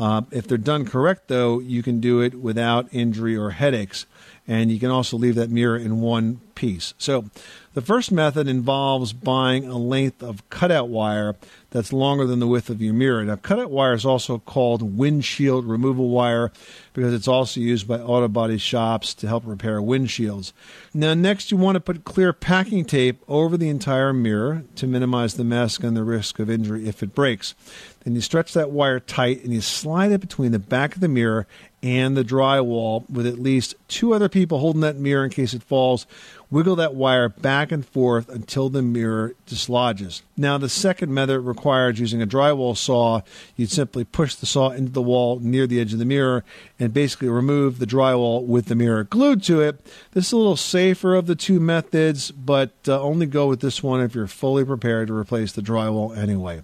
Uh, 0.00 0.22
if 0.30 0.48
they're 0.48 0.56
done 0.56 0.86
correct, 0.86 1.28
though, 1.28 1.58
you 1.58 1.82
can 1.82 2.00
do 2.00 2.22
it 2.22 2.34
without 2.34 2.88
injury 2.90 3.36
or 3.36 3.50
headaches. 3.50 4.06
And 4.50 4.72
you 4.72 4.80
can 4.80 4.90
also 4.90 5.16
leave 5.16 5.36
that 5.36 5.48
mirror 5.48 5.76
in 5.76 6.00
one 6.00 6.40
piece. 6.56 6.92
So, 6.98 7.26
the 7.72 7.80
first 7.80 8.10
method 8.10 8.48
involves 8.48 9.12
buying 9.12 9.64
a 9.64 9.78
length 9.78 10.24
of 10.24 10.48
cutout 10.50 10.88
wire 10.88 11.36
that's 11.70 11.92
longer 11.92 12.26
than 12.26 12.40
the 12.40 12.48
width 12.48 12.68
of 12.68 12.82
your 12.82 12.92
mirror. 12.92 13.24
Now, 13.24 13.36
cutout 13.36 13.70
wire 13.70 13.92
is 13.92 14.04
also 14.04 14.38
called 14.40 14.98
windshield 14.98 15.64
removal 15.64 16.08
wire 16.08 16.50
because 16.94 17.14
it's 17.14 17.28
also 17.28 17.60
used 17.60 17.86
by 17.86 18.00
auto 18.00 18.26
body 18.26 18.58
shops 18.58 19.14
to 19.14 19.28
help 19.28 19.44
repair 19.46 19.80
windshields. 19.80 20.52
Now, 20.92 21.14
next, 21.14 21.52
you 21.52 21.56
want 21.56 21.76
to 21.76 21.80
put 21.80 22.04
clear 22.04 22.32
packing 22.32 22.84
tape 22.84 23.22
over 23.28 23.56
the 23.56 23.68
entire 23.68 24.12
mirror 24.12 24.64
to 24.74 24.88
minimize 24.88 25.34
the 25.34 25.44
mess 25.44 25.78
and 25.78 25.96
the 25.96 26.02
risk 26.02 26.40
of 26.40 26.50
injury 26.50 26.88
if 26.88 27.04
it 27.04 27.14
breaks. 27.14 27.54
Then 28.02 28.16
you 28.16 28.20
stretch 28.20 28.52
that 28.54 28.72
wire 28.72 28.98
tight 28.98 29.44
and 29.44 29.52
you 29.52 29.60
slide 29.60 30.10
it 30.10 30.20
between 30.20 30.50
the 30.50 30.58
back 30.58 30.96
of 30.96 31.00
the 31.00 31.08
mirror 31.08 31.46
and 31.82 32.16
the 32.16 32.24
drywall 32.24 33.08
with 33.08 33.26
at 33.26 33.38
least 33.38 33.74
two 33.88 34.12
other 34.12 34.28
people 34.28 34.58
holding 34.58 34.82
that 34.82 34.96
mirror 34.96 35.24
in 35.24 35.30
case 35.30 35.54
it 35.54 35.62
falls. 35.62 36.06
Wiggle 36.50 36.76
that 36.76 36.96
wire 36.96 37.28
back 37.28 37.70
and 37.70 37.86
forth 37.86 38.28
until 38.28 38.68
the 38.68 38.82
mirror 38.82 39.34
dislodges. 39.46 40.22
Now, 40.36 40.58
the 40.58 40.68
second 40.68 41.14
method 41.14 41.40
requires 41.40 42.00
using 42.00 42.20
a 42.20 42.26
drywall 42.26 42.76
saw. 42.76 43.20
You'd 43.56 43.70
simply 43.70 44.02
push 44.02 44.34
the 44.34 44.46
saw 44.46 44.70
into 44.70 44.90
the 44.90 45.00
wall 45.00 45.38
near 45.38 45.68
the 45.68 45.80
edge 45.80 45.92
of 45.92 46.00
the 46.00 46.04
mirror 46.04 46.44
and 46.78 46.92
basically 46.92 47.28
remove 47.28 47.78
the 47.78 47.86
drywall 47.86 48.44
with 48.44 48.66
the 48.66 48.74
mirror 48.74 49.04
glued 49.04 49.44
to 49.44 49.60
it. 49.60 49.80
This 50.10 50.26
is 50.26 50.32
a 50.32 50.36
little 50.36 50.56
safer 50.56 51.14
of 51.14 51.26
the 51.26 51.36
two 51.36 51.60
methods, 51.60 52.32
but 52.32 52.72
uh, 52.88 53.00
only 53.00 53.26
go 53.26 53.46
with 53.46 53.60
this 53.60 53.80
one 53.82 54.00
if 54.00 54.14
you're 54.14 54.26
fully 54.26 54.64
prepared 54.64 55.06
to 55.06 55.14
replace 55.14 55.52
the 55.52 55.62
drywall 55.62 56.16
anyway. 56.16 56.62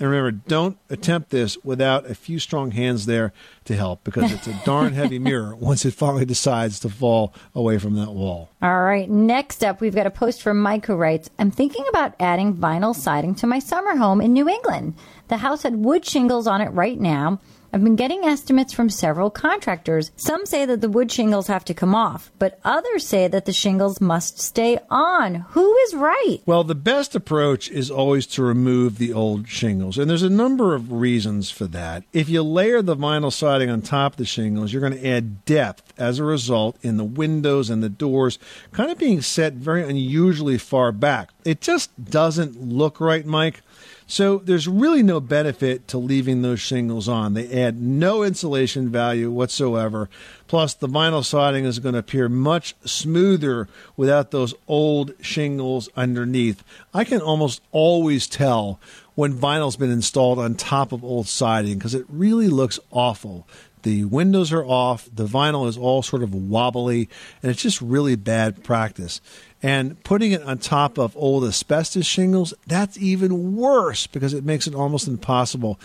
And 0.00 0.08
remember, 0.08 0.30
don't 0.48 0.78
attempt 0.88 1.28
this 1.28 1.58
without 1.62 2.10
a 2.10 2.14
few 2.14 2.38
strong 2.38 2.70
hands 2.70 3.04
there 3.04 3.34
to 3.66 3.76
help 3.76 4.02
because 4.02 4.32
it's 4.32 4.46
a 4.46 4.58
darn 4.64 4.94
heavy 4.94 5.18
mirror 5.20 5.54
once 5.54 5.84
it 5.84 5.92
finally 5.92 6.24
decides 6.24 6.80
to 6.80 6.88
fall 6.88 7.34
away 7.54 7.78
from 7.78 7.96
that 7.96 8.10
wall. 8.10 8.48
All 8.62 8.82
right. 8.82 9.08
Next 9.10 9.62
up, 9.62 9.82
we've 9.82 9.94
got 9.94 10.06
a 10.06 10.10
post 10.10 10.40
from 10.42 10.60
Mike 10.60 10.86
who 10.86 10.94
writes 10.94 11.28
I'm 11.38 11.50
thinking 11.50 11.84
about 11.90 12.14
adding 12.18 12.54
vinyl 12.54 12.94
siding 12.96 13.34
to 13.36 13.46
my 13.46 13.58
summer 13.58 13.96
home 13.96 14.22
in 14.22 14.32
New 14.32 14.48
England. 14.48 14.94
The 15.28 15.36
house 15.36 15.64
had 15.64 15.76
wood 15.76 16.06
shingles 16.06 16.46
on 16.46 16.62
it 16.62 16.70
right 16.70 16.98
now. 16.98 17.38
I've 17.72 17.84
been 17.84 17.94
getting 17.94 18.24
estimates 18.24 18.72
from 18.72 18.90
several 18.90 19.30
contractors. 19.30 20.10
Some 20.16 20.44
say 20.44 20.64
that 20.66 20.80
the 20.80 20.88
wood 20.88 21.12
shingles 21.12 21.46
have 21.46 21.64
to 21.66 21.74
come 21.74 21.94
off, 21.94 22.32
but 22.38 22.58
others 22.64 23.06
say 23.06 23.28
that 23.28 23.44
the 23.44 23.52
shingles 23.52 24.00
must 24.00 24.40
stay 24.40 24.80
on. 24.90 25.46
Who 25.50 25.76
is 25.76 25.94
right? 25.94 26.38
Well, 26.46 26.64
the 26.64 26.74
best 26.74 27.14
approach 27.14 27.70
is 27.70 27.88
always 27.88 28.26
to 28.28 28.42
remove 28.42 28.98
the 28.98 29.12
old 29.12 29.48
shingles, 29.48 29.98
and 29.98 30.10
there's 30.10 30.24
a 30.24 30.30
number 30.30 30.74
of 30.74 30.90
reasons 30.90 31.52
for 31.52 31.66
that. 31.68 32.02
If 32.12 32.28
you 32.28 32.42
layer 32.42 32.82
the 32.82 32.96
vinyl 32.96 33.32
siding 33.32 33.70
on 33.70 33.82
top 33.82 34.14
of 34.14 34.18
the 34.18 34.24
shingles, 34.24 34.72
you're 34.72 34.80
going 34.80 34.98
to 34.98 35.08
add 35.08 35.44
depth 35.44 35.92
as 35.96 36.18
a 36.18 36.24
result 36.24 36.76
in 36.82 36.96
the 36.96 37.04
windows 37.04 37.70
and 37.70 37.84
the 37.84 37.88
doors, 37.88 38.40
kind 38.72 38.90
of 38.90 38.98
being 38.98 39.20
set 39.20 39.52
very 39.52 39.88
unusually 39.88 40.58
far 40.58 40.90
back. 40.90 41.30
It 41.44 41.60
just 41.60 41.90
doesn't 42.10 42.60
look 42.60 43.00
right, 43.00 43.24
Mike. 43.24 43.62
So 44.10 44.38
there's 44.38 44.66
really 44.66 45.04
no 45.04 45.20
benefit 45.20 45.86
to 45.86 45.98
leaving 45.98 46.42
those 46.42 46.58
shingles 46.58 47.08
on. 47.08 47.34
They 47.34 47.62
add 47.62 47.80
no 47.80 48.24
insulation 48.24 48.90
value 48.90 49.30
whatsoever. 49.30 50.10
Plus, 50.48 50.74
the 50.74 50.88
vinyl 50.88 51.24
siding 51.24 51.64
is 51.64 51.78
going 51.78 51.92
to 51.92 52.00
appear 52.00 52.28
much 52.28 52.74
smoother 52.84 53.68
without 53.96 54.32
those 54.32 54.52
old 54.66 55.12
shingles 55.20 55.88
underneath. 55.96 56.64
I 56.92 57.04
can 57.04 57.20
almost 57.20 57.62
always 57.70 58.26
tell 58.26 58.80
when 59.20 59.34
vinyl's 59.34 59.76
been 59.76 59.90
installed 59.90 60.38
on 60.38 60.54
top 60.54 60.92
of 60.92 61.04
old 61.04 61.28
siding 61.28 61.76
because 61.76 61.94
it 61.94 62.06
really 62.08 62.48
looks 62.48 62.80
awful. 62.90 63.46
The 63.82 64.04
windows 64.06 64.50
are 64.50 64.64
off, 64.64 65.10
the 65.14 65.26
vinyl 65.26 65.68
is 65.68 65.76
all 65.76 66.02
sort 66.02 66.22
of 66.22 66.34
wobbly, 66.34 67.06
and 67.42 67.50
it's 67.50 67.60
just 67.60 67.82
really 67.82 68.16
bad 68.16 68.64
practice. 68.64 69.20
And 69.62 70.02
putting 70.04 70.32
it 70.32 70.42
on 70.42 70.56
top 70.56 70.96
of 70.96 71.14
old 71.18 71.44
asbestos 71.44 72.06
shingles, 72.06 72.54
that's 72.66 72.96
even 72.96 73.56
worse 73.56 74.06
because 74.06 74.32
it 74.32 74.42
makes 74.42 74.66
it 74.66 74.74
almost 74.74 75.06
impossible 75.06 75.78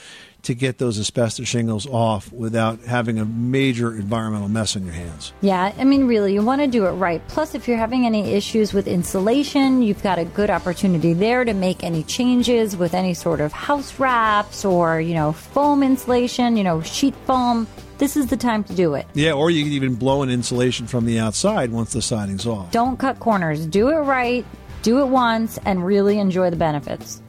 to 0.46 0.56
get 0.56 0.78
those 0.78 1.00
asbestos 1.00 1.48
shingles 1.48 1.88
off 1.88 2.32
without 2.32 2.80
having 2.82 3.20
a 3.20 3.26
major 3.26 3.96
environmental 3.96 4.48
mess 4.48 4.76
on 4.76 4.86
your 4.86 4.94
hands. 4.94 5.34
Yeah, 5.42 5.74
I 5.78 5.84
mean, 5.84 6.08
really, 6.08 6.34
you 6.34 6.42
want 6.44 6.62
to 6.62 6.68
do 6.68 6.86
it 6.86 6.92
right. 6.92 7.26
Plus, 7.28 7.56
if 7.56 7.68
you're 7.68 7.78
having 7.78 8.06
any 8.06 8.34
issues 8.34 8.74
with 8.74 8.88
insulation, 8.88 9.82
you've 9.82 10.04
got 10.04 10.20
a 10.20 10.26
good 10.26 10.50
opportunity 10.50 11.14
there 11.14 11.44
to 11.46 11.54
make 11.54 11.84
any 11.84 12.04
changes 12.04 12.78
with 12.78 12.94
any 12.94 13.14
sort 13.14 13.42
of 13.42 13.52
house 13.52 14.00
wraps 14.00 14.64
or, 14.64 15.02
you 15.02 15.14
know, 15.14 15.32
foam 15.32 15.84
insulation, 15.84 16.58
you 16.58 16.64
know, 16.64 16.82
sheet 16.82 17.16
foam. 17.26 17.68
This 17.98 18.18
is 18.18 18.28
the 18.28 18.38
time 18.38 18.64
to 18.66 18.76
do 18.76 18.94
it. 18.96 19.08
Yeah, 19.14 19.32
or 19.32 19.50
you 19.50 19.64
can 19.64 19.72
even 19.72 19.96
blow 19.96 20.22
in 20.22 20.30
insulation 20.30 20.86
from 20.86 21.06
the 21.06 21.20
outside 21.20 21.72
once 21.72 21.94
the 21.94 22.02
siding's 22.02 22.46
off. 22.46 22.72
Don't 22.72 22.98
cut 22.98 23.20
corners. 23.20 23.66
Do 23.66 23.90
it 23.90 24.00
right, 24.00 24.46
do 24.82 25.00
it 25.00 25.08
once, 25.08 25.58
and 25.66 25.86
really 25.86 26.20
enjoy 26.20 26.50
the 26.50 26.58
benefits. 26.58 27.22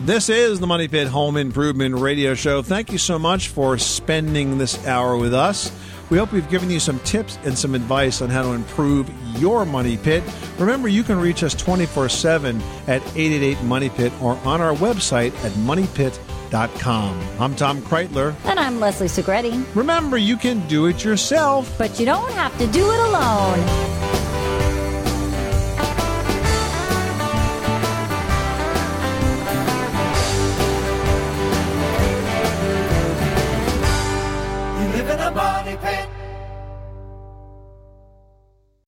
This 0.00 0.28
is 0.28 0.58
the 0.58 0.66
Money 0.66 0.88
Pit 0.88 1.06
Home 1.08 1.36
Improvement 1.36 1.94
Radio 1.94 2.34
Show. 2.34 2.62
Thank 2.62 2.90
you 2.90 2.98
so 2.98 3.18
much 3.18 3.48
for 3.48 3.78
spending 3.78 4.58
this 4.58 4.84
hour 4.86 5.16
with 5.16 5.32
us. 5.32 5.70
We 6.10 6.18
hope 6.18 6.32
we've 6.32 6.48
given 6.50 6.68
you 6.68 6.80
some 6.80 6.98
tips 7.00 7.38
and 7.44 7.56
some 7.56 7.74
advice 7.74 8.20
on 8.20 8.28
how 8.28 8.42
to 8.42 8.50
improve 8.50 9.08
your 9.38 9.64
money 9.64 9.96
pit. 9.96 10.22
Remember, 10.58 10.88
you 10.88 11.04
can 11.04 11.18
reach 11.18 11.42
us 11.44 11.54
24 11.54 12.08
7 12.08 12.60
at 12.88 13.02
888 13.16 13.62
Money 13.62 13.88
Pit 13.88 14.12
or 14.20 14.36
on 14.44 14.60
our 14.60 14.74
website 14.74 15.32
at 15.44 15.52
moneypit.com. 15.52 17.20
I'm 17.40 17.54
Tom 17.54 17.80
Kraeutler. 17.80 18.34
And 18.44 18.58
I'm 18.58 18.80
Leslie 18.80 19.06
Segrete. 19.06 19.64
Remember, 19.76 20.18
you 20.18 20.36
can 20.36 20.66
do 20.66 20.86
it 20.86 21.04
yourself. 21.04 21.72
But 21.78 21.98
you 22.00 22.04
don't 22.04 22.32
have 22.32 22.56
to 22.58 22.66
do 22.66 22.90
it 22.90 23.00
alone. 23.00 24.33